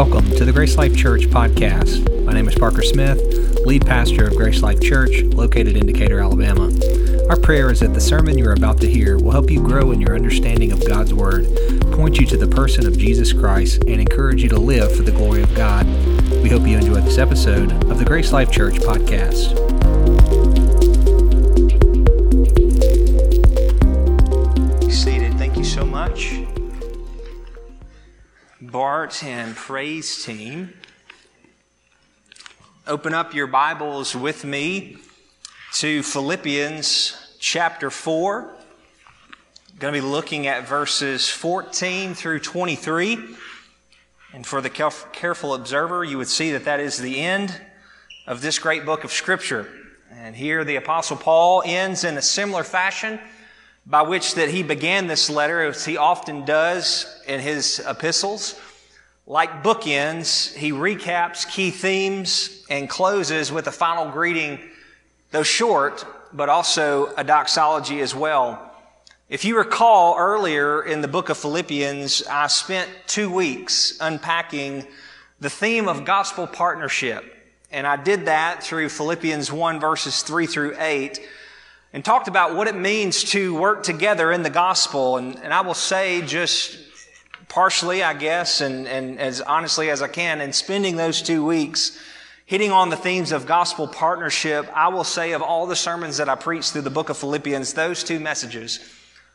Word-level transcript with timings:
Welcome 0.00 0.30
to 0.30 0.46
the 0.46 0.52
Grace 0.52 0.78
Life 0.78 0.96
Church 0.96 1.26
podcast. 1.26 2.24
My 2.24 2.32
name 2.32 2.48
is 2.48 2.54
Parker 2.54 2.80
Smith, 2.80 3.20
lead 3.66 3.84
pastor 3.84 4.28
of 4.28 4.34
Grace 4.34 4.62
Life 4.62 4.80
Church, 4.80 5.20
located 5.24 5.76
in 5.76 5.84
Decatur, 5.84 6.20
Alabama. 6.20 6.70
Our 7.28 7.36
prayer 7.36 7.70
is 7.70 7.80
that 7.80 7.92
the 7.92 8.00
sermon 8.00 8.38
you're 8.38 8.54
about 8.54 8.80
to 8.80 8.88
hear 8.88 9.18
will 9.18 9.32
help 9.32 9.50
you 9.50 9.62
grow 9.62 9.92
in 9.92 10.00
your 10.00 10.16
understanding 10.16 10.72
of 10.72 10.88
God's 10.88 11.12
Word, 11.12 11.44
point 11.92 12.18
you 12.18 12.24
to 12.28 12.38
the 12.38 12.48
person 12.48 12.86
of 12.86 12.96
Jesus 12.96 13.34
Christ, 13.34 13.84
and 13.84 14.00
encourage 14.00 14.42
you 14.42 14.48
to 14.48 14.58
live 14.58 14.96
for 14.96 15.02
the 15.02 15.12
glory 15.12 15.42
of 15.42 15.54
God. 15.54 15.84
We 16.42 16.48
hope 16.48 16.66
you 16.66 16.78
enjoy 16.78 17.02
this 17.02 17.18
episode 17.18 17.70
of 17.90 17.98
the 17.98 18.04
Grace 18.06 18.32
Life 18.32 18.50
Church 18.50 18.76
podcast. 18.76 19.69
10 29.20 29.54
praise 29.54 30.24
team. 30.24 30.72
Open 32.86 33.12
up 33.12 33.34
your 33.34 33.46
Bibles 33.46 34.16
with 34.16 34.46
me 34.46 34.96
to 35.74 36.02
Philippians 36.02 37.36
chapter 37.38 37.90
4. 37.90 38.50
Going 39.78 39.92
to 39.92 40.00
be 40.00 40.06
looking 40.06 40.46
at 40.46 40.66
verses 40.66 41.28
14 41.28 42.14
through 42.14 42.38
23. 42.38 43.18
And 44.32 44.46
for 44.46 44.62
the 44.62 44.70
careful 44.70 45.52
observer, 45.52 46.02
you 46.02 46.16
would 46.16 46.28
see 46.28 46.52
that 46.52 46.64
that 46.64 46.80
is 46.80 46.96
the 46.96 47.20
end 47.20 47.60
of 48.26 48.40
this 48.40 48.58
great 48.58 48.86
book 48.86 49.04
of 49.04 49.12
Scripture. 49.12 49.68
And 50.12 50.34
here 50.34 50.64
the 50.64 50.76
Apostle 50.76 51.18
Paul 51.18 51.62
ends 51.66 52.04
in 52.04 52.16
a 52.16 52.22
similar 52.22 52.64
fashion 52.64 53.20
by 53.84 54.00
which 54.00 54.36
that 54.36 54.48
he 54.48 54.62
began 54.62 55.08
this 55.08 55.28
letter, 55.28 55.64
as 55.64 55.84
he 55.84 55.98
often 55.98 56.46
does 56.46 57.22
in 57.26 57.40
his 57.40 57.84
epistles. 57.86 58.58
Like 59.30 59.62
bookends, 59.62 60.52
he 60.56 60.72
recaps 60.72 61.48
key 61.48 61.70
themes 61.70 62.64
and 62.68 62.90
closes 62.90 63.52
with 63.52 63.68
a 63.68 63.70
final 63.70 64.10
greeting, 64.10 64.58
though 65.30 65.44
short, 65.44 66.04
but 66.32 66.48
also 66.48 67.14
a 67.14 67.22
doxology 67.22 68.00
as 68.00 68.12
well. 68.12 68.74
If 69.28 69.44
you 69.44 69.56
recall 69.56 70.16
earlier 70.18 70.82
in 70.82 71.00
the 71.00 71.06
book 71.06 71.28
of 71.28 71.38
Philippians, 71.38 72.24
I 72.28 72.48
spent 72.48 72.90
two 73.06 73.30
weeks 73.30 73.96
unpacking 74.00 74.84
the 75.38 75.48
theme 75.48 75.86
of 75.86 76.04
gospel 76.04 76.48
partnership. 76.48 77.24
And 77.70 77.86
I 77.86 78.02
did 78.02 78.26
that 78.26 78.64
through 78.64 78.88
Philippians 78.88 79.52
1 79.52 79.78
verses 79.78 80.22
3 80.22 80.46
through 80.46 80.74
8 80.76 81.20
and 81.92 82.04
talked 82.04 82.26
about 82.26 82.56
what 82.56 82.66
it 82.66 82.74
means 82.74 83.22
to 83.30 83.54
work 83.54 83.84
together 83.84 84.32
in 84.32 84.42
the 84.42 84.50
gospel. 84.50 85.18
And, 85.18 85.38
and 85.38 85.54
I 85.54 85.60
will 85.60 85.74
say 85.74 86.20
just 86.20 86.89
partially, 87.50 88.02
I 88.02 88.14
guess, 88.14 88.60
and, 88.62 88.86
and 88.86 89.18
as 89.18 89.40
honestly 89.40 89.90
as 89.90 90.00
I 90.00 90.08
can, 90.08 90.40
in 90.40 90.52
spending 90.52 90.96
those 90.96 91.20
two 91.20 91.44
weeks 91.44 91.98
hitting 92.46 92.70
on 92.70 92.90
the 92.90 92.96
themes 92.96 93.32
of 93.32 93.44
gospel 93.44 93.88
partnership, 93.88 94.70
I 94.74 94.88
will 94.88 95.04
say 95.04 95.32
of 95.32 95.42
all 95.42 95.66
the 95.66 95.76
sermons 95.76 96.16
that 96.18 96.28
I 96.28 96.36
preached 96.36 96.72
through 96.72 96.82
the 96.82 96.90
book 96.90 97.10
of 97.10 97.18
Philippians, 97.18 97.74
those 97.74 98.04
two 98.04 98.20
messages 98.20 98.78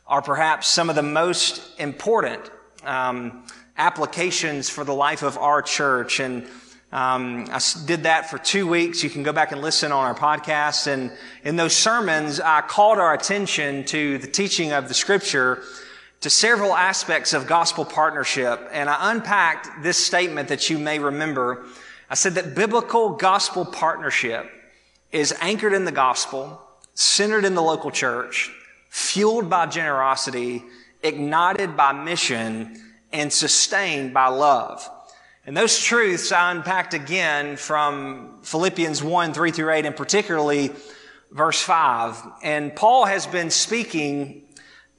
are 0.06 0.22
perhaps 0.22 0.66
some 0.66 0.88
of 0.88 0.96
the 0.96 1.02
most 1.02 1.62
important 1.78 2.50
um, 2.84 3.44
applications 3.76 4.70
for 4.70 4.82
the 4.82 4.94
life 4.94 5.22
of 5.22 5.36
our 5.36 5.60
church. 5.60 6.18
And 6.18 6.46
um, 6.92 7.48
I 7.50 7.60
did 7.84 8.04
that 8.04 8.30
for 8.30 8.38
two 8.38 8.66
weeks. 8.66 9.04
You 9.04 9.10
can 9.10 9.24
go 9.24 9.32
back 9.32 9.52
and 9.52 9.60
listen 9.60 9.92
on 9.92 10.04
our 10.06 10.14
podcast. 10.14 10.86
And 10.86 11.12
in 11.44 11.56
those 11.56 11.76
sermons, 11.76 12.40
I 12.40 12.62
called 12.62 12.98
our 12.98 13.12
attention 13.12 13.84
to 13.86 14.16
the 14.18 14.26
teaching 14.26 14.72
of 14.72 14.88
the 14.88 14.94
scripture 14.94 15.62
to 16.20 16.30
several 16.30 16.74
aspects 16.74 17.32
of 17.32 17.46
gospel 17.46 17.84
partnership. 17.84 18.60
And 18.72 18.88
I 18.88 19.12
unpacked 19.12 19.82
this 19.82 19.96
statement 20.04 20.48
that 20.48 20.70
you 20.70 20.78
may 20.78 20.98
remember. 20.98 21.66
I 22.08 22.14
said 22.14 22.34
that 22.34 22.54
biblical 22.54 23.10
gospel 23.10 23.64
partnership 23.64 24.50
is 25.12 25.34
anchored 25.40 25.72
in 25.72 25.84
the 25.84 25.92
gospel, 25.92 26.60
centered 26.94 27.44
in 27.44 27.54
the 27.54 27.62
local 27.62 27.90
church, 27.90 28.50
fueled 28.88 29.50
by 29.50 29.66
generosity, 29.66 30.64
ignited 31.02 31.76
by 31.76 31.92
mission, 31.92 32.80
and 33.12 33.32
sustained 33.32 34.12
by 34.12 34.28
love. 34.28 34.88
And 35.44 35.56
those 35.56 35.78
truths 35.78 36.32
I 36.32 36.50
unpacked 36.50 36.92
again 36.92 37.56
from 37.56 38.40
Philippians 38.42 39.02
1, 39.02 39.32
3 39.32 39.50
through 39.52 39.72
8, 39.72 39.86
and 39.86 39.96
particularly 39.96 40.72
verse 41.30 41.62
5. 41.62 42.20
And 42.42 42.74
Paul 42.74 43.04
has 43.04 43.28
been 43.28 43.50
speaking 43.50 44.45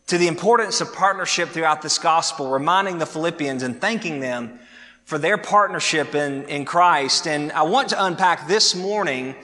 to 0.08 0.18
the 0.18 0.28
importance 0.28 0.82
of 0.82 0.94
partnership 0.94 1.50
throughout 1.50 1.82
this 1.82 1.98
gospel, 2.00 2.50
reminding 2.50 2.98
the 2.98 3.06
Philippians 3.06 3.64
and 3.64 3.80
thanking 3.80 4.20
them 4.20 4.60
for 5.04 5.18
their 5.18 5.38
partnership 5.38 6.16
in, 6.16 6.44
in 6.46 6.66
Christ. 6.66 7.28
And 7.28 7.52
I 7.52 7.64
want 7.64 7.90
to 7.90 8.04
unpack 8.04 8.48
this 8.48 8.76
morning 8.76 9.36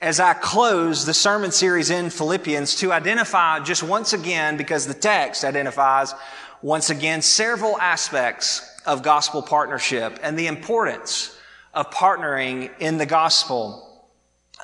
as 0.00 0.20
I 0.20 0.34
close 0.34 1.06
the 1.06 1.14
sermon 1.14 1.52
series 1.52 1.90
in 1.90 2.10
Philippians 2.10 2.76
to 2.76 2.92
identify 2.92 3.60
just 3.60 3.82
once 3.82 4.12
again, 4.12 4.56
because 4.56 4.86
the 4.86 4.94
text 4.94 5.44
identifies 5.44 6.14
once 6.62 6.90
again 6.90 7.22
several 7.22 7.78
aspects 7.78 8.68
of 8.86 9.02
gospel 9.02 9.42
partnership 9.42 10.18
and 10.22 10.38
the 10.38 10.46
importance 10.46 11.38
of 11.74 11.90
partnering 11.90 12.70
in 12.78 12.98
the 12.98 13.06
gospel 13.06 13.82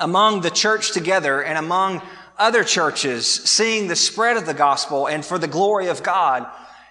among 0.01 0.41
the 0.41 0.51
church 0.51 0.93
together 0.93 1.43
and 1.43 1.59
among 1.59 2.01
other 2.43 2.65
churches, 2.65 3.27
seeing 3.27 3.87
the 3.87 3.95
spread 3.95 4.37
of 4.37 4.47
the 4.47 4.55
gospel 4.55 5.07
and 5.07 5.25
for 5.25 5.39
the 5.39 5.47
glory 5.47 5.87
of 5.87 6.03
God. 6.03 6.45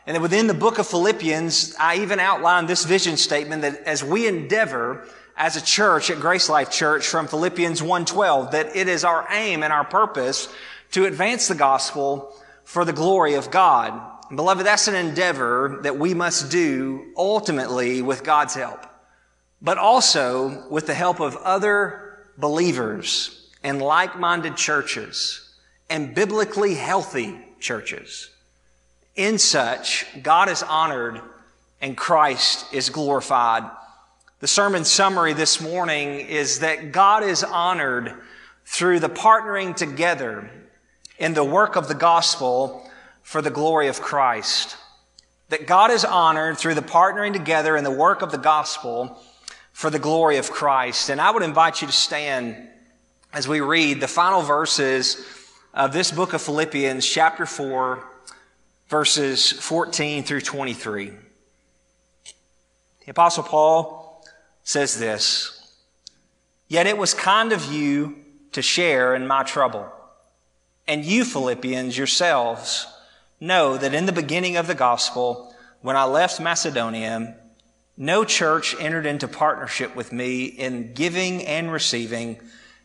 And 0.07 0.16
then 0.16 0.22
within 0.22 0.47
the 0.47 0.53
book 0.53 0.79
of 0.79 0.88
Philippians, 0.88 1.75
I 1.78 1.97
even 1.97 2.19
outlined 2.22 2.69
this 2.69 2.85
vision 2.85 3.17
statement 3.17 3.62
that 3.63 3.84
as 3.84 4.01
we 4.01 4.28
endeavor 4.28 5.06
as 5.35 5.57
a 5.57 5.62
church 5.62 6.09
at 6.09 6.22
Grace 6.22 6.47
Life 6.47 6.72
Church 6.72 7.06
from 7.06 7.28
Philippians 7.28 7.81
1:12 7.81 8.51
that 8.51 8.75
it 8.75 8.88
is 8.88 9.03
our 9.03 9.28
aim 9.29 9.62
and 9.62 9.73
our 9.73 9.84
purpose 9.84 10.47
to 10.91 11.06
advance 11.06 11.47
the 11.47 11.56
gospel 11.56 12.33
for 12.63 12.85
the 12.85 12.94
glory 12.94 13.33
of 13.33 13.51
God. 13.51 14.00
Beloved, 14.33 14.66
that's 14.66 14.88
an 14.88 14.95
endeavor 14.95 15.79
that 15.83 16.00
we 16.00 16.13
must 16.13 16.50
do 16.50 17.12
ultimately 17.18 18.01
with 18.01 18.23
God's 18.23 18.53
help, 18.53 18.85
but 19.62 19.78
also 19.78 20.66
with 20.69 20.88
the 20.88 20.94
help 20.94 21.19
of 21.19 21.35
other 21.38 22.19
believers 22.38 23.41
and 23.63 23.81
like-minded 23.81 24.57
churches 24.57 25.53
and 25.89 26.16
biblically 26.16 26.75
healthy 26.75 27.39
churches. 27.59 28.29
In 29.16 29.38
such, 29.38 30.05
God 30.23 30.49
is 30.49 30.63
honored 30.63 31.22
and 31.81 31.97
Christ 31.97 32.66
is 32.73 32.89
glorified. 32.89 33.69
The 34.39 34.47
sermon 34.47 34.85
summary 34.85 35.33
this 35.33 35.61
morning 35.61 36.21
is 36.21 36.59
that 36.59 36.91
God 36.91 37.23
is 37.23 37.44
honored 37.44 38.13
through 38.66 39.00
the 39.00 39.09
partnering 39.09 39.75
together 39.75 40.50
in 41.19 41.33
the 41.33 41.44
work 41.44 41.75
of 41.75 41.88
the 41.88 41.95
gospel 41.95 42.89
for 43.21 43.41
the 43.41 43.51
glory 43.51 43.88
of 43.88 44.01
Christ. 44.01 44.77
That 45.50 45.67
God 45.67 45.91
is 45.91 46.05
honored 46.05 46.57
through 46.57 46.75
the 46.75 46.81
partnering 46.81 47.33
together 47.33 47.75
in 47.75 47.83
the 47.83 47.91
work 47.91 48.21
of 48.21 48.31
the 48.31 48.38
gospel 48.38 49.21
for 49.73 49.89
the 49.89 50.00
glory 50.00 50.38
of 50.38 50.50
Christ. 50.50 51.09
And 51.09 51.19
I 51.19 51.31
would 51.31 51.44
invite 51.44 51.81
you 51.81 51.88
to 51.88 51.94
stand 51.94 52.69
as 53.34 53.47
we 53.47 53.62
read 53.62 54.02
the 54.02 54.08
final 54.08 54.42
verses 54.42 55.25
of 55.74 55.94
this 55.94 56.12
book 56.12 56.34
of 56.34 56.42
Philippians, 56.42 57.06
chapter 57.06 57.46
4, 57.46 58.03
verses 58.90 59.52
14 59.52 60.24
through 60.24 60.42
23. 60.42 61.14
The 63.06 63.12
Apostle 63.12 63.44
Paul 63.44 64.25
says 64.63 65.00
this 65.00 65.74
Yet 66.68 66.88
it 66.88 66.98
was 66.98 67.13
kind 67.13 67.54
of 67.54 67.72
you 67.72 68.18
to 68.51 68.62
share 68.62 69.16
in 69.16 69.28
my 69.28 69.44
trouble. 69.44 69.89
And 70.88 71.06
you, 71.06 71.24
Philippians, 71.24 71.98
yourselves 71.98 72.86
know 73.39 73.77
that 73.77 73.94
in 73.94 74.07
the 74.07 74.12
beginning 74.12 74.57
of 74.57 74.68
the 74.68 74.75
gospel, 74.75 75.56
when 75.81 75.95
I 75.95 76.04
left 76.04 76.42
Macedonia, 76.42 77.38
no 77.95 78.25
church 78.25 78.75
entered 78.77 79.06
into 79.06 79.27
partnership 79.27 79.95
with 79.95 80.12
me 80.12 80.45
in 80.45 80.94
giving 80.94 81.45
and 81.45 81.72
receiving 81.72 82.38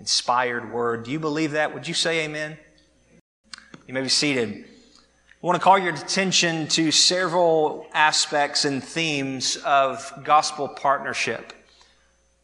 inspired 0.00 0.72
word. 0.72 1.04
Do 1.04 1.10
you 1.10 1.18
believe 1.18 1.52
that? 1.52 1.72
Would 1.74 1.88
you 1.88 1.94
say 1.94 2.24
amen? 2.24 2.56
You 3.86 3.94
may 3.94 4.02
be 4.02 4.08
seated. 4.08 4.64
I 5.42 5.46
want 5.46 5.56
to 5.56 5.62
call 5.62 5.78
your 5.78 5.94
attention 5.94 6.66
to 6.68 6.90
several 6.90 7.86
aspects 7.92 8.64
and 8.64 8.82
themes 8.82 9.56
of 9.64 10.12
gospel 10.24 10.66
partnership. 10.66 11.52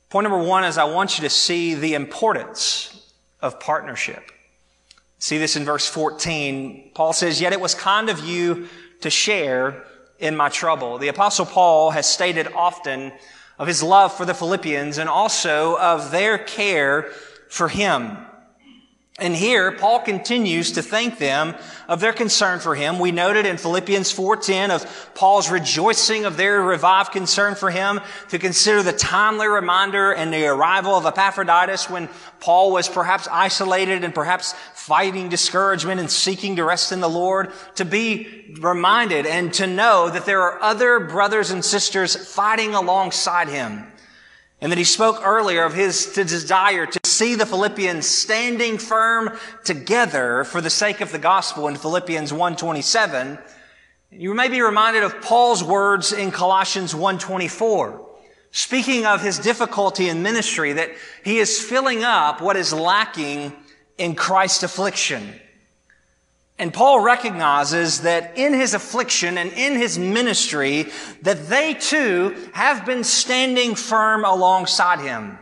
Point 0.08 0.28
number 0.28 0.46
one 0.46 0.64
is 0.64 0.78
I 0.78 0.84
want 0.84 1.18
you 1.18 1.22
to 1.22 1.30
see 1.30 1.74
the 1.74 1.94
importance 1.94 3.10
of 3.40 3.58
partnership. 3.58 4.30
See 5.18 5.38
this 5.38 5.56
in 5.56 5.64
verse 5.64 5.88
14. 5.88 6.90
Paul 6.94 7.12
says, 7.12 7.40
Yet 7.40 7.52
it 7.52 7.60
was 7.60 7.74
kind 7.74 8.08
of 8.08 8.20
you 8.20 8.68
to 9.00 9.10
share 9.10 9.84
in 10.18 10.36
my 10.36 10.48
trouble. 10.48 10.98
The 10.98 11.08
apostle 11.08 11.46
Paul 11.46 11.90
has 11.90 12.06
stated 12.06 12.48
often 12.54 13.12
of 13.58 13.66
his 13.66 13.82
love 13.82 14.16
for 14.16 14.24
the 14.24 14.34
Philippians 14.34 14.98
and 14.98 15.08
also 15.08 15.78
of 15.78 16.10
their 16.10 16.38
care 16.38 17.10
for 17.52 17.68
him. 17.68 18.16
And 19.18 19.36
here, 19.36 19.72
Paul 19.72 20.00
continues 20.00 20.72
to 20.72 20.82
thank 20.82 21.18
them 21.18 21.54
of 21.86 22.00
their 22.00 22.14
concern 22.14 22.60
for 22.60 22.74
him. 22.74 22.98
We 22.98 23.12
noted 23.12 23.44
in 23.44 23.58
Philippians 23.58 24.10
4.10 24.10 24.70
of 24.70 25.10
Paul's 25.14 25.50
rejoicing 25.50 26.24
of 26.24 26.38
their 26.38 26.62
revived 26.62 27.12
concern 27.12 27.54
for 27.54 27.70
him 27.70 28.00
to 28.30 28.38
consider 28.38 28.82
the 28.82 28.94
timely 28.94 29.48
reminder 29.48 30.12
and 30.12 30.32
the 30.32 30.46
arrival 30.46 30.94
of 30.94 31.04
Epaphroditus 31.04 31.90
when 31.90 32.08
Paul 32.40 32.72
was 32.72 32.88
perhaps 32.88 33.28
isolated 33.30 34.02
and 34.02 34.14
perhaps 34.14 34.54
fighting 34.72 35.28
discouragement 35.28 36.00
and 36.00 36.10
seeking 36.10 36.56
to 36.56 36.64
rest 36.64 36.90
in 36.90 37.00
the 37.00 37.08
Lord, 37.08 37.52
to 37.74 37.84
be 37.84 38.56
reminded 38.60 39.26
and 39.26 39.52
to 39.54 39.66
know 39.66 40.08
that 40.08 40.24
there 40.24 40.40
are 40.40 40.62
other 40.62 41.00
brothers 41.00 41.50
and 41.50 41.62
sisters 41.62 42.16
fighting 42.16 42.74
alongside 42.74 43.48
him. 43.48 43.91
And 44.62 44.70
that 44.70 44.78
he 44.78 44.84
spoke 44.84 45.20
earlier 45.24 45.64
of 45.64 45.74
his 45.74 46.06
desire 46.06 46.86
to 46.86 47.00
see 47.04 47.34
the 47.34 47.44
Philippians 47.44 48.06
standing 48.06 48.78
firm 48.78 49.36
together 49.64 50.44
for 50.44 50.60
the 50.60 50.70
sake 50.70 51.00
of 51.00 51.10
the 51.10 51.18
gospel 51.18 51.66
in 51.66 51.74
Philippians 51.74 52.30
1.27. 52.30 53.42
You 54.12 54.34
may 54.34 54.48
be 54.48 54.62
reminded 54.62 55.02
of 55.02 55.20
Paul's 55.20 55.64
words 55.64 56.12
in 56.12 56.30
Colossians 56.30 56.94
1.24, 56.94 58.06
speaking 58.52 59.04
of 59.04 59.20
his 59.20 59.40
difficulty 59.40 60.08
in 60.08 60.22
ministry, 60.22 60.74
that 60.74 60.90
he 61.24 61.40
is 61.40 61.60
filling 61.60 62.04
up 62.04 62.40
what 62.40 62.56
is 62.56 62.72
lacking 62.72 63.52
in 63.98 64.14
Christ's 64.14 64.62
affliction. 64.62 65.40
And 66.62 66.72
Paul 66.72 67.00
recognizes 67.00 68.02
that 68.02 68.38
in 68.38 68.54
his 68.54 68.72
affliction 68.72 69.36
and 69.36 69.52
in 69.54 69.74
his 69.74 69.98
ministry, 69.98 70.86
that 71.22 71.48
they 71.48 71.74
too 71.74 72.36
have 72.52 72.86
been 72.86 73.02
standing 73.02 73.74
firm 73.74 74.24
alongside 74.24 75.00
him. 75.00 75.40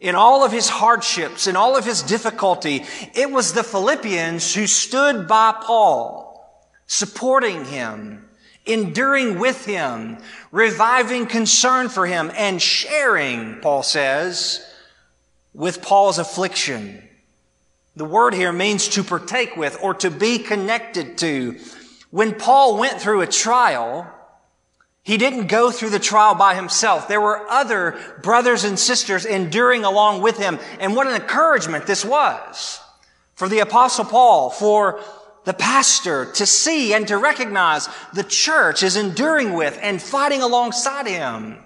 In 0.00 0.16
all 0.16 0.44
of 0.44 0.50
his 0.50 0.68
hardships, 0.68 1.46
in 1.46 1.54
all 1.54 1.76
of 1.76 1.84
his 1.84 2.02
difficulty, 2.02 2.84
it 3.14 3.30
was 3.30 3.52
the 3.52 3.62
Philippians 3.62 4.52
who 4.52 4.66
stood 4.66 5.28
by 5.28 5.54
Paul, 5.62 6.44
supporting 6.88 7.66
him, 7.66 8.28
enduring 8.66 9.38
with 9.38 9.64
him, 9.64 10.18
reviving 10.50 11.26
concern 11.26 11.88
for 11.88 12.06
him, 12.06 12.32
and 12.34 12.60
sharing, 12.60 13.60
Paul 13.60 13.84
says, 13.84 14.68
with 15.52 15.80
Paul's 15.80 16.18
affliction. 16.18 17.08
The 17.96 18.04
word 18.04 18.34
here 18.34 18.52
means 18.52 18.88
to 18.88 19.04
partake 19.04 19.56
with 19.56 19.78
or 19.80 19.94
to 19.94 20.10
be 20.10 20.38
connected 20.38 21.16
to. 21.18 21.58
When 22.10 22.34
Paul 22.34 22.78
went 22.78 23.00
through 23.00 23.20
a 23.20 23.26
trial, 23.26 24.10
he 25.02 25.16
didn't 25.16 25.46
go 25.46 25.70
through 25.70 25.90
the 25.90 26.00
trial 26.00 26.34
by 26.34 26.54
himself. 26.54 27.06
There 27.06 27.20
were 27.20 27.48
other 27.48 27.98
brothers 28.22 28.64
and 28.64 28.78
sisters 28.78 29.24
enduring 29.24 29.84
along 29.84 30.22
with 30.22 30.38
him. 30.38 30.58
And 30.80 30.96
what 30.96 31.06
an 31.06 31.14
encouragement 31.14 31.86
this 31.86 32.04
was 32.04 32.80
for 33.34 33.48
the 33.48 33.60
apostle 33.60 34.04
Paul, 34.04 34.50
for 34.50 35.00
the 35.44 35.52
pastor 35.52 36.32
to 36.32 36.46
see 36.46 36.94
and 36.94 37.06
to 37.08 37.18
recognize 37.18 37.88
the 38.12 38.24
church 38.24 38.82
is 38.82 38.96
enduring 38.96 39.52
with 39.52 39.78
and 39.82 40.00
fighting 40.00 40.40
alongside 40.42 41.06
him, 41.06 41.58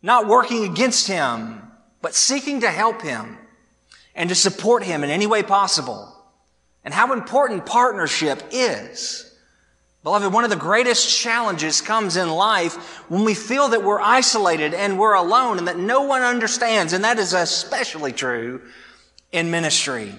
not 0.00 0.28
working 0.28 0.64
against 0.64 1.06
him, 1.06 1.62
but 2.00 2.14
seeking 2.14 2.60
to 2.60 2.70
help 2.70 3.02
him 3.02 3.36
and 4.20 4.28
to 4.28 4.34
support 4.34 4.84
him 4.84 5.02
in 5.02 5.08
any 5.08 5.26
way 5.26 5.42
possible. 5.42 6.14
And 6.84 6.92
how 6.92 7.14
important 7.14 7.64
partnership 7.64 8.42
is. 8.50 9.34
Beloved, 10.02 10.30
one 10.30 10.44
of 10.44 10.50
the 10.50 10.56
greatest 10.56 11.18
challenges 11.18 11.80
comes 11.80 12.18
in 12.18 12.28
life 12.28 12.74
when 13.08 13.24
we 13.24 13.32
feel 13.32 13.68
that 13.68 13.82
we're 13.82 13.98
isolated 13.98 14.74
and 14.74 14.98
we're 14.98 15.14
alone 15.14 15.56
and 15.56 15.68
that 15.68 15.78
no 15.78 16.02
one 16.02 16.20
understands. 16.20 16.92
And 16.92 17.02
that 17.04 17.18
is 17.18 17.32
especially 17.32 18.12
true 18.12 18.60
in 19.32 19.50
ministry. 19.50 20.12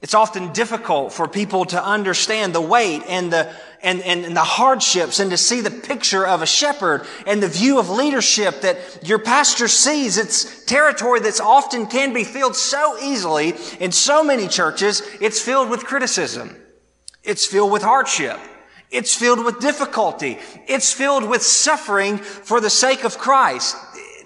It's 0.00 0.14
often 0.14 0.52
difficult 0.52 1.12
for 1.12 1.26
people 1.26 1.64
to 1.66 1.84
understand 1.84 2.54
the 2.54 2.60
weight 2.60 3.02
and 3.08 3.32
the, 3.32 3.52
and, 3.82 4.00
and, 4.02 4.24
and, 4.24 4.36
the 4.36 4.44
hardships 4.44 5.18
and 5.18 5.32
to 5.32 5.36
see 5.36 5.60
the 5.60 5.72
picture 5.72 6.24
of 6.24 6.40
a 6.40 6.46
shepherd 6.46 7.04
and 7.26 7.42
the 7.42 7.48
view 7.48 7.80
of 7.80 7.90
leadership 7.90 8.60
that 8.60 8.78
your 9.02 9.18
pastor 9.18 9.66
sees. 9.66 10.16
It's 10.16 10.64
territory 10.66 11.18
that's 11.18 11.40
often 11.40 11.86
can 11.86 12.12
be 12.12 12.22
filled 12.22 12.54
so 12.54 12.96
easily 13.02 13.54
in 13.80 13.90
so 13.90 14.22
many 14.22 14.46
churches. 14.46 15.02
It's 15.20 15.42
filled 15.42 15.68
with 15.68 15.84
criticism. 15.84 16.54
It's 17.24 17.44
filled 17.44 17.72
with 17.72 17.82
hardship. 17.82 18.38
It's 18.92 19.14
filled 19.14 19.44
with 19.44 19.58
difficulty. 19.58 20.38
It's 20.68 20.92
filled 20.92 21.28
with 21.28 21.42
suffering 21.42 22.18
for 22.18 22.60
the 22.60 22.70
sake 22.70 23.04
of 23.04 23.18
Christ. 23.18 23.76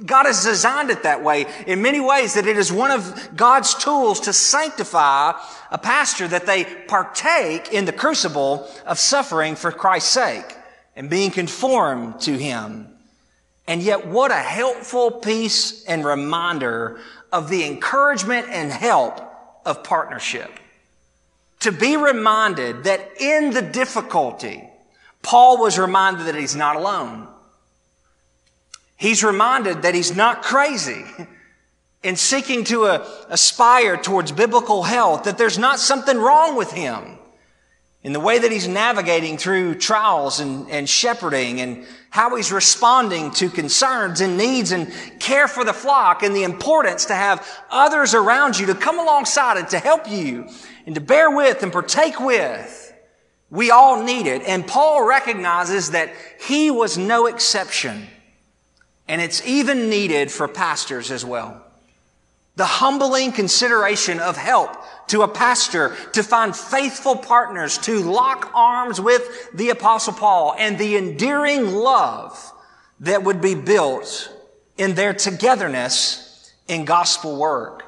God 0.04 0.26
has 0.26 0.44
designed 0.44 0.90
it 0.90 1.02
that 1.04 1.22
way 1.22 1.46
in 1.66 1.82
many 1.82 2.00
ways 2.00 2.34
that 2.34 2.46
it 2.46 2.58
is 2.58 2.72
one 2.72 2.90
of 2.90 3.36
God's 3.36 3.74
tools 3.74 4.20
to 4.20 4.32
sanctify 4.32 5.32
a 5.70 5.78
pastor 5.78 6.28
that 6.28 6.46
they 6.46 6.64
partake 6.64 7.72
in 7.72 7.84
the 7.84 7.92
crucible 7.92 8.68
of 8.86 8.98
suffering 8.98 9.54
for 9.54 9.70
Christ's 9.70 10.10
sake 10.10 10.56
and 10.96 11.08
being 11.08 11.30
conformed 11.30 12.20
to 12.20 12.36
Him. 12.36 12.88
And 13.66 13.82
yet 13.82 14.06
what 14.06 14.30
a 14.30 14.36
helpful 14.36 15.10
piece 15.10 15.84
and 15.84 16.04
reminder 16.04 17.00
of 17.32 17.48
the 17.48 17.64
encouragement 17.64 18.48
and 18.50 18.70
help 18.70 19.20
of 19.64 19.84
partnership. 19.84 20.50
To 21.60 21.72
be 21.72 21.96
reminded 21.96 22.84
that 22.84 23.20
in 23.20 23.50
the 23.50 23.62
difficulty, 23.62 24.68
Paul 25.22 25.58
was 25.58 25.78
reminded 25.78 26.26
that 26.26 26.34
he's 26.34 26.56
not 26.56 26.74
alone. 26.74 27.28
He's 29.02 29.24
reminded 29.24 29.82
that 29.82 29.96
he's 29.96 30.14
not 30.14 30.44
crazy 30.44 31.04
in 32.04 32.14
seeking 32.14 32.62
to 32.66 32.84
uh, 32.84 33.08
aspire 33.30 33.96
towards 33.96 34.30
biblical 34.30 34.84
health, 34.84 35.24
that 35.24 35.36
there's 35.36 35.58
not 35.58 35.80
something 35.80 36.16
wrong 36.16 36.54
with 36.54 36.70
him 36.70 37.18
in 38.04 38.12
the 38.12 38.20
way 38.20 38.38
that 38.38 38.52
he's 38.52 38.68
navigating 38.68 39.38
through 39.38 39.74
trials 39.74 40.38
and, 40.38 40.70
and 40.70 40.88
shepherding 40.88 41.60
and 41.60 41.84
how 42.10 42.36
he's 42.36 42.52
responding 42.52 43.32
to 43.32 43.50
concerns 43.50 44.20
and 44.20 44.38
needs 44.38 44.70
and 44.70 44.92
care 45.18 45.48
for 45.48 45.64
the 45.64 45.72
flock 45.72 46.22
and 46.22 46.36
the 46.36 46.44
importance 46.44 47.06
to 47.06 47.14
have 47.16 47.44
others 47.72 48.14
around 48.14 48.56
you 48.56 48.66
to 48.66 48.74
come 48.76 49.00
alongside 49.00 49.56
and 49.56 49.68
to 49.68 49.80
help 49.80 50.08
you 50.08 50.48
and 50.86 50.94
to 50.94 51.00
bear 51.00 51.28
with 51.28 51.64
and 51.64 51.72
partake 51.72 52.20
with. 52.20 52.94
We 53.50 53.72
all 53.72 54.04
need 54.04 54.28
it. 54.28 54.42
And 54.42 54.64
Paul 54.64 55.04
recognizes 55.04 55.90
that 55.90 56.12
he 56.38 56.70
was 56.70 56.96
no 56.96 57.26
exception. 57.26 58.06
And 59.08 59.20
it's 59.20 59.44
even 59.46 59.88
needed 59.88 60.30
for 60.30 60.48
pastors 60.48 61.10
as 61.10 61.24
well. 61.24 61.62
The 62.56 62.64
humbling 62.66 63.32
consideration 63.32 64.20
of 64.20 64.36
help 64.36 64.76
to 65.08 65.22
a 65.22 65.28
pastor 65.28 65.96
to 66.12 66.22
find 66.22 66.54
faithful 66.54 67.16
partners 67.16 67.78
to 67.78 68.00
lock 68.00 68.50
arms 68.54 69.00
with 69.00 69.50
the 69.54 69.70
apostle 69.70 70.12
Paul 70.12 70.54
and 70.58 70.78
the 70.78 70.96
endearing 70.96 71.72
love 71.72 72.52
that 73.00 73.24
would 73.24 73.40
be 73.40 73.54
built 73.54 74.30
in 74.76 74.94
their 74.94 75.14
togetherness 75.14 76.52
in 76.68 76.84
gospel 76.84 77.36
work. 77.36 77.84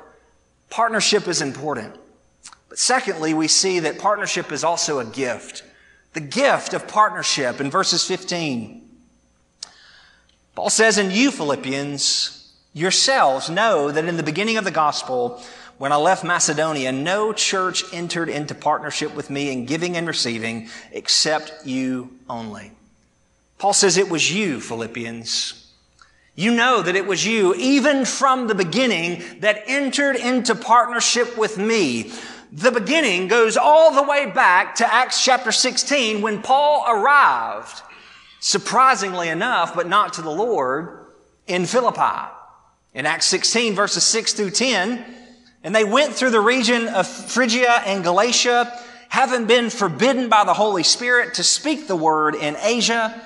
Partnership 0.70 1.28
is 1.28 1.40
important. 1.40 1.94
But 2.68 2.78
secondly, 2.78 3.34
we 3.34 3.48
see 3.48 3.80
that 3.80 3.98
partnership 3.98 4.50
is 4.50 4.64
also 4.64 4.98
a 4.98 5.04
gift. 5.04 5.62
The 6.14 6.20
gift 6.20 6.74
of 6.74 6.88
partnership 6.88 7.60
in 7.60 7.70
verses 7.70 8.06
15 8.06 8.83
Paul 10.54 10.70
says, 10.70 10.98
in 10.98 11.10
you, 11.10 11.30
Philippians, 11.30 12.52
yourselves 12.72 13.50
know 13.50 13.90
that 13.90 14.04
in 14.04 14.16
the 14.16 14.22
beginning 14.22 14.56
of 14.56 14.64
the 14.64 14.70
gospel, 14.70 15.42
when 15.78 15.90
I 15.90 15.96
left 15.96 16.22
Macedonia, 16.22 16.92
no 16.92 17.32
church 17.32 17.82
entered 17.92 18.28
into 18.28 18.54
partnership 18.54 19.14
with 19.14 19.30
me 19.30 19.50
in 19.50 19.66
giving 19.66 19.96
and 19.96 20.06
receiving 20.06 20.68
except 20.92 21.66
you 21.66 22.16
only. 22.30 22.70
Paul 23.58 23.72
says 23.72 23.96
it 23.96 24.08
was 24.08 24.32
you, 24.32 24.60
Philippians. 24.60 25.60
You 26.36 26.52
know 26.52 26.82
that 26.82 26.96
it 26.96 27.06
was 27.06 27.24
you, 27.24 27.54
even 27.54 28.04
from 28.04 28.46
the 28.46 28.54
beginning, 28.54 29.22
that 29.40 29.62
entered 29.66 30.16
into 30.16 30.54
partnership 30.54 31.36
with 31.36 31.58
me. 31.58 32.12
The 32.52 32.72
beginning 32.72 33.28
goes 33.28 33.56
all 33.56 33.92
the 33.92 34.02
way 34.02 34.30
back 34.30 34.76
to 34.76 34.92
Acts 34.92 35.24
chapter 35.24 35.50
16 35.50 36.22
when 36.22 36.42
Paul 36.42 36.84
arrived, 36.88 37.82
surprisingly 38.44 39.30
enough, 39.30 39.74
but 39.74 39.88
not 39.88 40.12
to 40.12 40.20
the 40.20 40.30
Lord, 40.30 41.06
in 41.46 41.64
Philippi. 41.64 42.30
In 42.92 43.06
Acts 43.06 43.24
16 43.24 43.74
verses 43.74 44.04
6 44.04 44.34
through 44.34 44.50
10, 44.50 45.02
and 45.62 45.74
they 45.74 45.82
went 45.82 46.12
through 46.12 46.28
the 46.28 46.42
region 46.42 46.86
of 46.88 47.06
Phrygia 47.06 47.80
and 47.86 48.04
Galatia, 48.04 48.70
having 49.08 49.46
been 49.46 49.70
forbidden 49.70 50.28
by 50.28 50.44
the 50.44 50.52
Holy 50.52 50.82
Spirit 50.82 51.34
to 51.34 51.42
speak 51.42 51.88
the 51.88 51.96
word 51.96 52.34
in 52.34 52.54
Asia. 52.60 53.18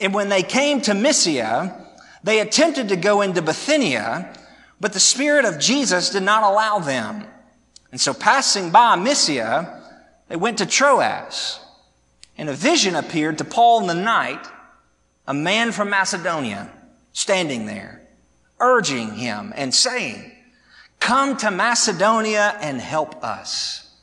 And 0.00 0.14
when 0.14 0.30
they 0.30 0.42
came 0.42 0.80
to 0.82 0.94
Mysia, 0.94 1.86
they 2.24 2.40
attempted 2.40 2.88
to 2.88 2.96
go 2.96 3.20
into 3.20 3.42
Bithynia, 3.42 4.34
but 4.80 4.94
the 4.94 5.00
Spirit 5.00 5.44
of 5.44 5.58
Jesus 5.58 6.08
did 6.08 6.22
not 6.22 6.42
allow 6.42 6.78
them. 6.78 7.26
And 7.92 8.00
so 8.00 8.14
passing 8.14 8.70
by 8.70 8.96
Mysia, 8.96 9.82
they 10.28 10.36
went 10.36 10.56
to 10.58 10.66
Troas. 10.66 11.60
And 12.38 12.48
a 12.48 12.54
vision 12.54 12.94
appeared 12.94 13.38
to 13.38 13.44
Paul 13.44 13.80
in 13.80 13.86
the 13.86 13.94
night, 13.94 14.46
a 15.26 15.34
man 15.34 15.72
from 15.72 15.90
Macedonia 15.90 16.70
standing 17.12 17.66
there, 17.66 18.02
urging 18.60 19.14
him 19.14 19.52
and 19.56 19.74
saying, 19.74 20.32
Come 21.00 21.36
to 21.38 21.50
Macedonia 21.50 22.56
and 22.60 22.80
help 22.80 23.22
us. 23.22 23.94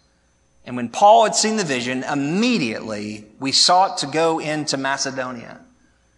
And 0.65 0.77
when 0.77 0.89
Paul 0.89 1.25
had 1.25 1.35
seen 1.35 1.57
the 1.57 1.63
vision, 1.63 2.03
immediately 2.03 3.25
we 3.39 3.51
sought 3.51 3.97
to 3.99 4.07
go 4.07 4.39
into 4.39 4.77
Macedonia 4.77 5.59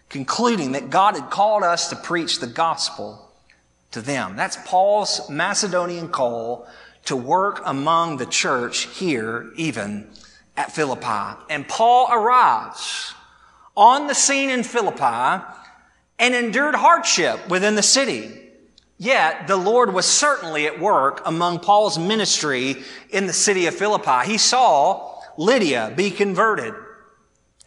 concluding 0.10 0.74
that 0.74 0.90
God 0.90 1.16
had 1.16 1.30
called 1.30 1.64
us 1.64 1.90
to 1.90 1.96
preach 1.96 2.40
the 2.40 2.48
gospel 2.48 3.32
to 3.92 4.02
them. 4.02 4.36
That's 4.36 4.58
Paul's 4.66 5.30
Macedonian 5.30 6.10
call 6.10 6.68
to 7.06 7.16
work 7.16 7.62
among 7.66 8.18
the 8.18 8.26
church 8.26 8.84
here, 8.98 9.52
even 9.56 10.10
at 10.58 10.72
Philippi. 10.72 11.40
And 11.50 11.68
Paul 11.68 12.08
arrives 12.12 13.14
on 13.76 14.08
the 14.08 14.16
scene 14.16 14.50
in 14.50 14.64
Philippi 14.64 15.44
and 16.18 16.34
endured 16.34 16.76
hardship 16.76 17.48
within 17.50 17.76
the 17.76 17.84
city. 17.84 18.32
Yet 18.98 19.48
the 19.48 19.58
Lord 19.58 19.94
was 19.94 20.06
certainly 20.06 20.68
at 20.68 20.80
work 20.80 21.22
among 21.26 21.60
Paul's 21.60 22.00
ministry 22.00 22.84
in 23.10 23.28
the 23.28 23.34
city 23.34 23.68
of 23.68 23.76
Philippi. 23.76 24.26
He 24.26 24.38
saw 24.38 25.20
Lydia 25.38 25.94
be 25.96 26.12
converted. 26.12 26.74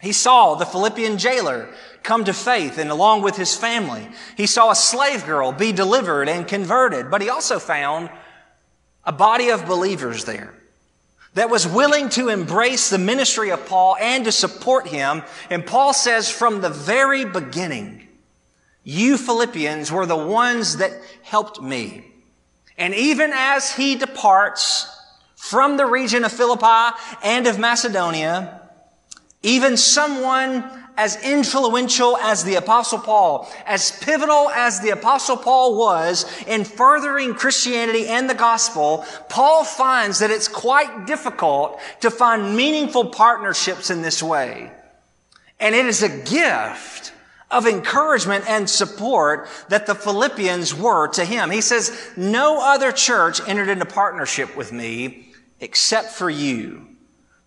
He 0.01 0.11
saw 0.11 0.55
the 0.55 0.65
Philippian 0.65 1.17
jailer 1.17 1.69
come 2.01 2.23
to 2.23 2.33
faith 2.33 2.79
and 2.79 2.89
along 2.89 3.21
with 3.21 3.35
his 3.35 3.55
family. 3.55 4.07
He 4.37 4.47
saw 4.47 4.71
a 4.71 4.75
slave 4.75 5.25
girl 5.25 5.51
be 5.51 5.71
delivered 5.71 6.29
and 6.29 6.47
converted, 6.47 7.11
but 7.11 7.21
he 7.21 7.29
also 7.29 7.59
found 7.59 8.09
a 9.03 9.11
body 9.11 9.49
of 9.49 9.67
believers 9.67 10.25
there 10.25 10.58
that 11.33 11.49
was 11.49 11.67
willing 11.67 12.09
to 12.09 12.29
embrace 12.29 12.89
the 12.89 12.97
ministry 12.97 13.51
of 13.51 13.65
Paul 13.67 13.95
and 13.99 14.25
to 14.25 14.31
support 14.31 14.87
him. 14.87 15.23
And 15.49 15.65
Paul 15.65 15.93
says 15.93 16.29
from 16.29 16.61
the 16.61 16.69
very 16.69 17.25
beginning, 17.25 18.07
you 18.83 19.17
Philippians 19.17 19.91
were 19.91 20.05
the 20.05 20.17
ones 20.17 20.77
that 20.77 20.91
helped 21.21 21.61
me. 21.61 22.05
And 22.77 22.95
even 22.95 23.31
as 23.33 23.75
he 23.75 23.95
departs 23.95 24.87
from 25.35 25.77
the 25.77 25.85
region 25.85 26.23
of 26.23 26.31
Philippi 26.31 26.97
and 27.23 27.45
of 27.45 27.59
Macedonia, 27.59 28.61
even 29.43 29.77
someone 29.77 30.78
as 30.99 31.15
influential 31.23 32.17
as 32.17 32.43
the 32.43 32.55
apostle 32.55 32.99
Paul, 32.99 33.49
as 33.65 33.89
pivotal 34.03 34.49
as 34.49 34.81
the 34.81 34.89
apostle 34.89 35.37
Paul 35.37 35.77
was 35.77 36.25
in 36.45 36.65
furthering 36.65 37.35
Christianity 37.35 38.07
and 38.07 38.29
the 38.29 38.33
gospel, 38.33 39.05
Paul 39.29 39.63
finds 39.63 40.19
that 40.19 40.29
it's 40.29 40.49
quite 40.49 41.07
difficult 41.07 41.79
to 42.01 42.11
find 42.11 42.53
meaningful 42.53 43.11
partnerships 43.11 43.89
in 43.89 44.01
this 44.01 44.21
way. 44.21 44.73
And 45.57 45.73
it 45.73 45.85
is 45.85 46.03
a 46.03 46.09
gift 46.09 47.13
of 47.49 47.65
encouragement 47.65 48.43
and 48.49 48.69
support 48.69 49.47
that 49.69 49.87
the 49.87 49.95
Philippians 49.95 50.75
were 50.75 51.07
to 51.13 51.23
him. 51.23 51.49
He 51.49 51.61
says, 51.61 51.97
no 52.17 52.59
other 52.61 52.91
church 52.91 53.39
entered 53.47 53.69
into 53.69 53.85
partnership 53.85 54.57
with 54.57 54.73
me 54.73 55.31
except 55.61 56.09
for 56.09 56.29
you. 56.29 56.88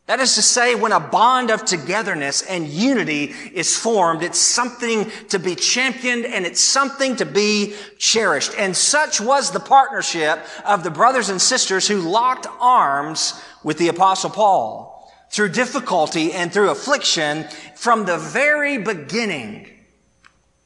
That 0.06 0.18
is 0.18 0.34
to 0.34 0.42
say, 0.42 0.74
when 0.74 0.90
a 0.90 0.98
bond 0.98 1.50
of 1.50 1.64
togetherness 1.64 2.42
and 2.42 2.66
unity 2.66 3.32
is 3.54 3.76
formed, 3.76 4.22
it's 4.22 4.38
something 4.38 5.10
to 5.28 5.38
be 5.38 5.54
championed 5.54 6.26
and 6.26 6.44
it's 6.44 6.60
something 6.60 7.16
to 7.16 7.24
be 7.24 7.74
cherished. 7.98 8.52
And 8.58 8.76
such 8.76 9.20
was 9.20 9.52
the 9.52 9.60
partnership 9.60 10.40
of 10.64 10.82
the 10.82 10.90
brothers 10.90 11.28
and 11.28 11.40
sisters 11.40 11.86
who 11.86 12.00
locked 12.00 12.48
arms 12.60 13.40
with 13.62 13.78
the 13.78 13.88
apostle 13.88 14.30
Paul 14.30 15.12
through 15.30 15.50
difficulty 15.50 16.32
and 16.32 16.52
through 16.52 16.70
affliction 16.70 17.46
from 17.76 18.04
the 18.04 18.18
very 18.18 18.78
beginning. 18.78 19.68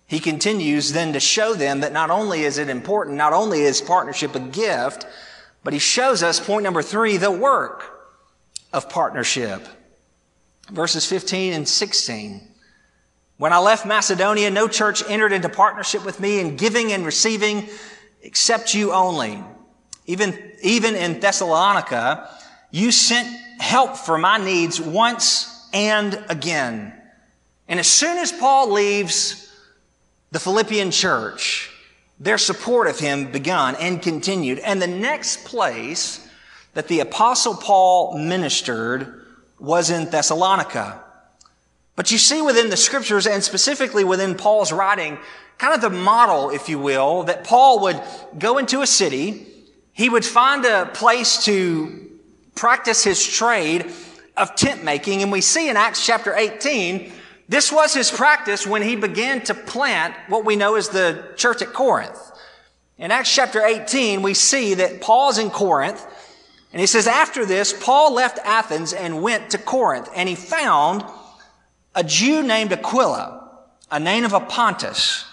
He 0.07 0.19
continues 0.19 0.93
then 0.93 1.13
to 1.13 1.21
show 1.21 1.53
them 1.55 1.81
that 1.81 1.93
not 1.93 2.11
only 2.11 2.45
is 2.45 2.57
it 2.57 2.71
important, 2.71 3.17
not 3.17 3.35
only 3.35 3.61
is 3.61 3.83
partnership 3.83 4.35
a 4.35 4.41
gift, 4.41 5.07
but 5.63 5.75
he 5.75 5.79
shows 5.79 6.23
us 6.23 6.41
point 6.41 6.65
number 6.65 6.83
three, 6.83 7.19
the 7.19 7.31
work 7.31 7.96
of 8.77 8.91
partnership. 8.91 9.67
Verses 10.71 11.07
15 11.07 11.55
and 11.55 11.67
16. 11.67 12.47
When 13.39 13.55
I 13.55 13.59
left 13.59 13.87
Macedonia, 13.87 14.51
no 14.51 14.69
church 14.69 15.03
entered 15.09 15.33
into 15.33 15.49
partnership 15.49 16.05
with 16.05 16.21
me 16.21 16.41
in 16.41 16.57
giving 16.57 16.93
and 16.93 17.07
receiving 17.07 17.69
except 18.21 18.75
you 18.75 18.93
only. 18.93 19.43
Even, 20.05 20.39
even 20.63 20.95
in 20.95 21.21
Thessalonica, 21.21 22.29
you 22.71 22.93
sent 22.93 23.27
help 23.61 23.97
for 23.97 24.19
my 24.19 24.37
needs 24.37 24.79
once 24.79 25.67
and 25.73 26.23
again. 26.29 26.93
And 27.69 27.81
as 27.81 27.87
soon 27.87 28.19
as 28.19 28.31
Paul 28.31 28.73
leaves 28.73 29.51
the 30.33 30.39
Philippian 30.39 30.91
church, 30.91 31.71
their 32.21 32.37
support 32.37 32.89
of 32.89 32.99
him 32.99 33.33
begun 33.33 33.75
and 33.77 34.03
continued. 34.03 34.59
And 34.59 34.83
the 34.83 34.87
next 34.87 35.47
place 35.47 36.26
that 36.77 36.89
the 36.89 37.01
apostle 37.01 37.55
Paul 37.55 38.19
ministered 38.19 39.25
was 39.59 39.89
in 39.89 40.11
Thessalonica. 40.11 41.03
But 41.95 42.11
you 42.11 42.19
see 42.19 42.43
within 42.43 42.69
the 42.69 42.77
scriptures 42.77 43.27
and 43.27 43.43
specifically 43.43 44.05
within 44.05 44.35
Paul's 44.35 44.73
writing, 44.73 45.17
kind 45.57 45.73
of 45.73 45.81
the 45.81 45.89
model, 45.89 46.51
if 46.51 46.69
you 46.69 46.79
will, 46.79 47.23
that 47.23 47.45
Paul 47.45 47.81
would 47.81 47.99
go 48.39 48.59
into 48.59 48.83
a 48.83 48.87
city, 48.87 49.47
he 49.95 50.11
would 50.11 50.23
find 50.23 50.67
a 50.67 50.85
place 50.93 51.47
to 51.47 52.11
practice 52.55 53.03
his 53.03 53.27
trade 53.27 53.91
of 54.37 54.55
tent 54.55 54.85
making. 54.85 55.23
And 55.23 55.33
we 55.33 55.41
see 55.41 55.71
in 55.71 55.79
Acts 55.79 56.05
chapter 56.05 56.35
18, 56.35 57.11
this 57.49 57.73
was 57.73 57.95
his 57.95 58.11
practice 58.11 58.67
when 58.67 58.83
he 58.83 58.97
began 58.97 59.41
to 59.45 59.55
plant 59.55 60.15
what 60.29 60.45
we 60.45 60.57
know 60.57 60.75
as 60.75 60.91
the 60.91 61.25
church 61.37 61.63
at 61.63 61.73
Corinth. 61.73 62.21
In 62.99 63.11
Acts 63.11 63.35
chapter 63.35 63.63
18, 63.63 64.21
we 64.21 64.35
see 64.35 64.75
that 64.75 65.01
Paul's 65.01 65.39
in 65.39 65.49
Corinth. 65.49 66.07
And 66.77 66.81
he 66.83 66.87
says, 66.87 67.07
after 67.07 67.47
this, 67.47 67.73
Paul 67.73 68.13
left 68.13 68.39
Athens 68.45 68.93
and 68.93 69.23
went 69.23 69.49
to 69.53 69.57
Corinth, 69.57 70.11
and 70.15 70.29
he 70.29 70.35
found 70.35 71.07
a 71.95 72.05
Jew 72.05 72.43
named 72.43 72.71
Aquila, 72.71 73.49
a 73.91 73.99
native 73.99 74.35
of 74.35 74.51
Pontus, 74.51 75.25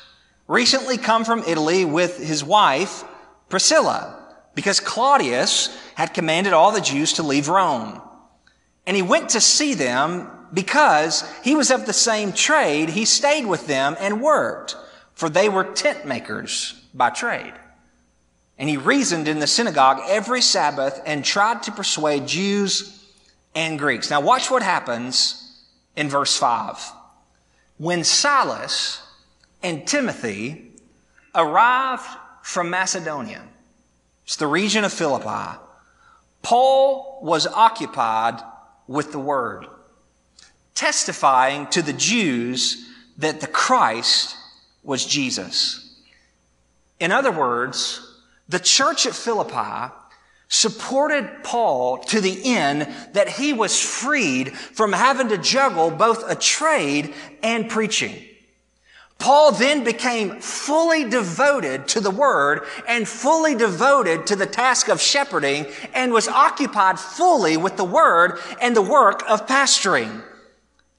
recently 0.47 0.97
come 0.97 1.25
from 1.25 1.43
Italy 1.45 1.83
with 1.83 2.17
his 2.17 2.45
wife, 2.45 3.03
Priscilla, 3.49 4.25
because 4.55 4.79
Claudius 4.79 5.77
had 5.95 6.13
commanded 6.13 6.53
all 6.53 6.71
the 6.71 6.79
Jews 6.79 7.11
to 7.11 7.23
leave 7.23 7.49
Rome. 7.49 8.01
And 8.87 8.95
he 8.95 9.01
went 9.01 9.31
to 9.31 9.41
see 9.41 9.73
them 9.73 10.29
because 10.53 11.29
he 11.43 11.55
was 11.55 11.71
of 11.71 11.85
the 11.85 11.91
same 11.91 12.31
trade. 12.31 12.87
He 12.87 13.03
stayed 13.03 13.47
with 13.47 13.67
them 13.67 13.97
and 13.99 14.21
worked, 14.21 14.77
for 15.13 15.27
they 15.27 15.49
were 15.49 15.65
tent 15.65 16.05
makers 16.05 16.81
by 16.93 17.09
trade. 17.09 17.53
And 18.57 18.69
he 18.69 18.77
reasoned 18.77 19.27
in 19.27 19.39
the 19.39 19.47
synagogue 19.47 19.99
every 20.07 20.41
Sabbath 20.41 21.01
and 21.05 21.25
tried 21.25 21.63
to 21.63 21.71
persuade 21.71 22.27
Jews 22.27 23.03
and 23.55 23.79
Greeks. 23.79 24.09
Now 24.09 24.21
watch 24.21 24.51
what 24.51 24.63
happens 24.63 25.39
in 25.95 26.09
verse 26.09 26.37
5. 26.37 26.91
When 27.77 28.03
Silas 28.03 29.01
and 29.61 29.87
Timothy 29.87 30.71
arrived 31.33 32.05
from 32.43 32.69
Macedonia, 32.69 33.41
it's 34.23 34.35
the 34.35 34.47
region 34.47 34.83
of 34.83 34.93
Philippi, 34.93 35.57
Paul 36.41 37.19
was 37.21 37.47
occupied 37.47 38.41
with 38.87 39.11
the 39.11 39.19
word, 39.19 39.65
testifying 40.75 41.67
to 41.67 41.81
the 41.81 41.93
Jews 41.93 42.89
that 43.17 43.41
the 43.41 43.47
Christ 43.47 44.35
was 44.83 45.05
Jesus. 45.05 46.01
In 46.99 47.11
other 47.11 47.31
words, 47.31 48.02
the 48.53 48.59
church 48.59 49.07
at 49.07 49.15
Philippi 49.15 49.91
supported 50.47 51.43
Paul 51.43 51.97
to 51.97 52.21
the 52.21 52.39
end 52.45 52.87
that 53.13 53.27
he 53.27 53.51
was 53.51 53.81
freed 53.81 54.55
from 54.55 54.93
having 54.93 55.29
to 55.29 55.39
juggle 55.39 55.89
both 55.89 56.29
a 56.29 56.35
trade 56.35 57.15
and 57.41 57.67
preaching. 57.67 58.15
Paul 59.17 59.53
then 59.53 59.83
became 59.83 60.39
fully 60.39 61.09
devoted 61.09 61.87
to 61.89 61.99
the 61.99 62.11
word 62.11 62.61
and 62.87 63.07
fully 63.07 63.55
devoted 63.55 64.27
to 64.27 64.35
the 64.35 64.45
task 64.45 64.87
of 64.87 65.01
shepherding 65.01 65.65
and 65.95 66.13
was 66.13 66.27
occupied 66.27 66.99
fully 66.99 67.57
with 67.57 67.75
the 67.75 67.83
word 67.83 68.37
and 68.61 68.75
the 68.75 68.83
work 68.83 69.23
of 69.27 69.47
pastoring. 69.47 70.21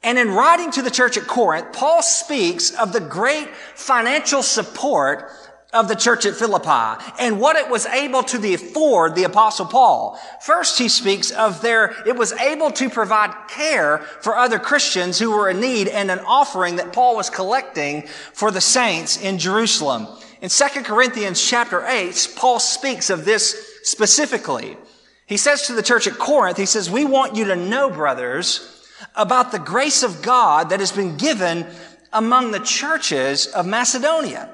And 0.03 0.19
in 0.19 0.33
writing 0.33 0.73
to 0.73 0.83
the 0.83 0.91
church 0.91 1.17
at 1.17 1.29
Corinth, 1.29 1.73
Paul 1.73 2.03
speaks 2.03 2.73
of 2.73 2.93
the 2.93 3.01
great 3.01 3.49
financial 3.77 4.43
support 4.43 5.31
of 5.75 5.89
the 5.89 5.97
church 5.97 6.25
at 6.25 6.37
Philippi 6.37 7.05
and 7.19 7.41
what 7.41 7.57
it 7.57 7.69
was 7.69 7.85
able 7.87 8.23
to 8.23 8.55
afford 8.55 9.15
the 9.15 9.25
apostle 9.25 9.67
Paul. 9.67 10.19
First, 10.41 10.79
he 10.79 10.89
speaks 10.89 11.31
of 11.31 11.61
their, 11.61 11.95
it 12.07 12.17
was 12.17 12.33
able 12.33 12.71
to 12.71 12.89
provide 12.89 13.49
care 13.49 13.99
for 13.99 14.37
other 14.37 14.59
Christians 14.59 15.19
who 15.19 15.33
were 15.33 15.51
in 15.51 15.61
need 15.61 15.89
and 15.89 16.11
an 16.11 16.21
offering 16.21 16.77
that 16.77 16.93
Paul 16.93 17.17
was 17.17 17.29
collecting 17.29 18.07
for 18.33 18.51
the 18.51 18.61
saints 18.61 19.21
in 19.21 19.39
Jerusalem. 19.39 20.07
In 20.41 20.49
2 20.49 20.83
Corinthians 20.83 21.45
chapter 21.45 21.85
8, 21.85 22.35
Paul 22.37 22.61
speaks 22.61 23.11
of 23.11 23.25
this 23.25 23.81
specifically. 23.83 24.77
He 25.27 25.37
says 25.37 25.67
to 25.67 25.73
the 25.73 25.83
church 25.83 26.07
at 26.07 26.19
Corinth, 26.19 26.57
he 26.57 26.67
says, 26.67 26.91
we 26.91 27.05
want 27.05 27.35
you 27.35 27.47
to 27.47 27.57
know, 27.57 27.91
brothers, 27.91 28.87
about 29.17 29.53
the 29.53 29.59
grace 29.59 30.03
of 30.03 30.23
God 30.23 30.71
that 30.71 30.81
has 30.81 30.93
been 30.93 31.17
given 31.17 31.67
among 32.13 32.53
the 32.53 32.61
churches 32.61 33.47
of 33.49 33.67
Macedonia. 33.67 34.54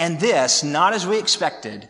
And 0.00 0.18
this, 0.18 0.64
not 0.64 0.94
as 0.94 1.06
we 1.06 1.18
expected, 1.18 1.86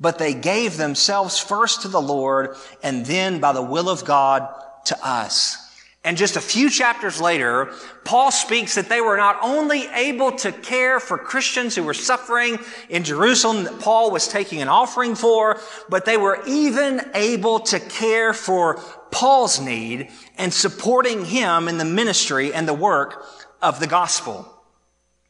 but 0.00 0.18
they 0.18 0.34
gave 0.34 0.76
themselves 0.76 1.38
first 1.38 1.82
to 1.82 1.88
the 1.88 2.02
Lord 2.02 2.56
and 2.82 3.06
then 3.06 3.38
by 3.38 3.52
the 3.52 3.62
will 3.62 3.88
of 3.88 4.04
God 4.04 4.52
to 4.86 4.98
us. 5.06 5.56
And 6.02 6.16
just 6.16 6.34
a 6.34 6.40
few 6.40 6.68
chapters 6.68 7.20
later, 7.20 7.72
Paul 8.04 8.32
speaks 8.32 8.74
that 8.74 8.88
they 8.88 9.00
were 9.00 9.16
not 9.16 9.38
only 9.40 9.86
able 9.86 10.32
to 10.32 10.50
care 10.50 10.98
for 10.98 11.16
Christians 11.16 11.76
who 11.76 11.84
were 11.84 11.94
suffering 11.94 12.58
in 12.88 13.04
Jerusalem 13.04 13.62
that 13.62 13.78
Paul 13.78 14.10
was 14.10 14.26
taking 14.26 14.60
an 14.60 14.68
offering 14.68 15.14
for, 15.14 15.60
but 15.88 16.04
they 16.04 16.16
were 16.16 16.42
even 16.48 17.02
able 17.14 17.60
to 17.60 17.78
care 17.78 18.32
for 18.32 18.82
Paul's 19.12 19.60
need 19.60 20.10
and 20.36 20.52
supporting 20.52 21.24
him 21.24 21.68
in 21.68 21.78
the 21.78 21.84
ministry 21.84 22.52
and 22.52 22.66
the 22.66 22.74
work 22.74 23.24
of 23.62 23.78
the 23.78 23.86
gospel. 23.86 24.53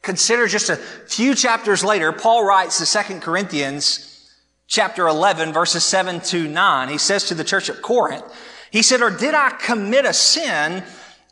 Consider 0.04 0.46
just 0.46 0.68
a 0.68 0.76
few 0.76 1.34
chapters 1.34 1.82
later, 1.82 2.12
Paul 2.12 2.44
writes 2.44 2.78
to 2.78 3.04
2 3.04 3.20
Corinthians 3.20 4.30
chapter 4.66 5.06
11 5.06 5.52
verses 5.52 5.82
7 5.82 6.20
to 6.20 6.46
9. 6.46 6.88
He 6.88 6.98
says 6.98 7.24
to 7.24 7.34
the 7.34 7.44
church 7.44 7.70
at 7.70 7.82
Corinth, 7.82 8.24
he 8.70 8.82
said, 8.82 9.02
or 9.02 9.10
did 9.10 9.34
I 9.34 9.50
commit 9.50 10.04
a 10.04 10.12
sin 10.12 10.82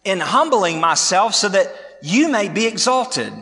in 0.05 0.21
humbling 0.21 0.81
myself 0.81 1.35
so 1.35 1.49
that 1.49 1.75
you 2.03 2.29
may 2.29 2.49
be 2.49 2.67
exalted? 2.67 3.33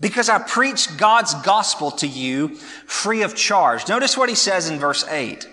Because 0.00 0.28
I 0.28 0.38
preached 0.38 0.96
God's 0.96 1.34
gospel 1.42 1.90
to 1.92 2.06
you 2.06 2.56
free 2.86 3.22
of 3.22 3.36
charge. 3.36 3.86
Notice 3.88 4.16
what 4.16 4.28
he 4.28 4.34
says 4.34 4.70
in 4.70 4.78
verse 4.78 5.06
8. 5.06 5.46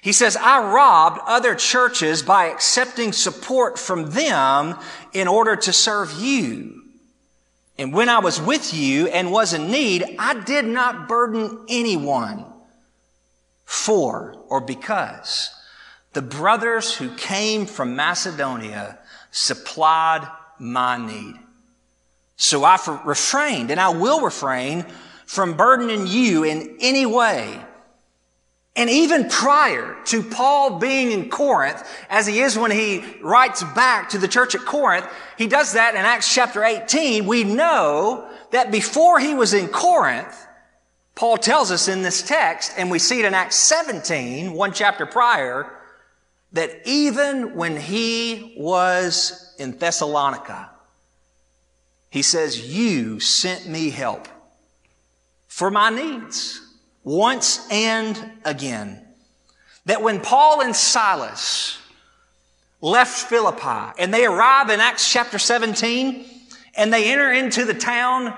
He 0.00 0.12
says, 0.12 0.36
I 0.36 0.72
robbed 0.72 1.20
other 1.26 1.54
churches 1.54 2.22
by 2.22 2.46
accepting 2.46 3.12
support 3.12 3.78
from 3.78 4.12
them 4.12 4.76
in 5.12 5.28
order 5.28 5.56
to 5.56 5.72
serve 5.72 6.12
you. 6.18 6.87
And 7.78 7.92
when 7.92 8.08
I 8.08 8.18
was 8.18 8.40
with 8.40 8.74
you 8.74 9.06
and 9.06 9.30
was 9.30 9.52
in 9.52 9.70
need, 9.70 10.16
I 10.18 10.34
did 10.40 10.64
not 10.64 11.08
burden 11.08 11.64
anyone 11.68 12.44
for 13.64 14.34
or 14.48 14.60
because 14.60 15.50
the 16.12 16.22
brothers 16.22 16.94
who 16.94 17.14
came 17.14 17.66
from 17.66 17.94
Macedonia 17.94 18.98
supplied 19.30 20.28
my 20.58 20.96
need. 20.96 21.36
So 22.36 22.64
I 22.64 22.78
refrained 23.04 23.70
and 23.70 23.78
I 23.78 23.90
will 23.90 24.22
refrain 24.22 24.84
from 25.26 25.56
burdening 25.56 26.06
you 26.06 26.44
in 26.44 26.78
any 26.80 27.06
way 27.06 27.60
and 28.78 28.88
even 28.88 29.28
prior 29.28 29.96
to 30.04 30.22
Paul 30.22 30.78
being 30.78 31.10
in 31.10 31.28
Corinth, 31.28 31.82
as 32.08 32.28
he 32.28 32.38
is 32.38 32.56
when 32.56 32.70
he 32.70 33.04
writes 33.20 33.64
back 33.74 34.10
to 34.10 34.18
the 34.18 34.28
church 34.28 34.54
at 34.54 34.60
Corinth, 34.60 35.04
he 35.36 35.48
does 35.48 35.72
that 35.72 35.96
in 35.96 36.02
Acts 36.02 36.32
chapter 36.32 36.62
18. 36.62 37.26
We 37.26 37.42
know 37.42 38.30
that 38.52 38.70
before 38.70 39.18
he 39.18 39.34
was 39.34 39.52
in 39.52 39.66
Corinth, 39.66 40.46
Paul 41.16 41.38
tells 41.38 41.72
us 41.72 41.88
in 41.88 42.02
this 42.02 42.22
text, 42.22 42.72
and 42.78 42.88
we 42.88 43.00
see 43.00 43.18
it 43.18 43.24
in 43.24 43.34
Acts 43.34 43.56
17, 43.56 44.52
one 44.52 44.72
chapter 44.72 45.06
prior, 45.06 45.76
that 46.52 46.70
even 46.86 47.56
when 47.56 47.76
he 47.76 48.54
was 48.56 49.56
in 49.58 49.76
Thessalonica, 49.76 50.70
he 52.10 52.22
says, 52.22 52.72
you 52.72 53.18
sent 53.18 53.66
me 53.66 53.90
help 53.90 54.28
for 55.48 55.68
my 55.68 55.90
needs 55.90 56.60
once 57.08 57.66
and 57.70 58.32
again. 58.44 59.02
That 59.86 60.02
when 60.02 60.20
Paul 60.20 60.60
and 60.60 60.76
Silas 60.76 61.78
left 62.80 63.28
Philippi 63.28 63.94
and 63.98 64.12
they 64.12 64.26
arrive 64.26 64.68
in 64.68 64.80
Acts 64.80 65.10
chapter 65.10 65.38
17 65.38 66.26
and 66.76 66.92
they 66.92 67.10
enter 67.10 67.32
into 67.32 67.64
the 67.64 67.74
town 67.74 68.34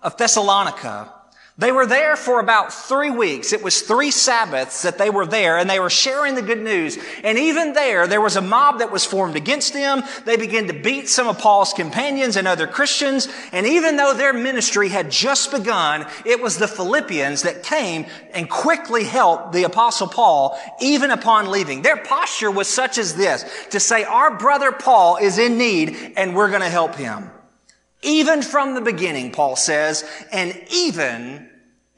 of 0.00 0.16
Thessalonica, 0.16 1.12
they 1.58 1.70
were 1.70 1.84
there 1.84 2.16
for 2.16 2.40
about 2.40 2.72
three 2.72 3.10
weeks. 3.10 3.52
It 3.52 3.62
was 3.62 3.82
three 3.82 4.10
Sabbaths 4.10 4.82
that 4.82 4.96
they 4.96 5.10
were 5.10 5.26
there 5.26 5.58
and 5.58 5.68
they 5.68 5.80
were 5.80 5.90
sharing 5.90 6.34
the 6.34 6.40
good 6.40 6.62
news. 6.62 6.96
And 7.22 7.38
even 7.38 7.74
there, 7.74 8.06
there 8.06 8.22
was 8.22 8.36
a 8.36 8.40
mob 8.40 8.78
that 8.78 8.90
was 8.90 9.04
formed 9.04 9.36
against 9.36 9.74
them. 9.74 10.02
They 10.24 10.38
began 10.38 10.66
to 10.68 10.72
beat 10.72 11.10
some 11.10 11.28
of 11.28 11.38
Paul's 11.38 11.74
companions 11.74 12.36
and 12.36 12.48
other 12.48 12.66
Christians. 12.66 13.28
And 13.52 13.66
even 13.66 13.98
though 13.98 14.14
their 14.14 14.32
ministry 14.32 14.88
had 14.88 15.10
just 15.10 15.50
begun, 15.50 16.06
it 16.24 16.40
was 16.40 16.56
the 16.56 16.66
Philippians 16.66 17.42
that 17.42 17.62
came 17.62 18.06
and 18.32 18.48
quickly 18.48 19.04
helped 19.04 19.52
the 19.52 19.64
apostle 19.64 20.08
Paul 20.08 20.58
even 20.80 21.10
upon 21.10 21.50
leaving. 21.50 21.82
Their 21.82 21.98
posture 21.98 22.50
was 22.50 22.66
such 22.66 22.96
as 22.96 23.14
this, 23.14 23.44
to 23.70 23.78
say, 23.78 24.04
our 24.04 24.38
brother 24.38 24.72
Paul 24.72 25.18
is 25.18 25.36
in 25.36 25.58
need 25.58 26.14
and 26.16 26.34
we're 26.34 26.48
going 26.48 26.62
to 26.62 26.70
help 26.70 26.94
him. 26.94 27.30
Even 28.02 28.42
from 28.42 28.74
the 28.74 28.80
beginning, 28.80 29.30
Paul 29.30 29.56
says, 29.56 30.04
and 30.32 30.60
even 30.70 31.48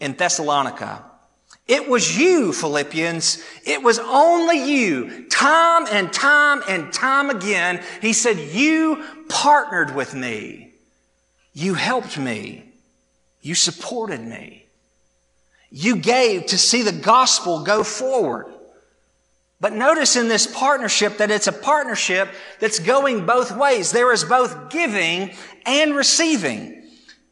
in 0.01 0.15
Thessalonica. 0.15 1.05
It 1.67 1.89
was 1.89 2.19
you, 2.19 2.53
Philippians. 2.53 3.43
It 3.65 3.83
was 3.83 3.99
only 3.99 4.71
you. 4.71 5.27
Time 5.29 5.87
and 5.91 6.13
time 6.13 6.63
and 6.69 6.93
time 6.93 7.31
again, 7.31 7.83
he 8.03 8.13
said, 8.13 8.39
you 8.39 9.03
partnered 9.31 9.95
with 9.95 10.15
me. 10.15 10.75
You 11.55 11.75
helped 11.75 12.19
me. 12.19 12.65
You 13.41 13.55
supported 13.55 14.21
me. 14.21 14.67
You 15.71 15.97
gave 15.97 16.47
to 16.47 16.59
see 16.59 16.83
the 16.83 16.93
gospel 16.93 17.65
go 17.65 17.83
forward. 17.83 18.54
But 19.65 19.73
notice 19.73 20.17
in 20.17 20.29
this 20.29 20.47
partnership 20.47 21.17
that 21.17 21.31
it's 21.31 21.47
a 21.47 21.53
partnership 21.53 22.29
that's 22.61 22.79
going 22.81 23.25
both 23.25 23.51
ways. 23.57 23.93
There 23.93 24.13
is 24.13 24.23
both 24.23 24.69
giving 24.69 25.31
and 25.65 25.97
receiving. 25.97 26.87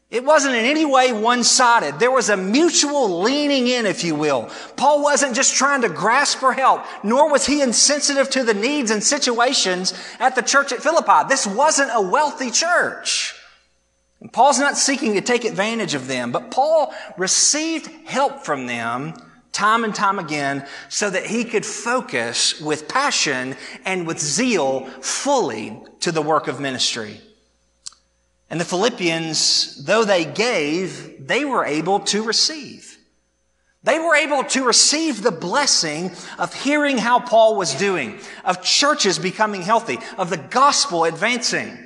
It 0.09 0.25
wasn't 0.25 0.55
in 0.55 0.65
any 0.65 0.83
way 0.83 1.13
one-sided. 1.13 1.99
There 1.99 2.09
was 2.09 2.29
a 2.29 2.35
mutual 2.35 3.21
leaning 3.21 3.67
in, 3.67 3.85
if 3.85 4.03
you 4.03 4.15
will. 4.15 4.49
Paul 4.77 5.03
wasn't 5.03 5.35
just 5.35 5.53
trying 5.53 5.83
to 5.83 5.89
grasp 5.89 6.39
for 6.39 6.53
help, 6.53 6.83
nor 7.03 7.29
was 7.29 7.45
he 7.45 7.61
insensitive 7.61 8.31
to 8.31 8.43
the 8.43 8.55
needs 8.55 8.89
and 8.89 9.03
situations 9.03 9.93
at 10.19 10.33
the 10.33 10.41
church 10.41 10.71
at 10.71 10.81
Philippi. 10.81 11.29
This 11.29 11.45
wasn't 11.45 11.91
a 11.93 12.01
wealthy 12.01 12.49
church. 12.49 13.35
And 14.21 14.33
Paul's 14.33 14.57
not 14.57 14.75
seeking 14.75 15.13
to 15.13 15.21
take 15.21 15.45
advantage 15.45 15.93
of 15.93 16.07
them, 16.07 16.31
but 16.31 16.49
Paul 16.49 16.95
received 17.15 17.91
help 18.07 18.39
from 18.39 18.65
them 18.65 19.13
time 19.53 19.83
and 19.83 19.95
time 19.95 20.19
again 20.19 20.67
so 20.89 21.09
that 21.09 21.25
he 21.25 21.45
could 21.45 21.65
focus 21.65 22.59
with 22.59 22.89
passion 22.89 23.55
and 23.85 24.05
with 24.05 24.19
zeal 24.19 24.85
fully 25.01 25.81
to 26.01 26.11
the 26.11 26.21
work 26.21 26.47
of 26.47 26.59
ministry. 26.59 27.21
And 28.49 28.59
the 28.59 28.65
Philippians, 28.65 29.85
though 29.85 30.03
they 30.03 30.25
gave, 30.25 31.27
they 31.27 31.45
were 31.45 31.65
able 31.65 32.01
to 32.01 32.23
receive. 32.23 32.97
They 33.83 33.99
were 33.99 34.15
able 34.15 34.43
to 34.45 34.65
receive 34.65 35.21
the 35.21 35.31
blessing 35.31 36.11
of 36.39 36.53
hearing 36.53 36.97
how 36.97 37.19
Paul 37.19 37.55
was 37.55 37.75
doing, 37.75 38.19
of 38.45 38.61
churches 38.61 39.19
becoming 39.19 39.61
healthy, 39.61 39.99
of 40.17 40.29
the 40.29 40.37
gospel 40.37 41.03
advancing. 41.03 41.77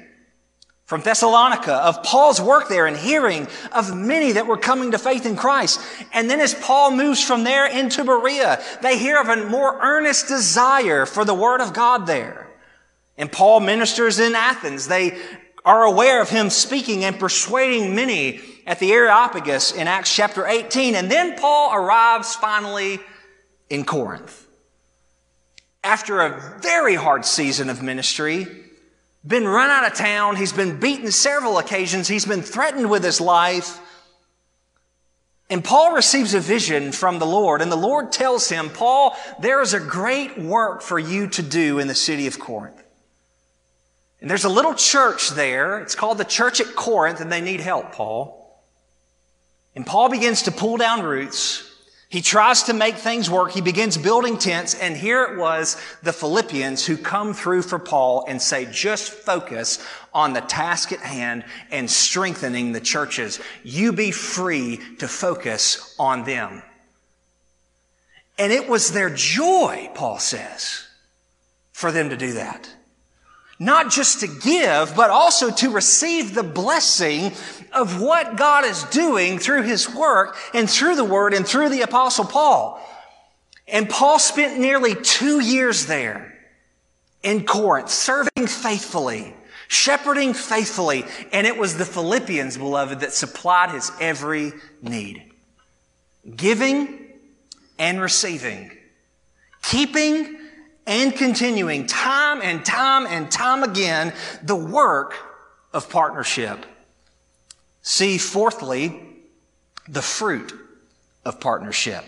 From 0.87 1.01
Thessalonica, 1.01 1.73
of 1.73 2.01
Paul's 2.01 2.41
work 2.41 2.69
there 2.69 2.87
and 2.87 2.95
hearing 2.95 3.45
of 3.73 3.93
many 3.93 4.31
that 4.31 4.47
were 4.47 4.57
coming 4.57 4.91
to 4.91 4.97
faith 4.97 5.25
in 5.25 5.35
Christ. 5.35 5.81
And 6.13 6.29
then 6.29 6.39
as 6.39 6.53
Paul 6.53 6.91
moves 6.91 7.21
from 7.21 7.43
there 7.43 7.67
into 7.67 8.05
Berea, 8.05 8.61
they 8.81 8.97
hear 8.97 9.19
of 9.19 9.27
a 9.27 9.45
more 9.45 9.77
earnest 9.81 10.29
desire 10.29 11.05
for 11.05 11.25
the 11.25 11.33
Word 11.33 11.59
of 11.59 11.73
God 11.73 12.07
there. 12.07 12.49
And 13.17 13.29
Paul 13.29 13.59
ministers 13.59 14.17
in 14.17 14.33
Athens. 14.33 14.87
They 14.87 15.19
are 15.65 15.83
aware 15.83 16.21
of 16.21 16.29
him 16.29 16.49
speaking 16.49 17.03
and 17.03 17.19
persuading 17.19 17.93
many 17.93 18.39
at 18.65 18.79
the 18.79 18.93
Areopagus 18.93 19.73
in 19.73 19.89
Acts 19.89 20.15
chapter 20.15 20.47
18. 20.47 20.95
And 20.95 21.11
then 21.11 21.37
Paul 21.37 21.75
arrives 21.75 22.33
finally 22.33 23.01
in 23.69 23.83
Corinth. 23.83 24.47
After 25.83 26.21
a 26.21 26.59
very 26.61 26.95
hard 26.95 27.25
season 27.25 27.69
of 27.69 27.83
ministry, 27.83 28.47
been 29.25 29.47
run 29.47 29.69
out 29.69 29.89
of 29.89 29.97
town. 29.97 30.35
He's 30.35 30.53
been 30.53 30.79
beaten 30.79 31.11
several 31.11 31.57
occasions. 31.57 32.07
He's 32.07 32.25
been 32.25 32.41
threatened 32.41 32.89
with 32.89 33.03
his 33.03 33.19
life. 33.21 33.79
And 35.49 35.63
Paul 35.63 35.93
receives 35.93 36.33
a 36.33 36.39
vision 36.39 36.91
from 36.91 37.19
the 37.19 37.25
Lord, 37.25 37.61
and 37.61 37.71
the 37.71 37.77
Lord 37.77 38.11
tells 38.11 38.49
him, 38.49 38.69
Paul, 38.69 39.15
there 39.39 39.61
is 39.61 39.73
a 39.73 39.79
great 39.79 40.37
work 40.37 40.81
for 40.81 40.99
you 40.99 41.27
to 41.27 41.41
do 41.41 41.79
in 41.79 41.87
the 41.87 41.95
city 41.95 42.27
of 42.27 42.37
Corinth. 42.37 42.83
And 44.19 44.29
there's 44.29 44.43
a 44.43 44.49
little 44.49 44.73
church 44.73 45.29
there. 45.29 45.79
It's 45.79 45.95
called 45.95 46.17
the 46.17 46.25
Church 46.25 46.59
at 46.59 46.75
Corinth, 46.75 47.21
and 47.21 47.31
they 47.31 47.39
need 47.39 47.61
help, 47.61 47.93
Paul. 47.93 48.61
And 49.75 49.85
Paul 49.85 50.09
begins 50.09 50.41
to 50.43 50.51
pull 50.51 50.77
down 50.77 51.03
roots. 51.03 51.66
He 52.09 52.21
tries 52.21 52.63
to 52.63 52.73
make 52.73 52.95
things 52.95 53.29
work. 53.29 53.51
He 53.51 53.59
begins 53.59 53.97
building 53.97 54.37
tents. 54.37 54.73
And 54.75 54.95
here 54.95 55.23
it 55.23 55.37
was 55.37 55.75
the 56.03 56.13
Philippians 56.13 56.85
who 56.85 56.95
come 56.95 57.33
through 57.33 57.63
for 57.63 57.79
Paul 57.79 58.23
and 58.27 58.41
say, 58.41 58.65
just 58.71 59.11
focus 59.11 59.85
on 60.13 60.31
the 60.31 60.41
task 60.41 60.93
at 60.93 60.99
hand 60.99 61.43
and 61.69 61.91
strengthening 61.91 62.71
the 62.71 62.79
churches. 62.79 63.41
You 63.63 63.91
be 63.91 64.11
free 64.11 64.79
to 64.99 65.07
focus 65.07 65.95
on 65.99 66.23
them. 66.23 66.63
And 68.39 68.53
it 68.53 68.69
was 68.69 68.93
their 68.93 69.09
joy, 69.09 69.89
Paul 69.93 70.19
says, 70.19 70.87
for 71.73 71.91
them 71.91 72.09
to 72.11 72.17
do 72.17 72.33
that 72.33 72.76
not 73.59 73.91
just 73.91 74.19
to 74.19 74.27
give, 74.27 74.95
but 74.95 75.09
also 75.09 75.51
to 75.51 75.69
receive 75.69 76.33
the 76.33 76.43
blessing 76.43 77.31
of 77.73 78.01
what 78.01 78.37
God 78.37 78.65
is 78.65 78.83
doing 78.85 79.39
through 79.39 79.63
his 79.63 79.93
work 79.93 80.37
and 80.53 80.69
through 80.69 80.95
the 80.95 81.03
word 81.03 81.33
and 81.33 81.45
through 81.45 81.69
the 81.69 81.81
apostle 81.81 82.25
Paul. 82.25 82.79
And 83.67 83.89
Paul 83.89 84.19
spent 84.19 84.59
nearly 84.59 84.95
two 84.95 85.39
years 85.39 85.87
there 85.87 86.37
in 87.23 87.45
Corinth, 87.45 87.89
serving 87.89 88.47
faithfully, 88.47 89.33
shepherding 89.67 90.33
faithfully. 90.33 91.03
And 91.33 91.45
it 91.45 91.57
was 91.57 91.77
the 91.77 91.85
Philippians, 91.85 92.57
beloved, 92.57 93.01
that 93.01 93.11
supplied 93.11 93.71
his 93.71 93.91
every 93.99 94.53
need. 94.81 95.23
Giving 96.35 97.07
and 97.77 97.99
receiving. 97.99 98.71
Keeping 99.63 100.37
and 100.87 101.13
continuing 101.13 101.85
time 101.85 102.41
and 102.41 102.65
time 102.65 103.05
and 103.05 103.29
time 103.29 103.61
again 103.61 104.13
the 104.41 104.55
work 104.55 105.13
of 105.73 105.89
partnership. 105.89 106.65
See, 107.81 108.17
fourthly, 108.17 108.99
the 109.87 110.01
fruit 110.01 110.53
of 111.23 111.39
partnership. 111.39 112.03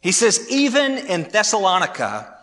He 0.00 0.12
says, 0.12 0.46
even 0.50 0.92
in 0.92 1.24
Thessalonica, 1.24 2.34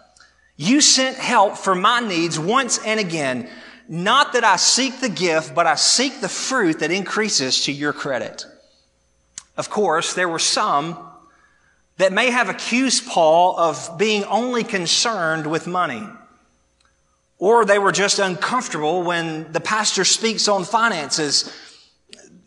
you 0.58 0.82
sent 0.82 1.18
help 1.18 1.58
for 1.58 1.76
my 1.76 2.00
needs 2.00 2.40
once 2.40 2.80
and 2.86 3.00
again. 3.00 3.50
Not 3.88 4.34
that 4.34 4.44
I 4.44 4.56
seek 4.56 5.00
the 5.00 5.10
gift, 5.10 5.54
but 5.54 5.68
I 5.68 5.76
seek 5.76 6.22
the 6.22 6.30
fruit 6.30 6.80
that 6.80 6.92
increases 6.92 7.66
to 7.66 7.72
your 7.72 7.94
credit. 7.94 8.46
Of 9.58 9.70
course, 9.70 10.14
there 10.14 10.28
were 10.28 10.40
some 10.40 10.98
that 11.98 12.12
may 12.12 12.30
have 12.30 12.50
accused 12.50 13.08
Paul 13.08 13.58
of 13.58 13.98
being 13.98 14.24
only 14.26 14.64
concerned 14.64 15.48
with 15.48 15.66
money. 15.68 16.04
Or 17.38 17.66
they 17.66 17.80
were 17.80 17.92
just 17.92 18.20
uncomfortable 18.20 19.04
when 19.04 19.52
the 19.52 19.60
pastor 19.60 20.04
speaks 20.06 20.48
on 20.48 20.64
finances. 20.64 21.54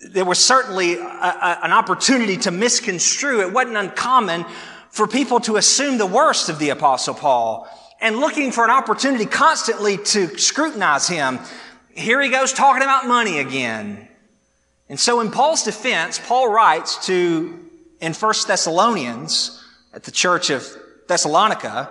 There 0.00 0.24
was 0.24 0.38
certainly 0.38 0.94
a, 0.94 1.02
a, 1.02 1.60
an 1.62 1.72
opportunity 1.72 2.36
to 2.38 2.50
misconstrue. 2.50 3.40
It 3.40 3.52
wasn't 3.52 3.76
uncommon 3.76 4.44
for 4.90 5.06
people 5.06 5.40
to 5.40 5.56
assume 5.56 5.98
the 5.98 6.06
worst 6.06 6.48
of 6.48 6.58
the 6.58 6.70
apostle 6.70 7.14
Paul 7.14 7.68
and 8.00 8.18
looking 8.18 8.52
for 8.52 8.64
an 8.64 8.70
opportunity 8.70 9.26
constantly 9.26 9.96
to 9.98 10.38
scrutinize 10.38 11.08
him. 11.08 11.38
Here 11.90 12.20
he 12.20 12.30
goes 12.30 12.52
talking 12.52 12.82
about 12.82 13.06
money 13.06 13.38
again. 13.38 14.08
And 14.88 14.98
so 14.98 15.20
in 15.20 15.30
Paul's 15.30 15.64
defense, 15.64 16.18
Paul 16.18 16.48
writes 16.48 17.06
to 17.06 17.57
in 18.00 18.12
1 18.12 18.34
Thessalonians 18.46 19.64
at 19.92 20.04
the 20.04 20.10
church 20.10 20.50
of 20.50 20.66
Thessalonica, 21.08 21.90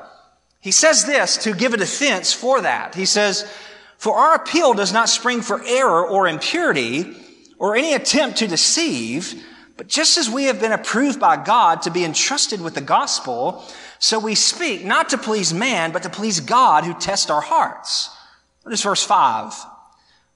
he 0.60 0.72
says 0.72 1.06
this 1.06 1.38
to 1.38 1.54
give 1.54 1.74
a 1.74 1.78
defense 1.78 2.34
for 2.34 2.62
that. 2.62 2.96
He 2.96 3.06
says, 3.06 3.50
For 3.98 4.16
our 4.16 4.36
appeal 4.36 4.74
does 4.74 4.94
not 4.94 5.10
spring 5.10 5.42
for 5.42 5.64
error 5.64 6.06
or 6.06 6.28
impurity 6.28 7.16
or 7.60 7.76
any 7.76 7.94
attempt 7.94 8.40
to 8.40 8.48
deceive, 8.48 9.44
but 9.78 9.88
just 9.88 10.18
as 10.18 10.30
we 10.30 10.46
have 10.46 10.60
been 10.60 10.72
approved 10.72 11.20
by 11.20 11.42
God 11.44 11.84
to 11.84 11.92
be 11.92 12.04
entrusted 12.04 12.62
with 12.62 12.74
the 12.74 12.82
gospel, 12.82 13.64
so 14.00 14.20
we 14.20 14.36
speak 14.36 14.84
not 14.86 15.10
to 15.10 15.18
please 15.18 15.54
man, 15.54 15.92
but 15.92 16.04
to 16.04 16.10
please 16.10 16.40
God 16.40 16.84
who 16.84 16.94
tests 16.94 17.30
our 17.30 17.42
hearts. 17.42 18.10
Notice 18.66 18.84
verse 18.84 19.04
5. 19.04 19.54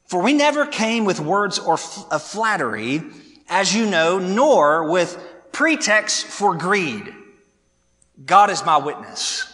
For 0.05 0.21
we 0.21 0.33
never 0.33 0.65
came 0.65 1.05
with 1.05 1.19
words 1.19 1.59
or 1.59 1.73
of 1.73 2.21
flattery, 2.21 3.01
as 3.49 3.73
you 3.73 3.85
know, 3.85 4.19
nor 4.19 4.89
with 4.89 5.21
pretext 5.51 6.25
for 6.25 6.55
greed. 6.55 7.13
God 8.25 8.49
is 8.49 8.65
my 8.65 8.77
witness. 8.77 9.47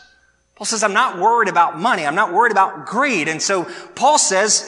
Paul 0.55 0.65
says, 0.65 0.83
I'm 0.83 0.93
not 0.93 1.19
worried 1.19 1.49
about 1.49 1.79
money. 1.79 2.05
I'm 2.05 2.15
not 2.15 2.33
worried 2.33 2.51
about 2.51 2.87
greed. 2.87 3.27
And 3.27 3.41
so 3.41 3.67
Paul 3.95 4.17
says, 4.17 4.67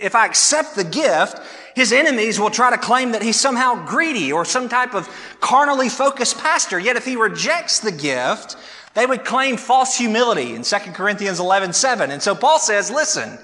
if 0.00 0.14
I 0.14 0.26
accept 0.26 0.76
the 0.76 0.84
gift, 0.84 1.40
his 1.74 1.92
enemies 1.92 2.38
will 2.38 2.50
try 2.50 2.70
to 2.70 2.76
claim 2.76 3.12
that 3.12 3.22
he's 3.22 3.40
somehow 3.40 3.86
greedy 3.86 4.32
or 4.32 4.44
some 4.44 4.68
type 4.68 4.94
of 4.94 5.08
carnally 5.40 5.88
focused 5.88 6.38
pastor. 6.38 6.78
Yet 6.78 6.96
if 6.96 7.06
he 7.06 7.16
rejects 7.16 7.80
the 7.80 7.92
gift, 7.92 8.56
they 8.94 9.06
would 9.06 9.24
claim 9.24 9.56
false 9.56 9.96
humility 9.96 10.54
in 10.54 10.62
2 10.62 10.76
Corinthians 10.92 11.40
11, 11.40 11.72
7. 11.72 12.10
And 12.10 12.22
so 12.22 12.34
Paul 12.34 12.58
says, 12.58 12.90
listen, 12.90 13.38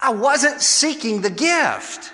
I 0.00 0.12
wasn't 0.12 0.60
seeking 0.60 1.20
the 1.20 1.30
gift. 1.30 2.12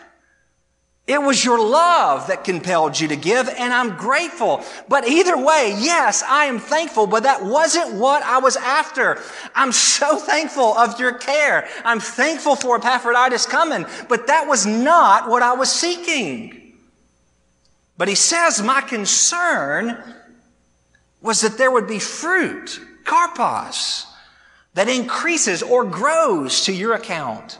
It 1.08 1.22
was 1.22 1.42
your 1.42 1.58
love 1.58 2.26
that 2.26 2.44
compelled 2.44 3.00
you 3.00 3.08
to 3.08 3.16
give, 3.16 3.48
and 3.48 3.72
I'm 3.72 3.96
grateful. 3.96 4.62
But 4.90 5.08
either 5.08 5.42
way, 5.42 5.74
yes, 5.78 6.22
I 6.22 6.44
am 6.44 6.58
thankful, 6.58 7.06
but 7.06 7.22
that 7.22 7.42
wasn't 7.42 7.94
what 7.94 8.22
I 8.22 8.40
was 8.40 8.56
after. 8.56 9.18
I'm 9.54 9.72
so 9.72 10.16
thankful 10.18 10.76
of 10.76 11.00
your 11.00 11.14
care. 11.14 11.66
I'm 11.82 11.98
thankful 11.98 12.56
for 12.56 12.76
Epaphroditus 12.76 13.46
coming, 13.46 13.86
but 14.10 14.26
that 14.26 14.46
was 14.46 14.66
not 14.66 15.30
what 15.30 15.42
I 15.42 15.54
was 15.54 15.72
seeking. 15.72 16.74
But 17.96 18.08
he 18.08 18.14
says, 18.14 18.62
my 18.62 18.82
concern 18.82 19.96
was 21.22 21.40
that 21.40 21.56
there 21.56 21.70
would 21.70 21.88
be 21.88 22.00
fruit, 22.00 22.82
karpos, 23.04 24.04
that 24.74 24.90
increases 24.90 25.62
or 25.62 25.84
grows 25.84 26.66
to 26.66 26.72
your 26.72 26.92
account. 26.92 27.58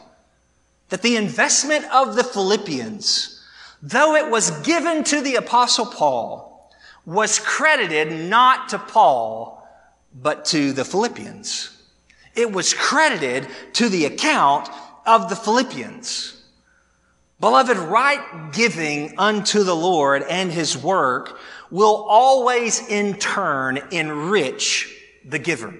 That 0.90 1.00
the 1.00 1.16
investment 1.16 1.86
of 1.86 2.14
the 2.14 2.24
Philippians 2.24 3.36
though 3.82 4.14
it 4.16 4.30
was 4.30 4.50
given 4.62 5.04
to 5.04 5.20
the 5.20 5.36
apostle 5.36 5.86
Paul, 5.86 6.70
was 7.04 7.38
credited 7.38 8.28
not 8.28 8.70
to 8.70 8.78
Paul, 8.78 9.66
but 10.14 10.44
to 10.46 10.72
the 10.72 10.84
Philippians. 10.84 11.74
It 12.34 12.52
was 12.52 12.74
credited 12.74 13.48
to 13.74 13.88
the 13.88 14.04
account 14.04 14.68
of 15.06 15.28
the 15.28 15.36
Philippians. 15.36 16.34
Beloved, 17.40 17.76
right 17.76 18.52
giving 18.52 19.18
unto 19.18 19.62
the 19.62 19.76
Lord 19.76 20.22
and 20.22 20.50
his 20.50 20.76
work 20.76 21.38
will 21.70 22.04
always 22.08 22.86
in 22.88 23.14
turn 23.14 23.78
enrich 23.90 24.94
the 25.24 25.38
giver. 25.38 25.74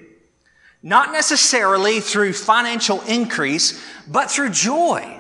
Not 0.83 1.13
necessarily 1.13 2.01
through 2.01 2.35
financial 2.35 3.01
increase, 3.03 3.83
but 4.07 4.31
through 4.31 4.51
joy 4.51 5.18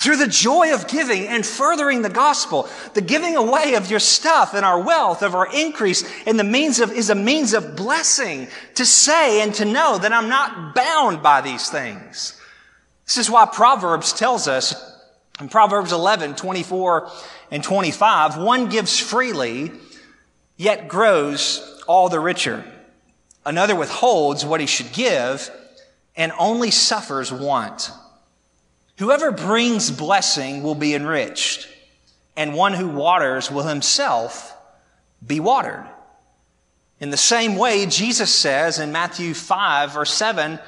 through 0.00 0.16
the 0.16 0.26
joy 0.26 0.72
of 0.72 0.88
giving 0.88 1.28
and 1.28 1.44
furthering 1.44 2.00
the 2.00 2.08
gospel, 2.08 2.66
the 2.94 3.02
giving 3.02 3.36
away 3.36 3.74
of 3.74 3.90
your 3.90 4.00
stuff 4.00 4.54
and 4.54 4.64
our 4.64 4.80
wealth, 4.80 5.22
of 5.22 5.34
our 5.34 5.46
increase, 5.54 6.10
and 6.26 6.38
the 6.38 6.44
means 6.44 6.80
of, 6.80 6.90
is 6.90 7.10
a 7.10 7.14
means 7.14 7.52
of 7.52 7.76
blessing 7.76 8.48
to 8.74 8.86
say 8.86 9.42
and 9.42 9.54
to 9.54 9.66
know 9.66 9.98
that 9.98 10.10
I'm 10.10 10.30
not 10.30 10.74
bound 10.74 11.22
by 11.22 11.42
these 11.42 11.68
things. 11.68 12.40
This 13.04 13.18
is 13.18 13.30
why 13.30 13.44
Proverbs 13.44 14.14
tells 14.14 14.48
us 14.48 14.74
in 15.38 15.50
Proverbs 15.50 15.92
11, 15.92 16.34
24 16.34 17.10
and 17.50 17.62
25, 17.62 18.38
one 18.38 18.70
gives 18.70 18.98
freely, 18.98 19.70
yet 20.56 20.88
grows 20.88 21.82
all 21.86 22.08
the 22.08 22.20
richer. 22.20 22.64
Another 23.44 23.76
withholds 23.76 24.46
what 24.46 24.60
he 24.60 24.66
should 24.66 24.92
give 24.92 25.50
and 26.16 26.32
only 26.38 26.70
suffers 26.70 27.30
want. 27.30 27.90
Whoever 29.00 29.32
brings 29.32 29.90
blessing 29.90 30.62
will 30.62 30.74
be 30.74 30.94
enriched, 30.94 31.66
and 32.36 32.52
one 32.52 32.74
who 32.74 32.86
waters 32.86 33.50
will 33.50 33.62
himself 33.62 34.54
be 35.26 35.40
watered. 35.40 35.86
In 37.00 37.08
the 37.08 37.16
same 37.16 37.56
way, 37.56 37.86
Jesus 37.86 38.34
says 38.34 38.78
in 38.78 38.92
Matthew 38.92 39.32
5, 39.32 39.94
verse 39.94 40.12
7, 40.12 40.58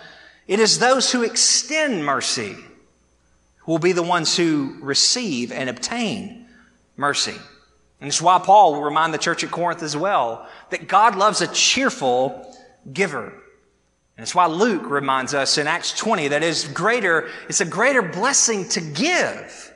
it 0.49 0.61
is 0.61 0.79
those 0.79 1.13
who 1.13 1.23
extend 1.23 2.07
mercy 2.07 2.57
who 3.59 3.73
will 3.73 3.79
be 3.79 3.93
the 3.93 4.03
ones 4.03 4.35
who 4.35 4.79
receive 4.81 5.53
and 5.53 5.69
obtain 5.69 6.47
mercy. 6.97 7.37
And 8.01 8.09
it's 8.09 8.23
why 8.23 8.39
Paul 8.39 8.73
will 8.73 8.83
remind 8.83 9.13
the 9.13 9.19
church 9.19 9.45
at 9.45 9.51
Corinth 9.51 9.83
as 9.83 9.95
well 9.95 10.49
that 10.71 10.89
God 10.89 11.17
loves 11.17 11.43
a 11.43 11.49
cheerful 11.49 12.51
giver. 12.91 13.42
And 14.23 14.27
it's 14.29 14.37
why 14.37 14.47
Luke 14.47 14.89
reminds 14.89 15.35
us 15.35 15.59
in 15.59 15.67
Acts 15.67 15.93
20 15.99 16.29
that 16.29 16.45
is 16.45 16.69
greater, 16.69 17.29
it's 17.49 17.61
a 17.61 17.65
greater 17.65 18.03
blessing 18.03 18.69
to 18.69 18.81
give 18.81 19.75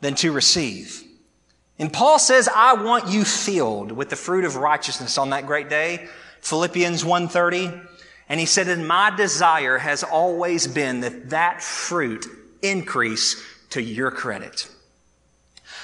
than 0.00 0.14
to 0.14 0.32
receive. 0.32 1.04
And 1.78 1.92
Paul 1.92 2.18
says, 2.18 2.48
I 2.48 2.72
want 2.82 3.08
you 3.08 3.22
filled 3.22 3.92
with 3.92 4.08
the 4.08 4.16
fruit 4.16 4.46
of 4.46 4.56
righteousness 4.56 5.18
on 5.18 5.28
that 5.28 5.44
great 5.44 5.68
day. 5.68 6.08
Philippians 6.40 7.04
1.30. 7.04 7.86
And 8.30 8.40
he 8.40 8.46
said, 8.46 8.66
and 8.68 8.88
my 8.88 9.14
desire 9.14 9.76
has 9.76 10.02
always 10.02 10.66
been 10.66 11.00
that 11.00 11.28
that 11.28 11.62
fruit 11.62 12.24
increase 12.62 13.44
to 13.68 13.82
your 13.82 14.10
credit. 14.10 14.70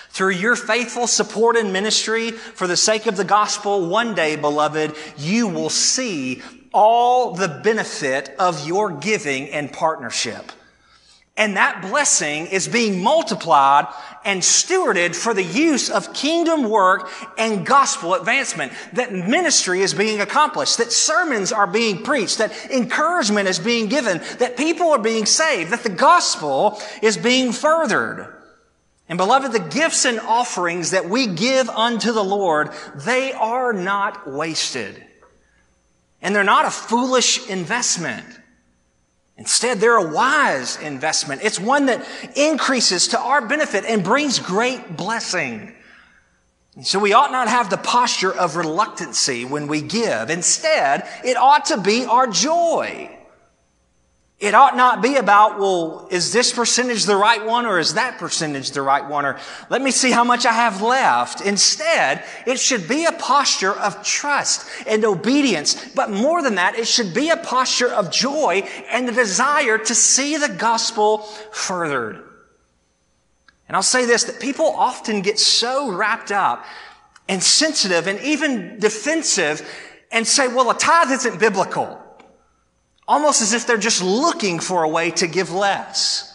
Through 0.09 0.31
your 0.31 0.57
faithful 0.57 1.07
support 1.07 1.57
and 1.57 1.75
ministry 1.75 2.31
for 2.31 2.67
the 2.67 2.75
sake 2.79 3.05
of 3.05 3.19
the 3.19 3.25
gospel, 3.25 3.87
one 3.87 4.15
day, 4.15 4.37
beloved, 4.37 4.97
you 5.19 5.47
will 5.47 5.69
see 5.69 6.41
all 6.73 7.35
the 7.35 7.49
benefit 7.49 8.35
of 8.39 8.67
your 8.67 8.91
giving 8.91 9.51
and 9.51 9.73
partnership. 9.73 10.53
And 11.35 11.57
that 11.57 11.81
blessing 11.81 12.47
is 12.49 12.69
being 12.69 13.03
multiplied 13.03 13.87
and 14.23 14.43
stewarded 14.43 15.17
for 15.17 15.33
the 15.33 15.43
use 15.43 15.89
of 15.89 16.13
kingdom 16.13 16.69
work 16.69 17.11
and 17.39 17.65
gospel 17.65 18.15
advancement. 18.15 18.73
That 18.93 19.13
ministry 19.13 19.81
is 19.81 19.95
being 19.95 20.21
accomplished, 20.21 20.77
that 20.77 20.93
sermons 20.93 21.51
are 21.51 21.67
being 21.67 22.03
preached, 22.03 22.37
that 22.39 22.53
encouragement 22.71 23.49
is 23.49 23.59
being 23.59 23.89
given, 23.89 24.19
that 24.39 24.59
people 24.59 24.91
are 24.91 24.99
being 24.99 25.25
saved, 25.25 25.73
that 25.73 25.83
the 25.83 25.89
gospel 25.89 26.79
is 27.01 27.17
being 27.17 27.53
furthered. 27.53 28.37
And 29.09 29.17
beloved, 29.17 29.53
the 29.53 29.59
gifts 29.59 30.05
and 30.05 30.21
offerings 30.21 30.91
that 30.91 31.09
we 31.09 31.27
give 31.27 31.71
unto 31.71 32.13
the 32.13 32.23
Lord, 32.23 32.73
they 32.95 33.33
are 33.33 33.73
not 33.73 34.31
wasted. 34.31 35.03
And 36.23 36.35
they're 36.35 36.45
not 36.45 36.65
a 36.65 36.71
foolish 36.71 37.49
investment. 37.49 38.25
Instead, 39.37 39.81
they're 39.81 39.97
a 39.97 40.13
wise 40.13 40.77
investment. 40.81 41.43
It's 41.43 41.59
one 41.59 41.87
that 41.87 42.07
increases 42.37 43.09
to 43.09 43.19
our 43.19 43.47
benefit 43.47 43.85
and 43.85 44.05
brings 44.05 44.39
great 44.39 44.97
blessing. 44.97 45.75
So 46.83 46.99
we 46.99 47.13
ought 47.13 47.33
not 47.33 47.49
have 47.49 47.69
the 47.69 47.77
posture 47.77 48.33
of 48.33 48.57
reluctancy 48.57 49.45
when 49.45 49.67
we 49.67 49.83
give. 49.83 50.31
Instead, 50.31 51.07
it 51.25 51.37
ought 51.37 51.67
to 51.67 51.79
be 51.79 52.07
our 52.07 52.27
joy. 52.27 53.19
It 54.43 54.57
ought 54.57 54.77
not 54.77 55.01
be 55.01 55.15
about, 55.15 55.61
well, 55.61 56.09
is 56.11 56.33
this 56.33 56.53
percentage 56.53 57.05
the 57.05 57.15
right 57.15 57.47
one 57.47 57.65
or 57.65 57.79
is 57.79 57.95
that 57.95 58.19
percentage 58.19 58.73
the 58.73 58.83
right 58.83 59.09
one? 59.09 59.25
Or 59.25 59.39
let 59.71 59.81
me 59.81 59.93
see 59.93 60.11
how 60.11 60.25
much 60.25 60.45
I 60.45 60.53
have 60.53 60.83
left. 60.83 61.43
Instead, 61.43 62.25
it 62.45 62.59
should 62.59 62.89
be 62.89 63.05
a 63.05 63.13
posture 63.13 63.71
of 63.73 64.03
trust 64.03 64.69
and 64.85 65.05
obedience. 65.05 65.95
But 65.95 66.11
more 66.11 66.43
than 66.43 66.57
that, 66.57 66.77
it 66.77 66.89
should 66.89 67.15
be 67.15 67.31
a 67.31 67.37
posture 67.37 67.87
of 67.87 68.11
joy 68.11 68.69
and 68.91 69.07
the 69.07 69.13
desire 69.13 69.79
to 69.79 69.95
see 69.95 70.37
the 70.37 70.49
gospel 70.49 71.19
furthered. 71.53 72.25
And 73.69 73.77
I'll 73.77 73.83
say 73.85 74.07
this, 74.07 74.25
that 74.25 74.41
people 74.41 74.67
often 74.67 75.23
get 75.23 75.39
so 75.39 75.93
wrapped 75.93 76.33
up 76.33 76.65
and 77.29 77.41
sensitive 77.41 78.09
and 78.09 78.19
even 78.19 78.81
defensive 78.81 79.63
and 80.11 80.27
say, 80.27 80.49
well, 80.49 80.69
a 80.69 80.75
tithe 80.77 81.13
isn't 81.13 81.39
biblical. 81.39 82.02
Almost 83.07 83.43
as 83.43 83.53
if 83.53 83.67
they're 83.67 83.77
just 83.77 84.03
looking 84.03 84.61
for 84.61 84.85
a 84.85 84.89
way 84.89 85.11
to 85.13 85.27
give 85.27 85.53
less. 85.53 86.29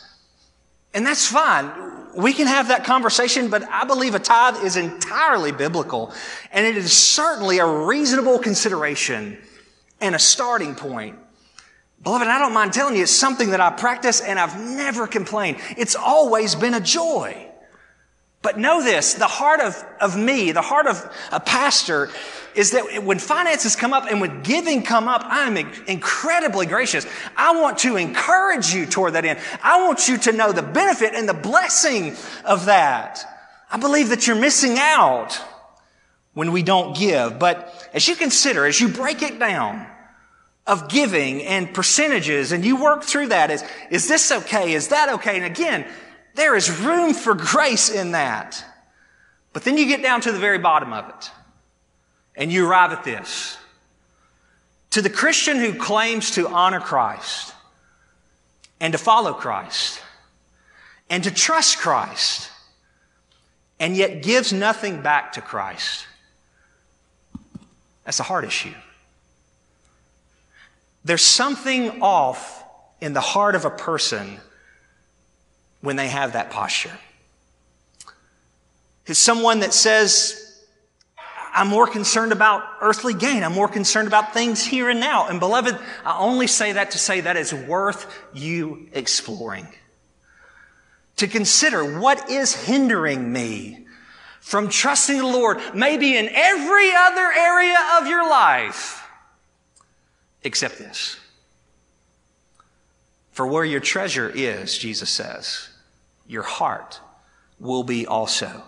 And 0.93 1.05
that's 1.05 1.27
fine. 1.27 1.71
We 2.15 2.33
can 2.33 2.47
have 2.47 2.69
that 2.69 2.83
conversation, 2.83 3.49
but 3.49 3.63
I 3.69 3.85
believe 3.85 4.15
a 4.15 4.19
tithe 4.19 4.63
is 4.63 4.75
entirely 4.75 5.51
biblical. 5.51 6.13
And 6.51 6.65
it 6.65 6.75
is 6.75 6.91
certainly 6.91 7.59
a 7.59 7.65
reasonable 7.65 8.39
consideration 8.39 9.37
and 10.01 10.15
a 10.15 10.19
starting 10.19 10.75
point. 10.75 11.17
Beloved, 12.03 12.27
I 12.27 12.39
don't 12.39 12.53
mind 12.53 12.73
telling 12.73 12.95
you, 12.95 13.03
it's 13.03 13.11
something 13.11 13.51
that 13.51 13.61
I 13.61 13.71
practice 13.71 14.21
and 14.21 14.39
I've 14.39 14.59
never 14.59 15.07
complained. 15.07 15.57
It's 15.77 15.95
always 15.95 16.55
been 16.55 16.73
a 16.73 16.81
joy. 16.81 17.46
But 18.41 18.59
know 18.59 18.83
this, 18.83 19.15
the 19.15 19.27
heart 19.27 19.59
of, 19.59 19.83
of 19.99 20.17
me, 20.17 20.51
the 20.51 20.61
heart 20.61 20.87
of 20.87 21.11
a 21.31 21.39
pastor 21.39 22.09
is 22.55 22.71
that 22.71 23.03
when 23.03 23.19
finances 23.19 23.75
come 23.75 23.93
up 23.93 24.05
and 24.09 24.21
when 24.21 24.41
giving 24.41 24.83
come 24.83 25.07
up, 25.07 25.21
I'm 25.25 25.57
incredibly 25.57 26.65
gracious. 26.65 27.05
I 27.35 27.59
want 27.59 27.79
to 27.79 27.97
encourage 27.97 28.73
you 28.73 28.85
toward 28.85 29.13
that 29.13 29.25
end. 29.25 29.39
I 29.61 29.85
want 29.85 30.07
you 30.07 30.17
to 30.19 30.31
know 30.31 30.51
the 30.51 30.63
benefit 30.63 31.13
and 31.13 31.27
the 31.27 31.33
blessing 31.33 32.15
of 32.45 32.65
that. 32.65 33.23
I 33.69 33.77
believe 33.77 34.09
that 34.09 34.27
you're 34.27 34.35
missing 34.35 34.77
out 34.77 35.39
when 36.33 36.51
we 36.51 36.63
don't 36.63 36.95
give. 36.95 37.39
But 37.39 37.89
as 37.93 38.07
you 38.07 38.15
consider, 38.15 38.65
as 38.65 38.79
you 38.79 38.87
break 38.87 39.21
it 39.23 39.39
down 39.39 39.85
of 40.65 40.89
giving 40.89 41.43
and 41.43 41.73
percentages 41.73 42.51
and 42.51 42.63
you 42.63 42.81
work 42.81 43.03
through 43.03 43.27
that, 43.27 43.51
is, 43.51 43.63
is 43.89 44.07
this 44.07 44.31
okay? 44.31 44.73
Is 44.73 44.89
that 44.89 45.09
okay? 45.15 45.35
And 45.37 45.45
again, 45.45 45.85
there 46.37 46.55
is 46.55 46.79
room 46.79 47.13
for 47.13 47.33
grace 47.33 47.89
in 47.89 48.11
that. 48.11 48.63
But 49.51 49.63
then 49.63 49.77
you 49.77 49.87
get 49.87 50.01
down 50.01 50.21
to 50.21 50.31
the 50.31 50.39
very 50.39 50.59
bottom 50.59 50.93
of 50.93 51.09
it 51.09 51.31
and 52.35 52.51
you 52.51 52.65
arrive 52.65 52.93
at 52.93 53.03
this. 53.03 53.57
To 54.91 55.01
the 55.01 55.09
Christian 55.09 55.57
who 55.57 55.73
claims 55.73 56.31
to 56.31 56.47
honor 56.47 56.79
Christ 56.79 57.53
and 58.79 58.93
to 58.93 58.97
follow 58.97 59.33
Christ 59.33 59.99
and 61.09 61.23
to 61.23 61.31
trust 61.31 61.79
Christ 61.79 62.49
and 63.79 63.97
yet 63.97 64.23
gives 64.23 64.53
nothing 64.53 65.01
back 65.01 65.33
to 65.33 65.41
Christ, 65.41 66.05
that's 68.05 68.19
a 68.19 68.23
hard 68.23 68.45
issue. 68.45 68.73
There's 71.03 71.25
something 71.25 72.01
off 72.01 72.63
in 73.01 73.13
the 73.13 73.21
heart 73.21 73.55
of 73.55 73.65
a 73.65 73.69
person 73.69 74.39
when 75.81 75.95
they 75.95 76.07
have 76.07 76.33
that 76.33 76.49
posture. 76.49 76.97
Is 79.05 79.17
someone 79.17 79.61
that 79.61 79.73
says, 79.73 80.43
I'm 81.53 81.69
more 81.69 81.87
concerned 81.87 82.31
about 82.31 82.63
earthly 82.81 83.13
gain. 83.13 83.43
I'm 83.43 83.53
more 83.53 83.67
concerned 83.67 84.07
about 84.07 84.33
things 84.33 84.65
here 84.65 84.89
and 84.89 84.99
now. 84.99 85.27
And 85.27 85.39
beloved, 85.39 85.77
I 86.05 86.19
only 86.19 86.45
say 86.45 86.73
that 86.73 86.91
to 86.91 86.97
say 86.97 87.21
that 87.21 87.37
is 87.37 87.53
worth 87.53 88.13
you 88.33 88.89
exploring. 88.93 89.67
To 91.17 91.27
consider 91.27 91.99
what 91.99 92.29
is 92.29 92.53
hindering 92.53 93.31
me 93.31 93.87
from 94.39 94.69
trusting 94.69 95.17
the 95.17 95.25
Lord, 95.25 95.59
maybe 95.73 96.15
in 96.15 96.29
every 96.29 96.91
other 96.95 97.31
area 97.31 97.77
of 97.99 98.07
your 98.07 98.29
life, 98.29 99.03
except 100.43 100.77
this. 100.77 101.17
For 103.37 103.45
where 103.45 103.63
your 103.63 103.81
treasure 103.81 104.31
is, 104.33 104.75
Jesus 104.75 105.11
says, 105.11 105.69
your 106.27 106.41
heart 106.41 106.99
will 107.59 107.83
be 107.83 108.07
also. 108.07 108.63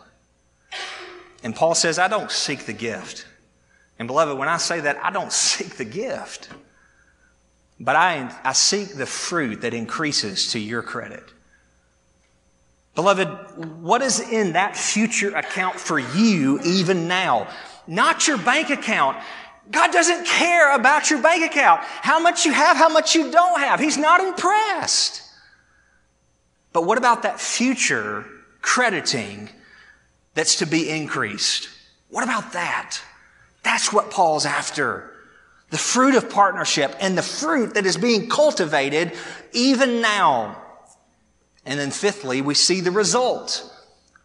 And 1.42 1.56
Paul 1.56 1.74
says, 1.74 1.98
I 1.98 2.08
don't 2.08 2.30
seek 2.30 2.68
the 2.68 2.74
gift. 2.74 3.26
And 3.98 4.08
beloved, 4.08 4.38
when 4.38 4.48
I 4.48 4.58
say 4.58 4.80
that, 4.82 5.04
I 5.04 5.10
don't 5.10 5.32
seek 5.34 5.78
the 5.78 5.86
gift, 5.86 6.50
but 7.80 7.96
I, 7.96 8.32
I 8.44 8.54
seek 8.54 8.94
the 8.94 9.08
fruit 9.08 9.62
that 9.62 9.74
increases 9.74 10.52
to 10.52 10.60
your 10.60 10.84
credit. 10.84 11.24
Beloved, 12.94 13.28
what 13.82 14.04
is 14.04 14.20
in 14.20 14.54
that 14.54 14.78
future 14.78 15.36
account 15.36 15.80
for 15.80 15.98
you 15.98 16.60
even 16.64 17.08
now? 17.08 17.48
Not 17.88 18.28
your 18.28 18.38
bank 18.38 18.70
account. 18.70 19.18
God 19.72 19.92
doesn't 19.92 20.26
care 20.26 20.74
about 20.76 21.10
your 21.10 21.22
bank 21.22 21.50
account. 21.50 21.82
How 21.84 22.20
much 22.20 22.46
you 22.46 22.52
have, 22.52 22.76
how 22.76 22.90
much 22.90 23.14
you 23.16 23.32
don't 23.32 23.60
have. 23.60 23.80
He's 23.80 23.98
not 23.98 24.20
impressed. 24.20 25.22
But 26.74 26.86
what 26.86 26.98
about 26.98 27.24
that 27.24 27.40
future 27.40 28.26
crediting 28.62 29.50
that's 30.34 30.58
to 30.58 30.66
be 30.66 30.90
increased? 30.90 31.70
What 32.10 32.24
about 32.24 32.54
that? 32.54 33.00
That's 33.64 33.94
what 33.94 34.12
Paul's 34.12 34.46
after. 34.46 35.12
The 35.70 35.78
fruit 35.78 36.16
of 36.16 36.32
partnership 36.32 36.96
and 37.00 37.16
the 37.16 37.22
fruit 37.22 37.76
that 37.76 37.86
is 37.86 37.98
being 37.98 38.28
cultivated 38.28 39.14
even 39.54 40.02
now. 40.02 40.64
And 41.66 41.80
then 41.80 41.92
fifthly, 41.92 42.42
we 42.42 42.56
see 42.56 42.82
the 42.82 42.92
result 42.92 43.72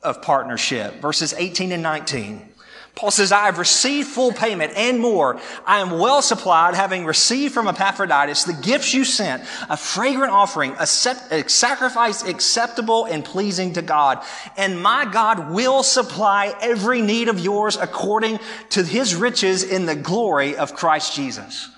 of 0.03 0.23
partnership. 0.23 1.01
Verses 1.03 1.35
18 1.35 1.73
and 1.73 1.83
19. 1.83 2.54
Paul 2.95 3.11
says, 3.11 3.33
I 3.33 3.47
have 3.47 3.59
received 3.59 4.09
full 4.09 4.33
payment 4.33 4.73
and 4.77 5.01
more. 5.01 5.41
I 5.67 5.81
am 5.81 5.99
well 5.99 6.23
supplied, 6.23 6.75
having 6.75 7.05
received 7.05 7.53
from 7.53 7.67
Epaphroditus 7.67 8.45
the 8.45 8.53
gifts 8.53 8.95
you 8.95 9.05
sent, 9.05 9.43
a 9.69 9.77
fragrant 9.77 10.33
offering, 10.33 10.73
a, 10.79 10.83
a, 10.83 11.49
sacrifice 11.49 12.23
acceptable 12.23 13.05
and 13.07 13.25
pleasing 13.25 13.73
to 13.73 13.83
God. 13.83 14.23
And 14.57 14.81
my 14.81 15.07
God 15.07 15.51
will 15.51 15.83
supply 15.83 16.55
every 16.61 17.03
need 17.03 17.29
of 17.29 17.41
yours 17.41 17.77
according 17.77 18.39
to 18.71 18.85
his 18.85 19.17
riches 19.17 19.65
in 19.65 19.87
the 19.87 19.97
glory 19.97 20.57
of 20.57 20.75
Christ 20.75 21.15
Jesus. 21.15 21.71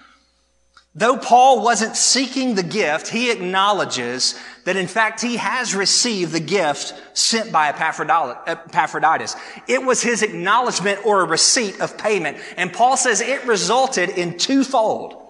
Though 0.98 1.18
Paul 1.18 1.62
wasn't 1.62 1.94
seeking 1.94 2.54
the 2.54 2.62
gift, 2.62 3.08
he 3.08 3.30
acknowledges 3.30 4.34
that 4.64 4.76
in 4.76 4.86
fact 4.86 5.20
he 5.20 5.36
has 5.36 5.74
received 5.74 6.32
the 6.32 6.40
gift 6.40 6.94
sent 7.12 7.52
by 7.52 7.68
Epaphroditus. 7.68 9.36
It 9.68 9.84
was 9.84 10.02
his 10.02 10.22
acknowledgement 10.22 11.04
or 11.04 11.20
a 11.20 11.26
receipt 11.26 11.80
of 11.80 11.98
payment. 11.98 12.38
And 12.56 12.72
Paul 12.72 12.96
says 12.96 13.20
it 13.20 13.44
resulted 13.44 14.08
in 14.08 14.38
twofold. 14.38 15.22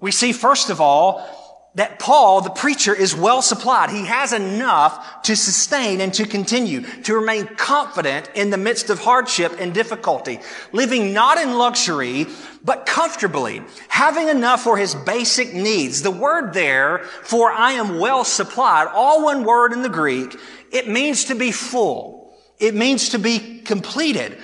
We 0.00 0.10
see 0.10 0.32
first 0.32 0.70
of 0.70 0.80
all 0.80 1.39
that 1.76 2.00
Paul, 2.00 2.40
the 2.40 2.50
preacher, 2.50 2.92
is 2.94 3.14
well 3.14 3.42
supplied. 3.42 3.90
He 3.90 4.04
has 4.06 4.32
enough 4.32 5.22
to 5.22 5.36
sustain 5.36 6.00
and 6.00 6.12
to 6.14 6.26
continue, 6.26 6.80
to 7.02 7.14
remain 7.14 7.46
confident 7.46 8.28
in 8.34 8.50
the 8.50 8.56
midst 8.56 8.90
of 8.90 8.98
hardship 8.98 9.52
and 9.60 9.72
difficulty, 9.72 10.40
living 10.72 11.12
not 11.12 11.38
in 11.38 11.56
luxury, 11.56 12.26
but 12.64 12.86
comfortably, 12.86 13.62
having 13.88 14.28
enough 14.28 14.62
for 14.62 14.76
his 14.76 14.96
basic 14.96 15.54
needs. 15.54 16.02
The 16.02 16.10
word 16.10 16.54
there, 16.54 16.98
for 17.22 17.52
I 17.52 17.72
am 17.72 18.00
well 18.00 18.24
supplied, 18.24 18.88
all 18.92 19.22
one 19.24 19.44
word 19.44 19.72
in 19.72 19.82
the 19.82 19.88
Greek, 19.88 20.36
it 20.72 20.88
means 20.88 21.26
to 21.26 21.36
be 21.36 21.52
full. 21.52 22.34
It 22.58 22.74
means 22.74 23.10
to 23.10 23.18
be 23.18 23.60
completed. 23.60 24.36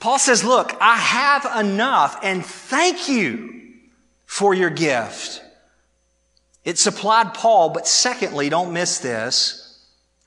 Paul 0.00 0.18
says, 0.18 0.42
look, 0.42 0.74
I 0.80 0.96
have 0.96 1.64
enough 1.64 2.18
and 2.22 2.44
thank 2.44 3.08
you 3.08 3.60
for 4.26 4.54
your 4.54 4.70
gift. 4.70 5.42
It 6.64 6.78
supplied 6.78 7.34
Paul, 7.34 7.70
but 7.70 7.88
secondly, 7.88 8.48
don't 8.48 8.72
miss 8.72 8.98
this, 8.98 9.62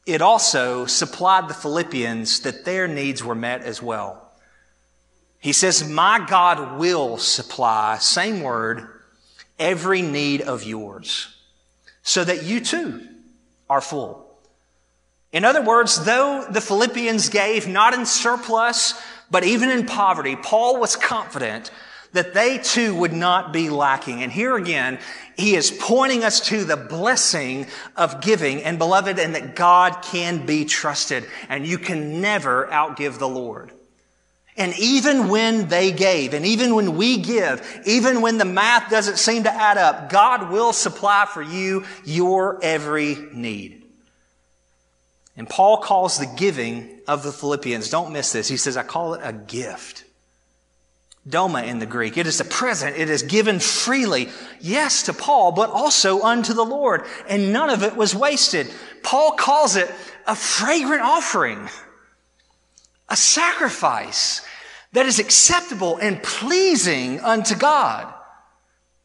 it 0.05 0.21
also 0.21 0.85
supplied 0.85 1.47
the 1.47 1.53
Philippians 1.53 2.41
that 2.41 2.65
their 2.65 2.87
needs 2.87 3.23
were 3.23 3.35
met 3.35 3.61
as 3.61 3.81
well. 3.81 4.21
He 5.39 5.53
says, 5.53 5.87
My 5.87 6.25
God 6.27 6.77
will 6.77 7.17
supply, 7.17 7.97
same 7.99 8.41
word, 8.41 8.87
every 9.57 10.01
need 10.01 10.41
of 10.41 10.63
yours, 10.63 11.33
so 12.03 12.23
that 12.23 12.43
you 12.43 12.59
too 12.59 13.07
are 13.69 13.81
full. 13.81 14.25
In 15.31 15.43
other 15.43 15.61
words, 15.61 16.05
though 16.05 16.45
the 16.49 16.61
Philippians 16.61 17.29
gave 17.29 17.67
not 17.67 17.93
in 17.93 18.05
surplus, 18.05 18.93
but 19.31 19.43
even 19.43 19.69
in 19.69 19.85
poverty, 19.85 20.35
Paul 20.35 20.79
was 20.79 20.95
confident 20.95 21.71
that 22.15 22.33
they 22.33 22.57
too 22.57 22.95
would 22.95 23.13
not 23.13 23.53
be 23.53 23.69
lacking. 23.69 24.23
And 24.23 24.31
here 24.31 24.55
again, 24.55 24.99
he 25.37 25.55
is 25.55 25.69
pointing 25.69 26.23
us 26.23 26.39
to 26.47 26.63
the 26.63 26.77
blessing 26.77 27.67
of 27.95 28.21
giving 28.21 28.63
and 28.63 28.77
beloved, 28.77 29.19
and 29.19 29.35
that 29.35 29.55
God 29.55 30.01
can 30.01 30.45
be 30.45 30.65
trusted 30.65 31.25
and 31.49 31.67
you 31.67 31.77
can 31.77 32.21
never 32.21 32.67
outgive 32.67 33.19
the 33.19 33.27
Lord. 33.27 33.71
And 34.57 34.73
even 34.79 35.27
when 35.27 35.67
they 35.67 35.91
gave, 35.91 36.33
and 36.33 36.45
even 36.45 36.75
when 36.75 36.95
we 36.95 37.17
give, 37.17 37.81
even 37.85 38.21
when 38.21 38.37
the 38.37 38.45
math 38.45 38.89
doesn't 38.89 39.17
seem 39.17 39.43
to 39.43 39.53
add 39.53 39.77
up, 39.77 40.09
God 40.09 40.49
will 40.49 40.71
supply 40.71 41.27
for 41.29 41.41
you 41.41 41.83
your 42.05 42.57
every 42.63 43.15
need. 43.33 43.83
And 45.35 45.49
Paul 45.49 45.79
calls 45.79 46.17
the 46.17 46.33
giving 46.37 47.01
of 47.05 47.23
the 47.23 47.33
Philippians, 47.33 47.89
don't 47.89 48.13
miss 48.13 48.31
this. 48.31 48.47
He 48.47 48.55
says, 48.55 48.77
I 48.77 48.83
call 48.83 49.15
it 49.15 49.21
a 49.21 49.33
gift. 49.33 50.04
Doma 51.27 51.65
in 51.65 51.79
the 51.79 51.85
Greek. 51.85 52.17
It 52.17 52.27
is 52.27 52.39
a 52.39 52.45
present. 52.45 52.97
It 52.97 53.09
is 53.09 53.23
given 53.23 53.59
freely. 53.59 54.29
Yes, 54.59 55.03
to 55.03 55.13
Paul, 55.13 55.51
but 55.51 55.71
also 55.71 56.21
unto 56.21 56.53
the 56.53 56.63
Lord. 56.63 57.03
And 57.27 57.51
none 57.51 57.69
of 57.69 57.83
it 57.83 57.95
was 57.95 58.13
wasted. 58.13 58.71
Paul 59.01 59.31
calls 59.31 59.75
it 59.75 59.91
a 60.27 60.35
fragrant 60.35 61.01
offering 61.01 61.67
a 63.09 63.15
sacrifice 63.15 64.41
that 64.93 65.05
is 65.05 65.19
acceptable 65.19 65.97
and 65.97 66.21
pleasing 66.23 67.19
unto 67.19 67.55
God. 67.55 68.11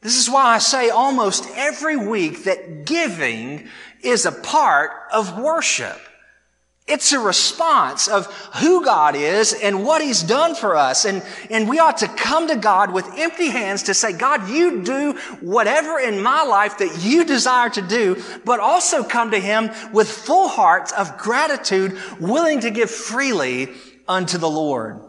This 0.02 0.16
is 0.16 0.30
why 0.30 0.54
I 0.54 0.58
say 0.58 0.88
almost 0.88 1.46
every 1.54 1.96
week 1.96 2.44
that 2.44 2.86
giving 2.86 3.68
is 4.02 4.24
a 4.24 4.32
part 4.32 4.90
of 5.12 5.38
worship. 5.38 5.98
It's 6.90 7.12
a 7.12 7.20
response 7.20 8.08
of 8.08 8.26
who 8.56 8.84
God 8.84 9.14
is 9.14 9.52
and 9.52 9.84
what 9.84 10.02
He's 10.02 10.22
done 10.22 10.54
for 10.54 10.76
us. 10.76 11.04
And, 11.04 11.22
and 11.48 11.68
we 11.68 11.78
ought 11.78 11.98
to 11.98 12.08
come 12.08 12.48
to 12.48 12.56
God 12.56 12.92
with 12.92 13.06
empty 13.16 13.48
hands 13.48 13.84
to 13.84 13.94
say, 13.94 14.12
God, 14.12 14.48
you 14.48 14.82
do 14.82 15.12
whatever 15.40 15.98
in 15.98 16.20
my 16.20 16.42
life 16.42 16.78
that 16.78 17.02
you 17.02 17.24
desire 17.24 17.70
to 17.70 17.82
do, 17.82 18.22
but 18.44 18.58
also 18.58 19.04
come 19.04 19.30
to 19.30 19.38
Him 19.38 19.70
with 19.92 20.10
full 20.10 20.48
hearts 20.48 20.92
of 20.92 21.16
gratitude, 21.16 21.96
willing 22.18 22.60
to 22.60 22.70
give 22.70 22.90
freely 22.90 23.68
unto 24.08 24.36
the 24.36 24.50
Lord. 24.50 25.00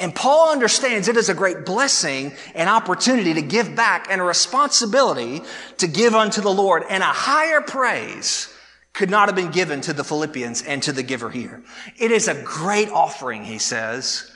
And 0.00 0.14
Paul 0.14 0.50
understands 0.50 1.06
it 1.06 1.16
is 1.16 1.28
a 1.28 1.34
great 1.34 1.64
blessing 1.64 2.32
and 2.54 2.68
opportunity 2.68 3.34
to 3.34 3.42
give 3.42 3.76
back 3.76 4.08
and 4.10 4.20
a 4.20 4.24
responsibility 4.24 5.42
to 5.78 5.86
give 5.86 6.14
unto 6.14 6.40
the 6.40 6.52
Lord 6.52 6.82
and 6.90 7.02
a 7.02 7.06
higher 7.06 7.60
praise 7.60 8.53
could 8.94 9.10
not 9.10 9.28
have 9.28 9.36
been 9.36 9.50
given 9.50 9.82
to 9.82 9.92
the 9.92 10.04
Philippians 10.04 10.62
and 10.62 10.82
to 10.84 10.92
the 10.92 11.02
giver 11.02 11.28
here. 11.28 11.62
It 11.98 12.10
is 12.10 12.28
a 12.28 12.42
great 12.42 12.88
offering, 12.88 13.44
he 13.44 13.58
says, 13.58 14.30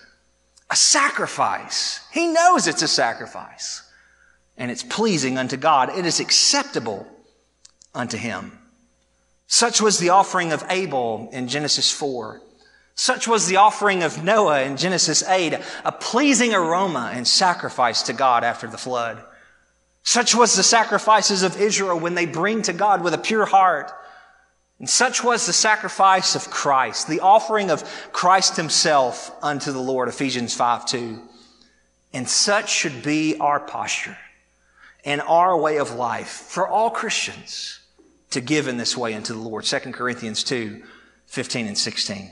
a 0.69 0.77
sacrifice. 0.77 2.01
He 2.13 2.27
knows 2.27 2.67
it's 2.67 2.83
a 2.83 2.89
sacrifice 2.89 3.83
and 4.59 4.71
it's 4.71 4.83
pleasing 4.83 5.39
unto 5.39 5.57
God. 5.57 5.97
It 5.97 6.05
is 6.05 6.21
acceptable 6.21 7.07
unto 7.95 8.19
him. 8.19 8.59
Such 9.47 9.81
was 9.81 9.99
the 9.99 10.11
offering 10.11 10.53
of 10.53 10.65
Abel 10.69 11.31
in 11.33 11.49
Genesis 11.49 11.91
4. 11.91 12.43
Such 12.95 13.29
was 13.29 13.47
the 13.47 13.57
offering 13.57 14.03
of 14.03 14.25
Noah 14.25 14.63
in 14.63 14.77
Genesis 14.77 15.23
8, 15.23 15.55
a 15.85 15.93
pleasing 15.93 16.53
aroma 16.53 17.13
and 17.15 17.27
sacrifice 17.27 18.03
to 18.03 18.13
God 18.13 18.43
after 18.43 18.67
the 18.67 18.77
flood. 18.77 19.23
Such 20.03 20.35
was 20.35 20.57
the 20.57 20.65
sacrifices 20.65 21.45
of 21.45 21.61
Israel 21.61 21.99
when 21.99 22.15
they 22.15 22.27
bring 22.27 22.63
to 22.63 22.73
God 22.73 23.03
with 23.03 23.15
a 23.15 23.19
pure 23.19 23.47
heart. 23.47 23.93
And 24.79 24.89
such 24.89 25.25
was 25.25 25.47
the 25.47 25.53
sacrifice 25.53 26.35
of 26.35 26.51
Christ, 26.51 27.09
the 27.09 27.21
offering 27.21 27.71
of 27.71 27.83
Christ 28.13 28.57
himself 28.57 29.35
unto 29.43 29.73
the 29.73 29.81
Lord, 29.81 30.09
Ephesians 30.09 30.55
5 30.55 30.87
2. 30.87 31.21
And 32.13 32.29
such 32.29 32.71
should 32.71 33.03
be 33.03 33.37
our 33.39 33.61
posture 33.61 34.17
and 35.05 35.21
our 35.23 35.59
way 35.59 35.79
of 35.79 35.95
life 35.95 36.29
for 36.29 36.67
all 36.67 36.91
Christians 36.91 37.81
to 38.31 38.41
give 38.41 38.69
in 38.69 38.77
this 38.77 38.97
way 38.97 39.15
unto 39.15 39.33
the 39.33 39.41
Lord. 39.41 39.65
2 39.65 39.79
Corinthians 39.93 40.45
2 40.45 40.83
15 41.27 41.67
and 41.67 41.77
16. 41.77 42.31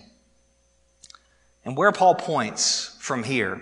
And 1.65 1.77
where 1.77 1.93
Paul 1.93 2.15
points 2.15 2.97
from 3.01 3.25
here 3.25 3.61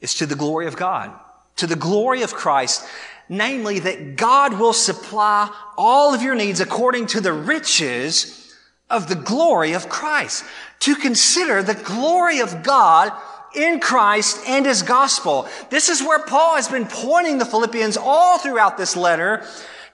is 0.00 0.14
to 0.14 0.26
the 0.26 0.34
glory 0.34 0.66
of 0.66 0.76
God, 0.76 1.12
to 1.56 1.66
the 1.66 1.76
glory 1.76 2.22
of 2.22 2.34
Christ, 2.34 2.84
namely 3.28 3.78
that 3.80 4.16
God 4.16 4.58
will 4.58 4.72
supply 4.72 5.50
all 5.76 6.14
of 6.14 6.22
your 6.22 6.34
needs 6.34 6.60
according 6.60 7.06
to 7.08 7.20
the 7.20 7.32
riches 7.32 8.54
of 8.90 9.08
the 9.08 9.14
glory 9.14 9.72
of 9.72 9.88
Christ. 9.88 10.44
To 10.80 10.94
consider 10.94 11.62
the 11.62 11.74
glory 11.74 12.40
of 12.40 12.62
God 12.62 13.12
in 13.54 13.80
Christ 13.80 14.40
and 14.46 14.66
His 14.66 14.82
gospel. 14.82 15.48
This 15.70 15.88
is 15.88 16.02
where 16.02 16.18
Paul 16.18 16.56
has 16.56 16.68
been 16.68 16.86
pointing 16.86 17.38
the 17.38 17.44
Philippians 17.44 17.96
all 17.96 18.38
throughout 18.38 18.76
this 18.76 18.96
letter 18.96 19.44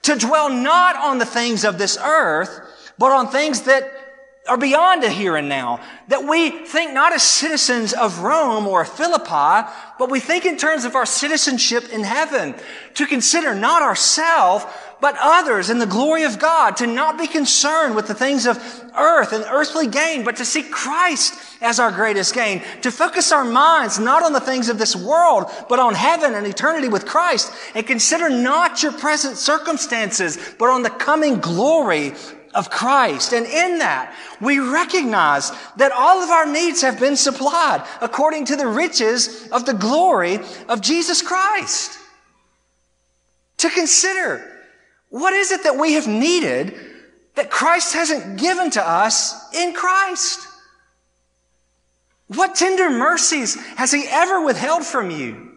to 0.03 0.16
dwell 0.16 0.49
not 0.49 0.97
on 0.97 1.19
the 1.19 1.27
things 1.27 1.64
of 1.64 1.79
this 1.79 1.99
earth, 2.03 2.93
but 2.99 3.12
on 3.12 3.29
things 3.29 3.62
that 3.62 4.10
are 4.49 4.57
beyond 4.57 5.05
a 5.05 5.11
here 5.11 5.36
and 5.36 5.49
now. 5.49 5.80
That 6.09 6.24
we 6.24 6.51
think 6.51 6.93
not 6.93 7.12
as 7.12 7.22
citizens 7.22 7.93
of 7.93 8.20
Rome 8.20 8.66
or 8.66 8.84
Philippi, 8.84 9.68
but 9.99 10.11
we 10.11 10.18
think 10.18 10.45
in 10.45 10.57
terms 10.57 10.84
of 10.84 10.97
our 10.97 11.07
citizenship 11.07 11.93
in 11.93 12.03
heaven. 12.03 12.55
To 12.95 13.07
consider 13.07 13.55
not 13.55 13.82
ourselves, 13.82 14.64
but 15.01 15.16
others 15.20 15.70
in 15.70 15.78
the 15.78 15.86
glory 15.86 16.24
of 16.24 16.38
God. 16.38 16.76
To 16.78 16.86
not 16.86 17.18
be 17.18 17.26
concerned 17.26 17.95
with 17.95 18.09
the 18.09 18.14
things 18.14 18.47
of 18.47 18.57
earth 18.97 19.32
and 19.32 19.45
earthly 19.45 19.86
gain, 19.86 20.24
but 20.24 20.36
to 20.36 20.45
see 20.45 20.62
Christ 20.62 21.34
as 21.61 21.78
our 21.78 21.93
greatest 21.93 22.34
gain. 22.34 22.62
To 22.80 22.91
focus 22.91 23.32
our 23.32 23.45
minds 23.45 23.99
not 23.99 24.22
on 24.22 24.32
the 24.32 24.41
things 24.41 24.68
of 24.68 24.78
this 24.78 24.97
world, 24.97 25.51
but 25.68 25.78
on 25.78 25.95
heaven 25.95 26.34
and 26.34 26.47
eternity 26.47 26.88
with 26.88 27.07
Christ. 27.07 27.53
And 27.74 27.86
consider 27.86 28.30
not 28.30 28.82
your 28.82 28.93
present 28.93 29.36
circumstances, 29.36 30.55
but 30.59 30.70
on 30.70 30.82
the 30.82 30.91
coming 30.91 31.41
glory 31.41 32.14
of 32.55 32.70
Christ. 32.70 33.32
And 33.32 33.46
in 33.46 33.78
that, 33.78 34.14
we 34.40 34.59
recognize 34.59 35.51
that 35.76 35.92
all 35.92 36.22
of 36.22 36.30
our 36.30 36.46
needs 36.46 36.82
have 36.82 36.98
been 36.98 37.16
supplied 37.16 37.86
according 38.01 38.46
to 38.46 38.57
the 38.57 38.66
riches 38.66 39.48
of 39.51 39.66
the 39.66 39.74
glory 39.74 40.38
of 40.68 40.80
Jesus 40.80 41.22
Christ. 41.22 41.98
To 43.59 43.70
consider, 43.70 44.42
what 45.11 45.32
is 45.32 45.51
it 45.53 45.64
that 45.64 45.78
we 45.78 45.94
have 45.94 46.07
needed 46.07 46.74
that 47.34 47.51
Christ 47.51 47.94
hasn't 47.94 48.40
given 48.40 48.70
to 48.70 48.88
us 48.88 49.55
in 49.55 49.74
Christ? 49.74 50.46
What 52.28 52.55
tender 52.55 52.90
mercies 52.90 53.55
has 53.76 53.90
he 53.90 54.05
ever 54.09 54.44
withheld 54.44 54.84
from 54.84 55.11
you? 55.11 55.49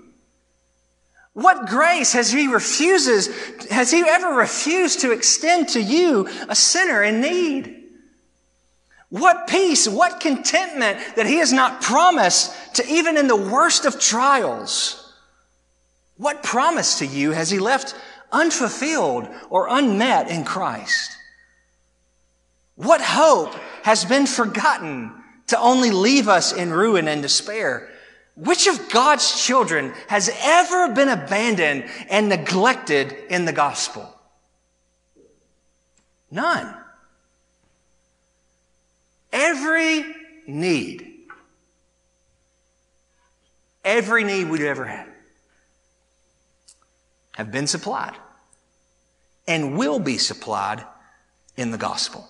What 1.34 1.68
grace 1.68 2.14
has 2.14 2.32
he 2.32 2.48
refuses, 2.48 3.28
has 3.70 3.90
he 3.90 4.04
ever 4.08 4.30
refused 4.30 5.00
to 5.02 5.12
extend 5.12 5.70
to 5.70 5.82
you, 5.82 6.28
a 6.48 6.56
sinner 6.56 7.04
in 7.04 7.22
need? 7.22 7.84
What 9.10 9.48
peace, 9.48 9.88
what 9.88 10.20
contentment 10.20 11.00
that 11.16 11.26
he 11.26 11.38
has 11.38 11.52
not 11.52 11.82
promised 11.82 12.76
to 12.76 12.88
even 12.88 13.18
in 13.18 13.28
the 13.28 13.36
worst 13.36 13.86
of 13.86 14.00
trials? 14.00 15.14
What 16.18 16.44
promise 16.44 17.00
to 17.00 17.06
you 17.06 17.32
has 17.32 17.50
he 17.50 17.60
left 17.60 17.96
unfulfilled 18.32 19.28
or 19.50 19.68
unmet 19.70 20.30
in 20.30 20.44
Christ? 20.44 21.18
What 22.76 23.02
hope 23.02 23.54
has 23.84 24.06
been 24.06 24.26
forgotten 24.26 25.12
to 25.48 25.60
only 25.60 25.92
leave 25.92 26.28
us 26.28 26.52
in 26.52 26.72
ruin 26.72 27.08
and 27.08 27.22
despair? 27.22 27.90
Which 28.36 28.68
of 28.68 28.90
God's 28.90 29.44
children 29.44 29.94
has 30.08 30.32
ever 30.42 30.94
been 30.94 31.10
abandoned 31.10 31.86
and 32.10 32.30
neglected 32.30 33.16
in 33.30 33.46
the 33.46 33.54
gospel? 33.54 34.10
None. 36.32 36.76
Every 39.32 40.04
need, 40.48 41.28
every 43.84 44.24
need 44.24 44.50
we've 44.50 44.62
ever 44.62 44.86
had, 44.86 45.08
have 47.36 47.52
been 47.52 47.68
supplied 47.68 48.16
and 49.48 49.78
will 49.78 50.00
be 50.00 50.18
supplied 50.18 50.84
in 51.56 51.72
the 51.72 51.78
gospel. 51.78 52.28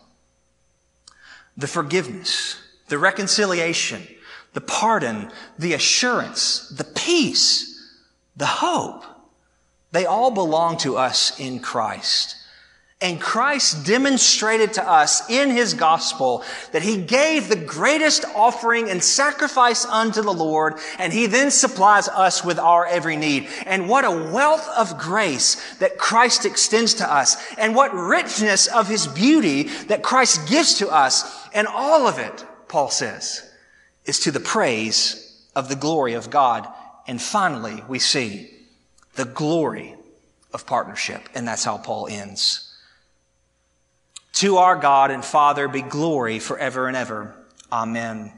The 1.55 1.67
forgiveness, 1.67 2.57
the 2.87 2.97
reconciliation, 2.97 4.07
the 4.53 4.61
pardon, 4.61 5.31
the 5.57 5.73
assurance, 5.73 6.69
the 6.69 6.83
peace, 6.83 7.69
the 8.35 8.45
hope, 8.45 9.03
they 9.91 10.05
all 10.05 10.31
belong 10.31 10.77
to 10.77 10.97
us 10.97 11.39
in 11.39 11.59
Christ. 11.59 12.37
And 13.01 13.19
Christ 13.19 13.85
demonstrated 13.85 14.73
to 14.73 14.89
us 14.89 15.29
in 15.29 15.49
his 15.49 15.73
gospel 15.73 16.41
that 16.71 16.83
he 16.83 17.01
gave 17.01 17.49
the 17.49 17.57
greatest 17.57 18.23
offering 18.33 18.89
and 18.89 19.03
sacrifice 19.03 19.85
unto 19.85 20.21
the 20.21 20.33
Lord, 20.33 20.75
and 20.97 21.11
he 21.11 21.25
then 21.25 21.51
supplies 21.51 22.07
us 22.07 22.45
with 22.45 22.57
our 22.57 22.85
every 22.85 23.17
need. 23.17 23.49
And 23.65 23.89
what 23.89 24.05
a 24.05 24.31
wealth 24.31 24.65
of 24.69 24.97
grace 24.97 25.75
that 25.79 25.97
Christ 25.97 26.45
extends 26.45 26.93
to 26.95 27.13
us, 27.13 27.35
and 27.57 27.75
what 27.75 27.93
richness 27.93 28.67
of 28.67 28.87
his 28.87 29.05
beauty 29.05 29.63
that 29.87 30.01
Christ 30.01 30.47
gives 30.47 30.75
to 30.75 30.87
us. 30.87 31.45
And 31.53 31.67
all 31.67 32.07
of 32.07 32.19
it, 32.19 32.45
Paul 32.69 32.89
says, 32.89 33.47
is 34.05 34.19
to 34.19 34.31
the 34.31 34.39
praise 34.39 35.47
of 35.55 35.69
the 35.69 35.75
glory 35.75 36.13
of 36.13 36.29
God. 36.29 36.67
And 37.07 37.21
finally, 37.21 37.83
we 37.87 37.99
see 37.99 38.49
the 39.15 39.25
glory 39.25 39.95
of 40.53 40.65
partnership. 40.65 41.21
And 41.35 41.47
that's 41.47 41.63
how 41.63 41.77
Paul 41.77 42.07
ends. 42.09 42.69
To 44.33 44.57
our 44.57 44.75
God 44.75 45.11
and 45.11 45.23
Father 45.23 45.67
be 45.67 45.81
glory 45.81 46.39
forever 46.39 46.87
and 46.87 46.97
ever. 46.97 47.35
Amen. 47.71 48.31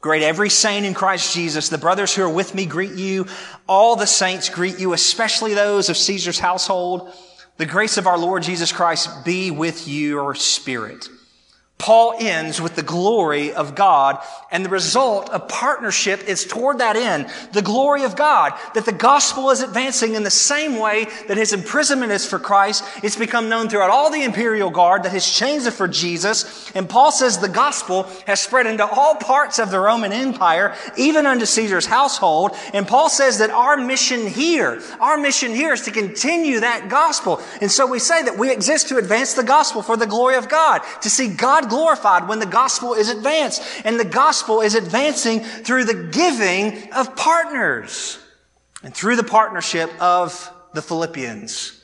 Great 0.00 0.22
every 0.22 0.50
saint 0.50 0.86
in 0.86 0.94
Christ 0.94 1.34
Jesus. 1.34 1.68
The 1.68 1.78
brothers 1.78 2.14
who 2.14 2.22
are 2.22 2.30
with 2.30 2.54
me 2.54 2.64
greet 2.64 2.94
you. 2.94 3.26
All 3.66 3.96
the 3.96 4.06
saints 4.06 4.48
greet 4.48 4.78
you, 4.78 4.92
especially 4.92 5.54
those 5.54 5.88
of 5.88 5.96
Caesar's 5.96 6.38
household. 6.38 7.12
The 7.56 7.66
grace 7.66 7.96
of 7.96 8.06
our 8.06 8.18
Lord 8.18 8.42
Jesus 8.42 8.70
Christ 8.70 9.24
be 9.24 9.50
with 9.50 9.88
your 9.88 10.34
spirit. 10.34 11.08
Paul 11.78 12.14
ends 12.18 12.58
with 12.58 12.74
the 12.74 12.82
glory 12.82 13.52
of 13.52 13.74
God, 13.74 14.18
and 14.50 14.64
the 14.64 14.70
result 14.70 15.28
of 15.28 15.46
partnership 15.46 16.26
is 16.26 16.46
toward 16.46 16.78
that 16.78 16.96
end, 16.96 17.28
the 17.52 17.60
glory 17.60 18.02
of 18.04 18.16
God, 18.16 18.54
that 18.72 18.86
the 18.86 18.92
gospel 18.92 19.50
is 19.50 19.60
advancing 19.60 20.14
in 20.14 20.22
the 20.22 20.30
same 20.30 20.78
way 20.78 21.06
that 21.28 21.36
his 21.36 21.52
imprisonment 21.52 22.12
is 22.12 22.26
for 22.26 22.38
Christ. 22.38 22.82
It's 23.02 23.16
become 23.16 23.50
known 23.50 23.68
throughout 23.68 23.90
all 23.90 24.10
the 24.10 24.24
imperial 24.24 24.70
guard 24.70 25.02
that 25.02 25.12
his 25.12 25.30
chains 25.30 25.66
are 25.66 25.70
for 25.70 25.86
Jesus. 25.86 26.72
And 26.74 26.88
Paul 26.88 27.12
says 27.12 27.38
the 27.38 27.48
gospel 27.48 28.04
has 28.26 28.40
spread 28.40 28.66
into 28.66 28.86
all 28.86 29.16
parts 29.16 29.58
of 29.58 29.70
the 29.70 29.78
Roman 29.78 30.12
Empire, 30.12 30.74
even 30.96 31.26
unto 31.26 31.44
Caesar's 31.44 31.86
household. 31.86 32.52
And 32.72 32.88
Paul 32.88 33.10
says 33.10 33.38
that 33.38 33.50
our 33.50 33.76
mission 33.76 34.26
here, 34.26 34.80
our 34.98 35.18
mission 35.18 35.52
here 35.54 35.74
is 35.74 35.82
to 35.82 35.90
continue 35.90 36.60
that 36.60 36.88
gospel. 36.88 37.38
And 37.60 37.70
so 37.70 37.86
we 37.86 37.98
say 37.98 38.22
that 38.22 38.38
we 38.38 38.50
exist 38.50 38.88
to 38.88 38.96
advance 38.96 39.34
the 39.34 39.44
gospel 39.44 39.82
for 39.82 39.98
the 39.98 40.06
glory 40.06 40.36
of 40.36 40.48
God, 40.48 40.80
to 41.02 41.10
see 41.10 41.28
God 41.28 41.65
glorified 41.68 42.28
when 42.28 42.38
the 42.38 42.46
gospel 42.46 42.94
is 42.94 43.08
advanced. 43.08 43.62
And 43.84 43.98
the 43.98 44.04
gospel 44.04 44.60
is 44.60 44.74
advancing 44.74 45.40
through 45.40 45.84
the 45.84 46.08
giving 46.12 46.92
of 46.92 47.16
partners 47.16 48.18
and 48.82 48.94
through 48.94 49.16
the 49.16 49.24
partnership 49.24 49.90
of 50.00 50.52
the 50.74 50.82
Philippians. 50.82 51.76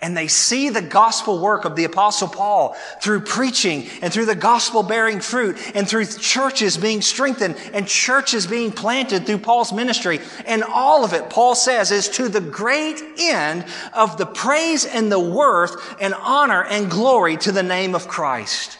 And 0.00 0.14
they 0.14 0.28
see 0.28 0.68
the 0.68 0.82
gospel 0.82 1.38
work 1.40 1.64
of 1.64 1.74
the 1.74 1.84
apostle 1.84 2.28
Paul 2.28 2.76
through 3.00 3.20
preaching 3.22 3.86
and 4.02 4.12
through 4.12 4.26
the 4.26 4.34
gospel 4.34 4.82
bearing 4.82 5.20
fruit 5.20 5.58
and 5.74 5.88
through 5.88 6.04
churches 6.04 6.76
being 6.76 7.00
strengthened 7.00 7.56
and 7.72 7.88
churches 7.88 8.46
being 8.46 8.72
planted 8.72 9.24
through 9.24 9.38
Paul's 9.38 9.72
ministry. 9.72 10.20
And 10.46 10.62
all 10.62 11.02
of 11.02 11.14
it, 11.14 11.30
Paul 11.30 11.54
says, 11.54 11.92
is 11.92 12.10
to 12.10 12.28
the 12.28 12.42
great 12.42 13.02
end 13.18 13.64
of 13.94 14.18
the 14.18 14.26
praise 14.26 14.84
and 14.84 15.10
the 15.10 15.18
worth 15.18 15.96
and 15.98 16.12
honor 16.12 16.62
and 16.62 16.90
glory 16.90 17.38
to 17.38 17.50
the 17.50 17.62
name 17.62 17.94
of 17.94 18.06
Christ. 18.06 18.78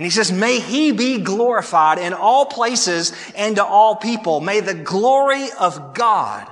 And 0.00 0.06
he 0.06 0.10
says, 0.10 0.32
may 0.32 0.60
he 0.60 0.92
be 0.92 1.18
glorified 1.18 1.98
in 1.98 2.14
all 2.14 2.46
places 2.46 3.12
and 3.36 3.56
to 3.56 3.62
all 3.62 3.96
people. 3.96 4.40
May 4.40 4.60
the 4.60 4.72
glory 4.72 5.48
of 5.58 5.92
God 5.92 6.50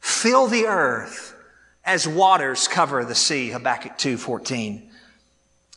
fill 0.00 0.48
the 0.48 0.66
earth 0.66 1.36
as 1.84 2.08
waters 2.08 2.66
cover 2.66 3.04
the 3.04 3.14
sea. 3.14 3.50
Habakkuk 3.50 3.96
2:14. 3.98 4.82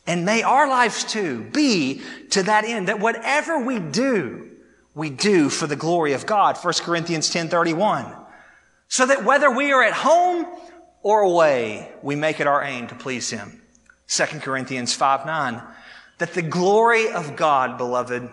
And 0.07 0.25
may 0.25 0.41
our 0.41 0.67
lives 0.67 1.03
too 1.03 1.43
be 1.53 2.01
to 2.31 2.41
that 2.41 2.65
end, 2.65 2.87
that 2.87 2.99
whatever 2.99 3.59
we 3.59 3.77
do, 3.77 4.49
we 4.95 5.11
do 5.11 5.49
for 5.49 5.67
the 5.67 5.75
glory 5.75 6.13
of 6.13 6.25
God. 6.25 6.57
1 6.57 6.73
Corinthians 6.81 7.29
10:31. 7.29 8.17
So 8.87 9.05
that 9.05 9.23
whether 9.23 9.51
we 9.51 9.71
are 9.73 9.83
at 9.83 9.93
home 9.93 10.47
or 11.03 11.21
away, 11.21 11.91
we 12.01 12.15
make 12.15 12.39
it 12.39 12.47
our 12.47 12.63
aim 12.63 12.87
to 12.87 12.95
please 12.95 13.29
him. 13.29 13.61
2 14.07 14.41
Corinthians 14.41 14.95
5, 14.95 15.27
9 15.27 15.61
that 16.19 16.33
the 16.33 16.41
glory 16.41 17.09
of 17.09 17.35
God, 17.35 17.77
beloved, 17.77 18.29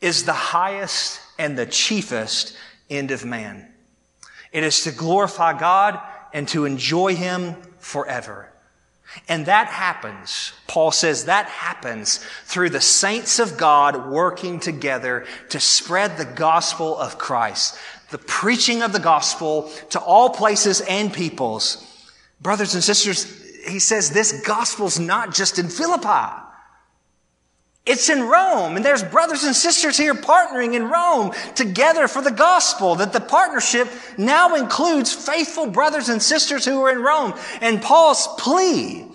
is 0.00 0.24
the 0.24 0.32
highest 0.32 1.20
and 1.38 1.58
the 1.58 1.66
chiefest 1.66 2.56
end 2.88 3.10
of 3.10 3.24
man. 3.24 3.66
It 4.52 4.64
is 4.64 4.84
to 4.84 4.92
glorify 4.92 5.58
God 5.58 6.00
and 6.32 6.46
to 6.48 6.64
enjoy 6.64 7.14
Him 7.14 7.56
forever. 7.78 8.50
And 9.28 9.46
that 9.46 9.66
happens, 9.66 10.52
Paul 10.68 10.92
says, 10.92 11.24
that 11.24 11.46
happens 11.46 12.24
through 12.44 12.70
the 12.70 12.80
saints 12.80 13.40
of 13.40 13.58
God 13.58 14.08
working 14.08 14.60
together 14.60 15.26
to 15.48 15.58
spread 15.58 16.16
the 16.16 16.24
gospel 16.24 16.96
of 16.96 17.18
Christ, 17.18 17.76
the 18.10 18.18
preaching 18.18 18.82
of 18.82 18.92
the 18.92 19.00
gospel 19.00 19.70
to 19.90 19.98
all 19.98 20.30
places 20.30 20.80
and 20.82 21.12
peoples. 21.12 21.84
Brothers 22.40 22.74
and 22.74 22.84
sisters, 22.84 23.24
he 23.66 23.80
says 23.80 24.10
this 24.10 24.42
gospel's 24.46 25.00
not 25.00 25.34
just 25.34 25.58
in 25.58 25.68
Philippi. 25.68 26.40
It's 27.86 28.10
in 28.10 28.22
Rome, 28.28 28.76
and 28.76 28.84
there's 28.84 29.02
brothers 29.02 29.44
and 29.44 29.56
sisters 29.56 29.96
here 29.96 30.14
partnering 30.14 30.74
in 30.74 30.90
Rome 30.90 31.32
together 31.54 32.08
for 32.08 32.20
the 32.20 32.30
gospel. 32.30 32.96
That 32.96 33.12
the 33.12 33.20
partnership 33.20 33.88
now 34.18 34.54
includes 34.54 35.12
faithful 35.12 35.66
brothers 35.66 36.08
and 36.08 36.22
sisters 36.22 36.64
who 36.64 36.82
are 36.84 36.92
in 36.92 37.00
Rome. 37.00 37.34
And 37.60 37.80
Paul's 37.80 38.28
plea 38.38 39.09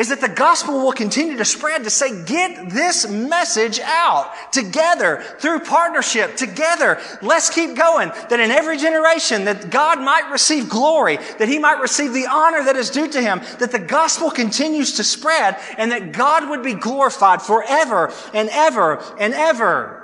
is 0.00 0.08
that 0.08 0.22
the 0.22 0.28
gospel 0.28 0.82
will 0.82 0.92
continue 0.92 1.36
to 1.36 1.44
spread 1.44 1.84
to 1.84 1.90
say, 1.90 2.24
get 2.24 2.70
this 2.70 3.06
message 3.06 3.78
out 3.80 4.32
together 4.50 5.22
through 5.38 5.60
partnership 5.60 6.36
together. 6.36 6.98
Let's 7.20 7.50
keep 7.50 7.76
going 7.76 8.08
that 8.30 8.40
in 8.40 8.50
every 8.50 8.78
generation 8.78 9.44
that 9.44 9.68
God 9.68 10.00
might 10.00 10.30
receive 10.30 10.70
glory, 10.70 11.18
that 11.38 11.48
he 11.48 11.58
might 11.58 11.82
receive 11.82 12.14
the 12.14 12.28
honor 12.28 12.64
that 12.64 12.76
is 12.76 12.88
due 12.88 13.08
to 13.08 13.20
him, 13.20 13.42
that 13.58 13.72
the 13.72 13.78
gospel 13.78 14.30
continues 14.30 14.94
to 14.94 15.04
spread 15.04 15.60
and 15.76 15.92
that 15.92 16.12
God 16.12 16.48
would 16.48 16.62
be 16.62 16.72
glorified 16.72 17.42
forever 17.42 18.10
and 18.32 18.48
ever 18.50 19.04
and 19.18 19.34
ever. 19.34 19.98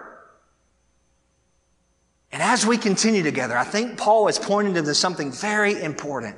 And 2.32 2.42
as 2.42 2.66
we 2.66 2.76
continue 2.76 3.22
together, 3.22 3.56
I 3.56 3.64
think 3.64 3.96
Paul 3.96 4.28
is 4.28 4.38
pointing 4.38 4.74
to 4.74 4.94
something 4.94 5.32
very 5.32 5.82
important. 5.82 6.36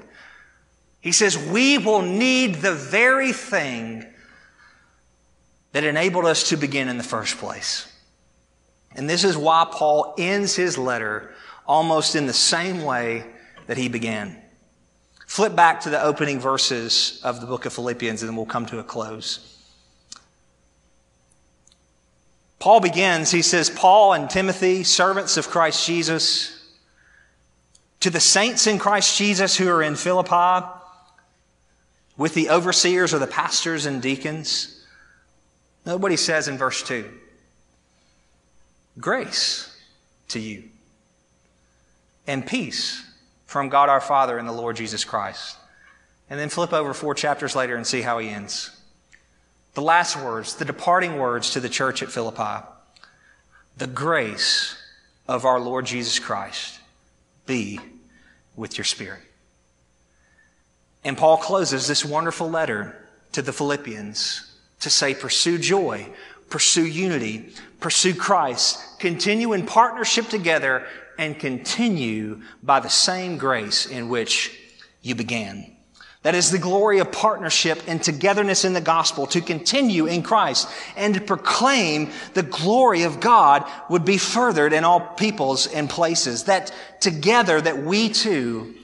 He 1.01 1.13
says, 1.13 1.39
we 1.39 1.79
will 1.79 2.03
need 2.03 2.57
the 2.57 2.75
very 2.75 3.33
thing 3.33 4.05
that 5.73 5.85
enabled 5.85 6.25
us 6.25 6.49
to 6.49 6.57
begin 6.57 6.89
in 6.89 6.99
the 6.99 7.05
first 7.05 7.39
place. 7.39 7.93
And 8.97 9.09
this 9.09 9.23
is 9.23 9.37
why 9.37 9.69
Paul 9.71 10.15
ends 10.19 10.57
his 10.57 10.77
letter 10.77 11.35
almost 11.67 12.17
in 12.17 12.27
the 12.27 12.33
same 12.33 12.83
way 12.83 13.25
that 13.67 13.77
he 13.77 13.89
began. 13.89 14.37
Flip 15.27 15.55
back 15.55 15.83
to 15.83 15.91
the 15.91 16.03
opening 16.03 16.41
verses 16.41 17.21
of 17.23 17.41
the 17.41 17.47
book 17.47 17.67
of 17.67 17.73
Philippians 17.73 18.23
and 18.23 18.31
then 18.31 18.37
we'll 18.37 18.47
come 18.47 18.67
to 18.67 18.79
a 18.79 18.83
close. 18.83 19.57
Paul 22.59 22.81
begins, 22.81 23.31
he 23.31 23.43
says, 23.43 23.71
Paul 23.71 24.15
and 24.15 24.29
Timothy, 24.29 24.83
servants 24.83 25.37
of 25.37 25.49
Christ 25.49 25.87
Jesus, 25.87 26.75
to 28.01 28.11
the 28.11 28.21
saints 28.21 28.67
in 28.67 28.79
Christ 28.79 29.17
Jesus 29.17 29.57
who 29.57 29.69
are 29.69 29.83
in 29.83 29.95
Philippi, 29.95 30.67
with 32.19 32.35
the 32.35 32.51
overseers 32.51 33.15
or 33.15 33.19
the 33.19 33.27
pastors 33.27 33.87
and 33.87 34.03
deacons. 34.03 34.85
Nobody 35.87 36.17
says 36.17 36.49
in 36.49 36.59
verse 36.59 36.83
2 36.83 37.09
grace 39.01 39.75
to 40.27 40.41
you 40.41 40.65
and 42.27 42.45
peace 42.45 43.03
from 43.47 43.69
God 43.69 43.89
our 43.89 44.01
Father 44.01 44.37
and 44.37 44.47
the 44.47 44.53
Lord 44.53 44.77
Jesus 44.77 45.05
Christ. 45.05 45.57
And 46.29 46.39
then 46.39 46.51
flip 46.51 46.75
over 46.75 46.93
four 46.93 47.15
chapters 47.15 47.57
later 47.57 47.77
and 47.77 47.87
see 47.87 48.03
how 48.03 48.19
he 48.19 48.29
ends. 48.29 48.71
The 49.73 49.81
last 49.81 50.17
words, 50.17 50.57
the 50.57 50.65
departing 50.67 51.17
words 51.17 51.53
to 51.53 51.61
the 51.61 51.69
church 51.69 52.03
at 52.03 52.11
Philippi. 52.11 52.67
The 53.79 53.87
grace 53.87 54.77
of 55.27 55.47
our 55.47 55.61
Lord 55.61 55.87
Jesus 55.87 56.19
Christ 56.19 56.81
be 57.47 57.81
with 58.57 58.77
your 58.77 58.85
spirit. 58.85 59.23
And 61.05 61.17
Paul 61.17 61.37
closes 61.37 61.87
this 61.87 62.05
wonderful 62.05 62.51
letter 62.51 62.97
to 63.33 63.43
the 63.43 63.53
Philippians 63.53 64.57
to 64.81 64.91
say, 64.91 65.15
pursue 65.15 65.59
joy, 65.59 66.09
pursue 66.51 66.87
unity, 66.87 67.53
pursue 67.81 68.15
Christ, 68.15 68.99
continue 68.99 69.53
in 69.53 69.67
partnership 69.67 70.29
together, 70.29 70.87
and 71.19 71.39
continue 71.39 72.43
by 72.63 72.81
the 72.81 72.91
same 72.91 73.39
grace 73.39 73.87
in 73.87 74.09
which 74.09 74.57
you 75.03 75.15
began. 75.15 75.73
That 76.23 76.35
is 76.35 76.51
the 76.51 76.59
glory 76.59 76.99
of 76.99 77.13
partnership 77.13 77.83
and 77.87 78.03
togetherness 78.03 78.65
in 78.65 78.73
the 78.73 78.81
gospel 78.81 79.27
to 79.29 79.41
continue 79.41 80.07
in 80.07 80.23
Christ 80.23 80.69
and 80.97 81.15
to 81.15 81.21
proclaim 81.21 82.11
the 82.35 82.43
glory 82.43 83.05
of 83.05 83.21
God 83.21 83.65
would 83.89 84.05
be 84.05 84.19
furthered 84.19 84.73
in 84.73 84.85
all 84.85 85.01
peoples 85.01 85.69
and 85.69 85.89
places. 85.89 86.45
That 86.45 86.73
together 87.01 87.61
that 87.61 87.79
we 87.79 88.09
too 88.09 88.75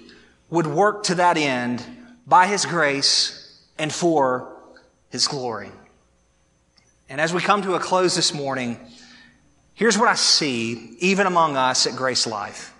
would 0.50 0.66
work 0.66 1.04
to 1.04 1.16
that 1.16 1.36
end 1.36 1.84
by 2.26 2.46
His 2.46 2.66
grace 2.66 3.62
and 3.78 3.92
for 3.92 4.56
His 5.10 5.28
glory. 5.28 5.70
And 7.08 7.20
as 7.20 7.34
we 7.34 7.40
come 7.40 7.62
to 7.62 7.74
a 7.74 7.80
close 7.80 8.16
this 8.16 8.32
morning, 8.32 8.78
here's 9.74 9.98
what 9.98 10.08
I 10.08 10.14
see 10.14 10.96
even 11.00 11.26
among 11.26 11.56
us 11.56 11.86
at 11.86 11.96
Grace 11.96 12.26
Life 12.26 12.74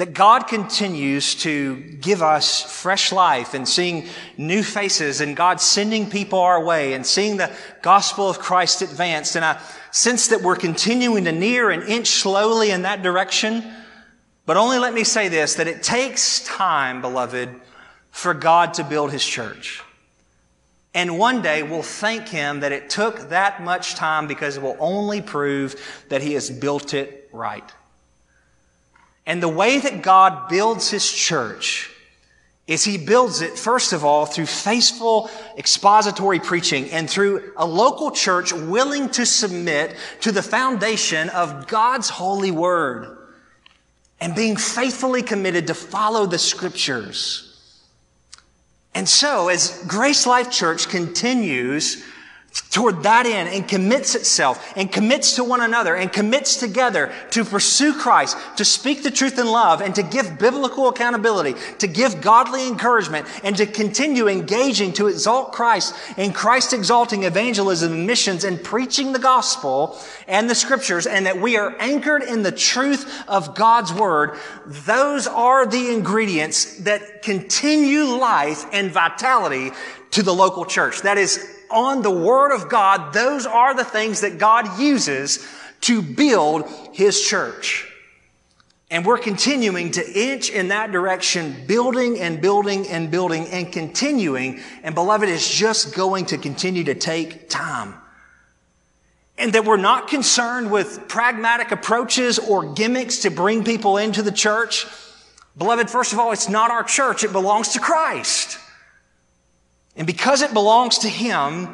that 0.00 0.14
God 0.14 0.48
continues 0.48 1.34
to 1.34 1.76
give 2.00 2.22
us 2.22 2.62
fresh 2.62 3.12
life 3.12 3.52
and 3.52 3.68
seeing 3.68 4.06
new 4.38 4.62
faces 4.62 5.20
and 5.20 5.36
God 5.36 5.60
sending 5.60 6.08
people 6.08 6.38
our 6.38 6.64
way 6.64 6.94
and 6.94 7.04
seeing 7.04 7.36
the 7.36 7.54
gospel 7.82 8.30
of 8.30 8.38
Christ 8.38 8.80
advanced. 8.80 9.36
And 9.36 9.44
I 9.44 9.60
sense 9.90 10.28
that 10.28 10.40
we're 10.40 10.56
continuing 10.56 11.24
to 11.24 11.32
near 11.32 11.68
and 11.68 11.82
inch 11.82 12.06
slowly 12.06 12.70
in 12.70 12.80
that 12.82 13.02
direction. 13.02 13.62
But 14.46 14.56
only 14.56 14.78
let 14.78 14.94
me 14.94 15.04
say 15.04 15.28
this, 15.28 15.56
that 15.56 15.66
it 15.66 15.82
takes 15.82 16.42
time, 16.46 17.02
beloved, 17.02 17.50
for 18.10 18.34
God 18.34 18.74
to 18.74 18.84
build 18.84 19.12
His 19.12 19.24
church. 19.24 19.82
And 20.92 21.18
one 21.18 21.42
day 21.42 21.62
we'll 21.62 21.82
thank 21.82 22.28
Him 22.28 22.60
that 22.60 22.72
it 22.72 22.90
took 22.90 23.30
that 23.30 23.62
much 23.62 23.94
time 23.94 24.26
because 24.26 24.56
it 24.56 24.62
will 24.62 24.76
only 24.80 25.22
prove 25.22 25.76
that 26.08 26.22
He 26.22 26.34
has 26.34 26.50
built 26.50 26.94
it 26.94 27.28
right. 27.32 27.70
And 29.30 29.42
the 29.42 29.48
way 29.48 29.78
that 29.78 30.02
God 30.02 30.48
builds 30.48 30.90
his 30.90 31.08
church 31.10 31.88
is 32.66 32.84
he 32.84 32.98
builds 32.98 33.42
it, 33.42 33.58
first 33.58 33.92
of 33.92 34.04
all, 34.04 34.26
through 34.26 34.46
faithful 34.46 35.30
expository 35.56 36.38
preaching 36.40 36.90
and 36.90 37.08
through 37.08 37.52
a 37.56 37.66
local 37.66 38.10
church 38.10 38.52
willing 38.52 39.08
to 39.10 39.26
submit 39.26 39.96
to 40.22 40.32
the 40.32 40.42
foundation 40.42 41.28
of 41.30 41.66
God's 41.66 42.08
holy 42.08 42.50
word 42.50 43.18
and 44.20 44.34
being 44.34 44.56
faithfully 44.56 45.22
committed 45.22 45.66
to 45.68 45.74
follow 45.74 46.26
the 46.26 46.38
scriptures. 46.38 47.49
And 48.94 49.08
so, 49.08 49.48
as 49.48 49.82
Grace 49.86 50.26
Life 50.26 50.50
Church 50.50 50.88
continues 50.88 52.04
toward 52.70 53.02
that 53.04 53.26
end 53.26 53.48
and 53.48 53.68
commits 53.68 54.14
itself 54.14 54.72
and 54.76 54.90
commits 54.90 55.36
to 55.36 55.44
one 55.44 55.60
another 55.60 55.94
and 55.94 56.12
commits 56.12 56.56
together 56.56 57.12
to 57.30 57.44
pursue 57.44 57.94
Christ, 57.94 58.36
to 58.56 58.64
speak 58.64 59.02
the 59.02 59.10
truth 59.10 59.38
in 59.38 59.46
love 59.46 59.80
and 59.80 59.94
to 59.94 60.02
give 60.02 60.38
biblical 60.38 60.88
accountability, 60.88 61.54
to 61.78 61.86
give 61.86 62.20
godly 62.20 62.66
encouragement 62.66 63.26
and 63.44 63.56
to 63.56 63.66
continue 63.66 64.28
engaging 64.28 64.92
to 64.94 65.06
exalt 65.06 65.52
Christ 65.52 65.94
in 66.16 66.32
Christ 66.32 66.72
exalting 66.72 67.24
evangelism 67.24 67.92
and 67.92 68.06
missions 68.06 68.44
and 68.44 68.62
preaching 68.62 69.12
the 69.12 69.18
gospel 69.18 69.98
and 70.26 70.50
the 70.50 70.54
scriptures 70.54 71.06
and 71.06 71.26
that 71.26 71.40
we 71.40 71.56
are 71.56 71.76
anchored 71.78 72.22
in 72.22 72.42
the 72.42 72.52
truth 72.52 73.22
of 73.28 73.54
God's 73.54 73.92
word. 73.92 74.38
Those 74.66 75.26
are 75.26 75.66
the 75.66 75.92
ingredients 75.92 76.78
that 76.78 77.22
continue 77.22 78.04
life 78.04 78.64
and 78.72 78.90
vitality 78.90 79.70
to 80.12 80.22
the 80.22 80.34
local 80.34 80.64
church. 80.64 81.02
That 81.02 81.18
is 81.18 81.59
on 81.70 82.02
the 82.02 82.10
Word 82.10 82.52
of 82.52 82.68
God, 82.68 83.12
those 83.12 83.46
are 83.46 83.74
the 83.74 83.84
things 83.84 84.20
that 84.20 84.38
God 84.38 84.78
uses 84.78 85.46
to 85.82 86.02
build 86.02 86.68
His 86.92 87.20
church. 87.20 87.86
And 88.90 89.06
we're 89.06 89.18
continuing 89.18 89.92
to 89.92 90.20
inch 90.20 90.50
in 90.50 90.68
that 90.68 90.90
direction, 90.90 91.64
building 91.66 92.18
and 92.18 92.40
building 92.40 92.88
and 92.88 93.08
building 93.08 93.46
and 93.46 93.72
continuing. 93.72 94.60
And 94.82 94.96
beloved, 94.96 95.28
it's 95.28 95.48
just 95.48 95.94
going 95.94 96.26
to 96.26 96.38
continue 96.38 96.82
to 96.84 96.96
take 96.96 97.48
time. 97.48 97.94
And 99.38 99.52
that 99.52 99.64
we're 99.64 99.76
not 99.76 100.08
concerned 100.08 100.72
with 100.72 101.08
pragmatic 101.08 101.70
approaches 101.70 102.38
or 102.40 102.74
gimmicks 102.74 103.20
to 103.20 103.30
bring 103.30 103.64
people 103.64 103.96
into 103.96 104.22
the 104.22 104.32
church. 104.32 104.86
Beloved, 105.56 105.88
first 105.88 106.12
of 106.12 106.18
all, 106.18 106.32
it's 106.32 106.48
not 106.48 106.70
our 106.70 106.82
church. 106.82 107.22
It 107.22 107.32
belongs 107.32 107.68
to 107.70 107.80
Christ. 107.80 108.58
And 110.00 110.06
because 110.06 110.40
it 110.40 110.54
belongs 110.54 111.00
to 111.00 111.10
Him, 111.10 111.68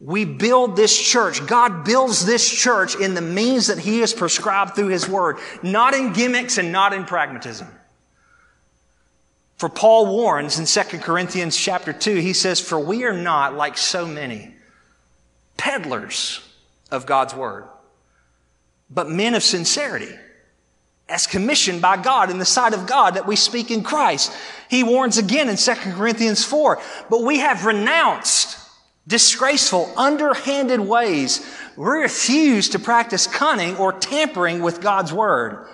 we 0.00 0.24
build 0.24 0.74
this 0.74 0.98
church. 1.00 1.46
God 1.46 1.84
builds 1.84 2.26
this 2.26 2.50
church 2.50 2.96
in 2.96 3.14
the 3.14 3.20
means 3.20 3.68
that 3.68 3.78
He 3.78 4.00
has 4.00 4.12
prescribed 4.12 4.74
through 4.74 4.88
His 4.88 5.08
Word, 5.08 5.38
not 5.62 5.94
in 5.94 6.12
gimmicks 6.12 6.58
and 6.58 6.72
not 6.72 6.92
in 6.92 7.04
pragmatism. 7.04 7.68
For 9.58 9.68
Paul 9.68 10.06
warns 10.06 10.58
in 10.58 10.66
2 10.66 10.98
Corinthians 10.98 11.56
chapter 11.56 11.92
2, 11.92 12.16
he 12.16 12.32
says, 12.32 12.58
For 12.58 12.80
we 12.80 13.04
are 13.04 13.16
not 13.16 13.54
like 13.54 13.78
so 13.78 14.06
many 14.06 14.52
peddlers 15.56 16.40
of 16.90 17.06
God's 17.06 17.32
Word, 17.32 17.68
but 18.90 19.08
men 19.08 19.36
of 19.36 19.44
sincerity 19.44 20.12
as 21.10 21.26
commissioned 21.26 21.82
by 21.82 21.96
God 21.96 22.30
in 22.30 22.38
the 22.38 22.44
sight 22.44 22.72
of 22.72 22.86
God 22.86 23.14
that 23.14 23.26
we 23.26 23.36
speak 23.36 23.70
in 23.70 23.82
Christ. 23.82 24.32
He 24.68 24.82
warns 24.84 25.18
again 25.18 25.48
in 25.48 25.56
2 25.56 25.74
Corinthians 25.74 26.44
4, 26.44 26.80
but 27.10 27.22
we 27.22 27.40
have 27.40 27.66
renounced 27.66 28.58
disgraceful, 29.06 29.92
underhanded 29.96 30.80
ways. 30.80 31.44
We 31.76 31.84
refuse 31.84 32.68
to 32.70 32.78
practice 32.78 33.26
cunning 33.26 33.76
or 33.76 33.92
tampering 33.92 34.62
with 34.62 34.80
God's 34.80 35.12
word. 35.12 35.66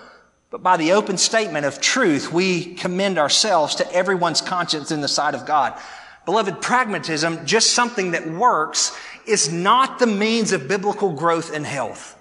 But 0.49 0.63
by 0.63 0.77
the 0.77 0.93
open 0.93 1.17
statement 1.17 1.65
of 1.65 1.79
truth, 1.79 2.31
we 2.31 2.73
commend 2.75 3.19
ourselves 3.19 3.75
to 3.75 3.91
everyone's 3.93 4.41
conscience 4.41 4.91
in 4.91 5.01
the 5.01 5.07
sight 5.07 5.35
of 5.35 5.45
God. 5.45 5.79
Beloved, 6.25 6.61
pragmatism, 6.61 7.45
just 7.45 7.71
something 7.71 8.11
that 8.11 8.27
works, 8.27 8.97
is 9.25 9.51
not 9.51 9.99
the 9.99 10.07
means 10.07 10.51
of 10.51 10.67
biblical 10.67 11.13
growth 11.13 11.53
and 11.53 11.65
health. 11.65 12.15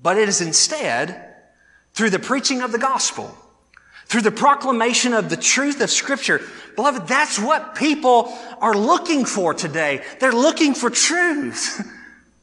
But 0.00 0.16
it 0.16 0.28
is 0.28 0.40
instead 0.40 1.27
through 1.98 2.10
the 2.10 2.18
preaching 2.20 2.62
of 2.62 2.70
the 2.70 2.78
gospel, 2.78 3.36
through 4.06 4.20
the 4.20 4.30
proclamation 4.30 5.12
of 5.12 5.28
the 5.28 5.36
truth 5.36 5.80
of 5.80 5.90
scripture. 5.90 6.40
Beloved, 6.76 7.08
that's 7.08 7.40
what 7.40 7.74
people 7.74 8.32
are 8.60 8.76
looking 8.76 9.24
for 9.24 9.52
today. 9.52 10.04
They're 10.20 10.30
looking 10.30 10.74
for 10.74 10.90
truth. 10.90 11.84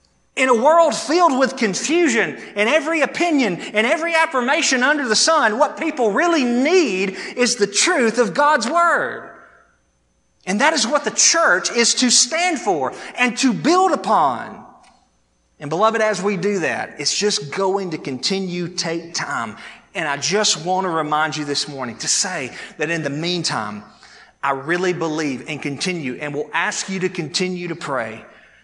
In 0.35 0.49
a 0.49 0.61
world 0.61 0.93
filled 0.93 1.39
with 1.39 1.55
confusion 1.55 2.35
and 2.57 2.67
every 2.67 2.99
opinion 2.99 3.61
and 3.61 3.87
every 3.87 4.13
affirmation 4.13 4.83
under 4.83 5.07
the 5.07 5.15
sun, 5.15 5.57
what 5.57 5.79
people 5.79 6.11
really 6.11 6.43
need 6.43 7.15
is 7.37 7.55
the 7.55 7.65
truth 7.65 8.17
of 8.17 8.33
God's 8.33 8.69
Word. 8.69 9.31
And 10.45 10.59
that 10.59 10.73
is 10.73 10.85
what 10.85 11.05
the 11.05 11.11
church 11.11 11.71
is 11.71 11.93
to 11.95 12.09
stand 12.09 12.59
for 12.59 12.91
and 13.17 13.37
to 13.37 13.53
build 13.53 13.93
upon. 13.93 14.64
And 15.65 15.69
beloved, 15.71 15.99
as 15.99 16.21
we 16.21 16.37
do 16.37 16.59
that, 16.59 16.99
it's 16.99 17.17
just 17.17 17.51
going 17.51 17.89
to 17.89 17.97
continue 17.97 18.67
take 18.67 19.15
time. 19.15 19.57
And 19.95 20.07
I 20.07 20.15
just 20.15 20.63
want 20.63 20.85
to 20.85 20.89
remind 20.89 21.35
you 21.35 21.43
this 21.43 21.67
morning 21.67 21.97
to 21.97 22.07
say 22.07 22.55
that 22.77 22.91
in 22.91 23.01
the 23.01 23.09
meantime, 23.09 23.83
I 24.43 24.51
really 24.51 24.93
believe 24.93 25.49
and 25.49 25.59
continue 25.59 26.19
and 26.21 26.35
will 26.35 26.51
ask 26.53 26.87
you 26.87 26.99
to 26.99 27.09
continue 27.09 27.69
to 27.69 27.75
pray 27.75 28.23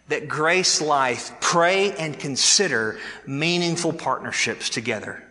that 0.10 0.28
Grace 0.28 0.80
Life 0.80 1.32
pray 1.42 1.92
and 1.94 2.20
consider 2.20 3.00
meaningful 3.26 3.94
partnerships 3.94 4.70
together 4.70 5.24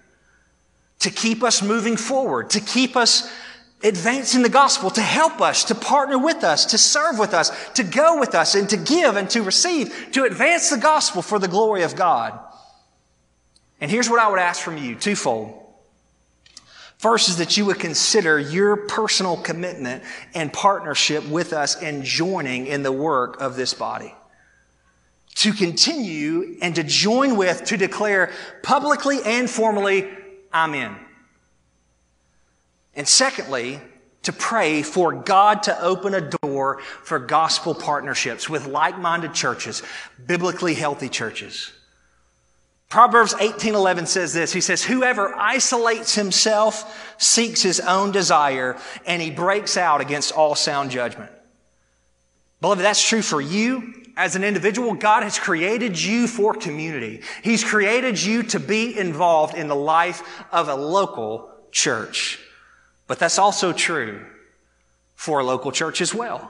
to 0.99 1.11
keep 1.11 1.45
us 1.45 1.63
moving 1.63 1.97
forward, 1.97 2.51
to 2.51 2.61
keep 2.61 2.97
us 2.97 3.31
advancing 3.83 4.43
the 4.43 4.49
gospel 4.49 4.91
to 4.91 5.01
help 5.01 5.41
us, 5.41 5.65
to 5.65 5.75
partner 5.75 6.19
with 6.19 6.45
us, 6.45 6.67
to 6.67 6.79
serve 6.79 7.19
with 7.19 7.33
us, 7.33 7.51
to 7.75 7.83
go 7.83 8.19
with 8.19 8.35
us, 8.35 8.55
and 8.55 8.69
to 8.69 8.77
give 8.77 9.17
and 9.17 9.31
to 9.31 9.43
receive, 9.43 10.11
to 10.13 10.25
advance 10.25 10.71
the 10.71 10.77
gospel 10.77 11.23
for 11.23 11.39
the 11.39 11.49
glory 11.49 11.83
of 11.83 11.97
God. 11.97 12.39
And 13.81 13.91
here's 13.91 14.11
what 14.11 14.21
I 14.21 14.29
would 14.29 14.39
ask 14.39 14.61
from 14.63 14.77
you 14.77 14.95
twofold. 14.95 15.57
First 16.99 17.31
is 17.31 17.39
that 17.39 17.57
you 17.57 17.65
would 17.65 17.79
consider 17.79 18.39
your 18.39 18.77
personal 18.77 19.39
commitment 19.39 20.03
and 20.35 20.53
partnership 20.53 21.27
with 21.27 21.55
us 21.55 21.83
and 21.83 22.05
joining 22.05 22.67
in 22.67 22.83
the 22.83 22.93
work 22.93 23.41
of 23.41 23.57
this 23.57 23.73
body. 23.73 24.15
To 25.37 25.55
continue 25.55 26.59
and 26.61 26.75
to 26.75 26.83
join 26.83 27.39
with, 27.39 27.65
to 27.67 27.79
declare 27.79 28.33
publicly 28.63 29.21
and 29.25 29.49
formally, 29.49 30.11
I'm 30.53 30.75
in. 30.75 30.95
And 33.01 33.09
secondly, 33.09 33.81
to 34.25 34.33
pray 34.35 34.83
for 34.83 35.11
God 35.11 35.63
to 35.63 35.83
open 35.83 36.13
a 36.13 36.21
door 36.21 36.83
for 37.03 37.19
gospel 37.19 37.75
partnerships 37.75 38.47
with 38.47 38.67
like-minded 38.67 39.33
churches, 39.33 39.83
biblically 40.27 40.75
healthy 40.75 41.09
churches. 41.09 41.73
Proverbs 42.91 43.33
18:11 43.41 44.05
says 44.07 44.35
this. 44.35 44.53
He 44.53 44.61
says, 44.61 44.83
"Whoever 44.83 45.35
isolates 45.35 46.15
himself 46.15 46.95
seeks 47.17 47.63
his 47.63 47.81
own 47.81 48.13
desire, 48.13 48.77
and 49.07 49.23
he 49.23 49.31
breaks 49.31 49.79
out 49.79 50.03
against 50.03 50.33
all 50.33 50.55
sound 50.55 50.91
judgment." 50.91 51.33
Beloved, 52.61 52.85
that's 52.85 53.03
true 53.03 53.23
for 53.23 53.41
you 53.41 53.95
as 54.15 54.37
an 54.37 54.45
individual. 54.45 54.93
God 54.93 55.23
has 55.23 55.39
created 55.39 55.99
you 55.99 56.29
for 56.29 56.53
community. 56.53 57.23
He's 57.41 57.65
created 57.65 58.23
you 58.23 58.43
to 58.43 58.61
be 58.61 58.95
involved 58.95 59.55
in 59.55 59.69
the 59.69 59.75
life 59.75 60.23
of 60.53 60.69
a 60.69 60.75
local 60.75 61.51
church. 61.73 62.39
But 63.11 63.19
that's 63.19 63.41
also 63.41 63.73
true 63.73 64.25
for 65.17 65.41
a 65.41 65.45
local 65.45 65.73
church 65.73 66.01
as 66.01 66.15
well. 66.15 66.49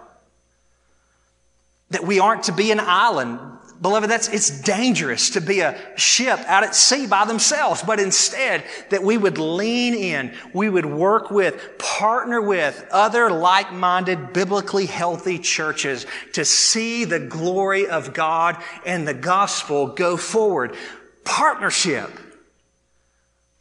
That 1.89 2.05
we 2.05 2.21
aren't 2.21 2.43
to 2.45 2.53
be 2.53 2.71
an 2.71 2.81
island 2.81 3.41
Beloved, 3.81 4.11
that's, 4.11 4.29
it's 4.29 4.61
dangerous 4.61 5.31
to 5.31 5.41
be 5.41 5.61
a 5.61 5.75
ship 5.97 6.39
out 6.41 6.65
at 6.65 6.75
sea 6.75 7.07
by 7.07 7.25
themselves, 7.25 7.83
but 7.83 7.99
instead 7.99 8.63
that 8.91 9.03
we 9.03 9.17
would 9.17 9.39
lean 9.39 9.95
in, 9.95 10.35
we 10.53 10.69
would 10.69 10.85
work 10.85 11.31
with, 11.31 11.79
partner 11.79 12.43
with 12.43 12.87
other 12.91 13.31
like-minded, 13.31 14.35
biblically 14.35 14.85
healthy 14.85 15.39
churches 15.39 16.05
to 16.35 16.45
see 16.45 17.07
the 17.07 17.21
glory 17.21 17.87
of 17.87 18.13
God 18.13 18.63
and 18.85 19.09
the 19.09 19.15
gospel 19.15 19.87
go 19.87 20.19
forward. 20.19 20.77
Partnership. 21.25 22.11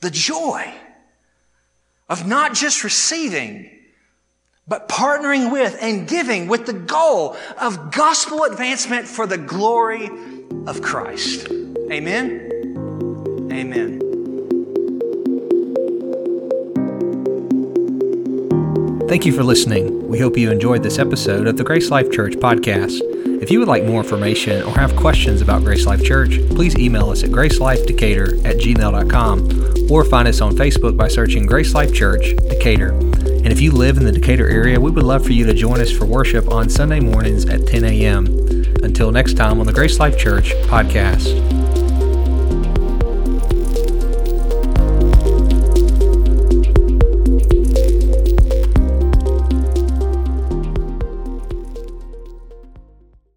The 0.01 0.11
joy 0.11 0.73
of 2.09 2.27
not 2.27 2.53
just 2.53 2.83
receiving, 2.83 3.69
but 4.67 4.87
partnering 4.87 5.51
with 5.51 5.77
and 5.81 6.07
giving 6.07 6.47
with 6.47 6.65
the 6.65 6.73
goal 6.73 7.35
of 7.59 7.91
gospel 7.91 8.43
advancement 8.43 9.07
for 9.07 9.25
the 9.25 9.37
glory 9.37 10.09
of 10.67 10.81
Christ. 10.81 11.47
Amen. 11.91 12.45
Amen. 13.51 13.99
Thank 19.07 19.25
you 19.25 19.33
for 19.33 19.43
listening. 19.43 20.07
We 20.07 20.19
hope 20.19 20.37
you 20.37 20.51
enjoyed 20.51 20.83
this 20.83 20.99
episode 20.99 21.47
of 21.47 21.57
the 21.57 21.63
Grace 21.63 21.89
Life 21.89 22.11
Church 22.11 22.33
podcast. 22.33 23.08
If 23.41 23.49
you 23.49 23.59
would 23.59 23.69
like 23.69 23.85
more 23.85 24.01
information 24.01 24.61
or 24.63 24.73
have 24.77 24.95
questions 24.97 25.41
about 25.41 25.63
Grace 25.63 25.85
Life 25.85 26.03
Church, 26.03 26.39
please 26.49 26.77
email 26.77 27.09
us 27.09 27.23
at 27.23 27.29
gracelifedecatur 27.29 28.45
at 28.45 28.57
gmail.com 28.57 29.89
or 29.89 30.03
find 30.03 30.27
us 30.27 30.41
on 30.41 30.51
Facebook 30.55 30.97
by 30.97 31.07
searching 31.07 31.45
Grace 31.45 31.73
Life 31.73 31.93
Church 31.93 32.35
Decatur. 32.49 32.89
And 32.89 33.47
if 33.47 33.61
you 33.61 33.71
live 33.71 33.97
in 33.97 34.03
the 34.03 34.11
Decatur 34.11 34.49
area, 34.49 34.79
we 34.79 34.91
would 34.91 35.03
love 35.03 35.25
for 35.25 35.31
you 35.31 35.45
to 35.45 35.53
join 35.53 35.79
us 35.79 35.89
for 35.89 36.05
worship 36.05 36.51
on 36.51 36.69
Sunday 36.69 36.99
mornings 36.99 37.45
at 37.45 37.65
10 37.65 37.85
a.m. 37.85 38.25
Until 38.83 39.11
next 39.11 39.37
time 39.37 39.61
on 39.61 39.65
the 39.65 39.73
Grace 39.73 39.99
Life 39.99 40.17
Church 40.17 40.51
podcast. 40.67 41.78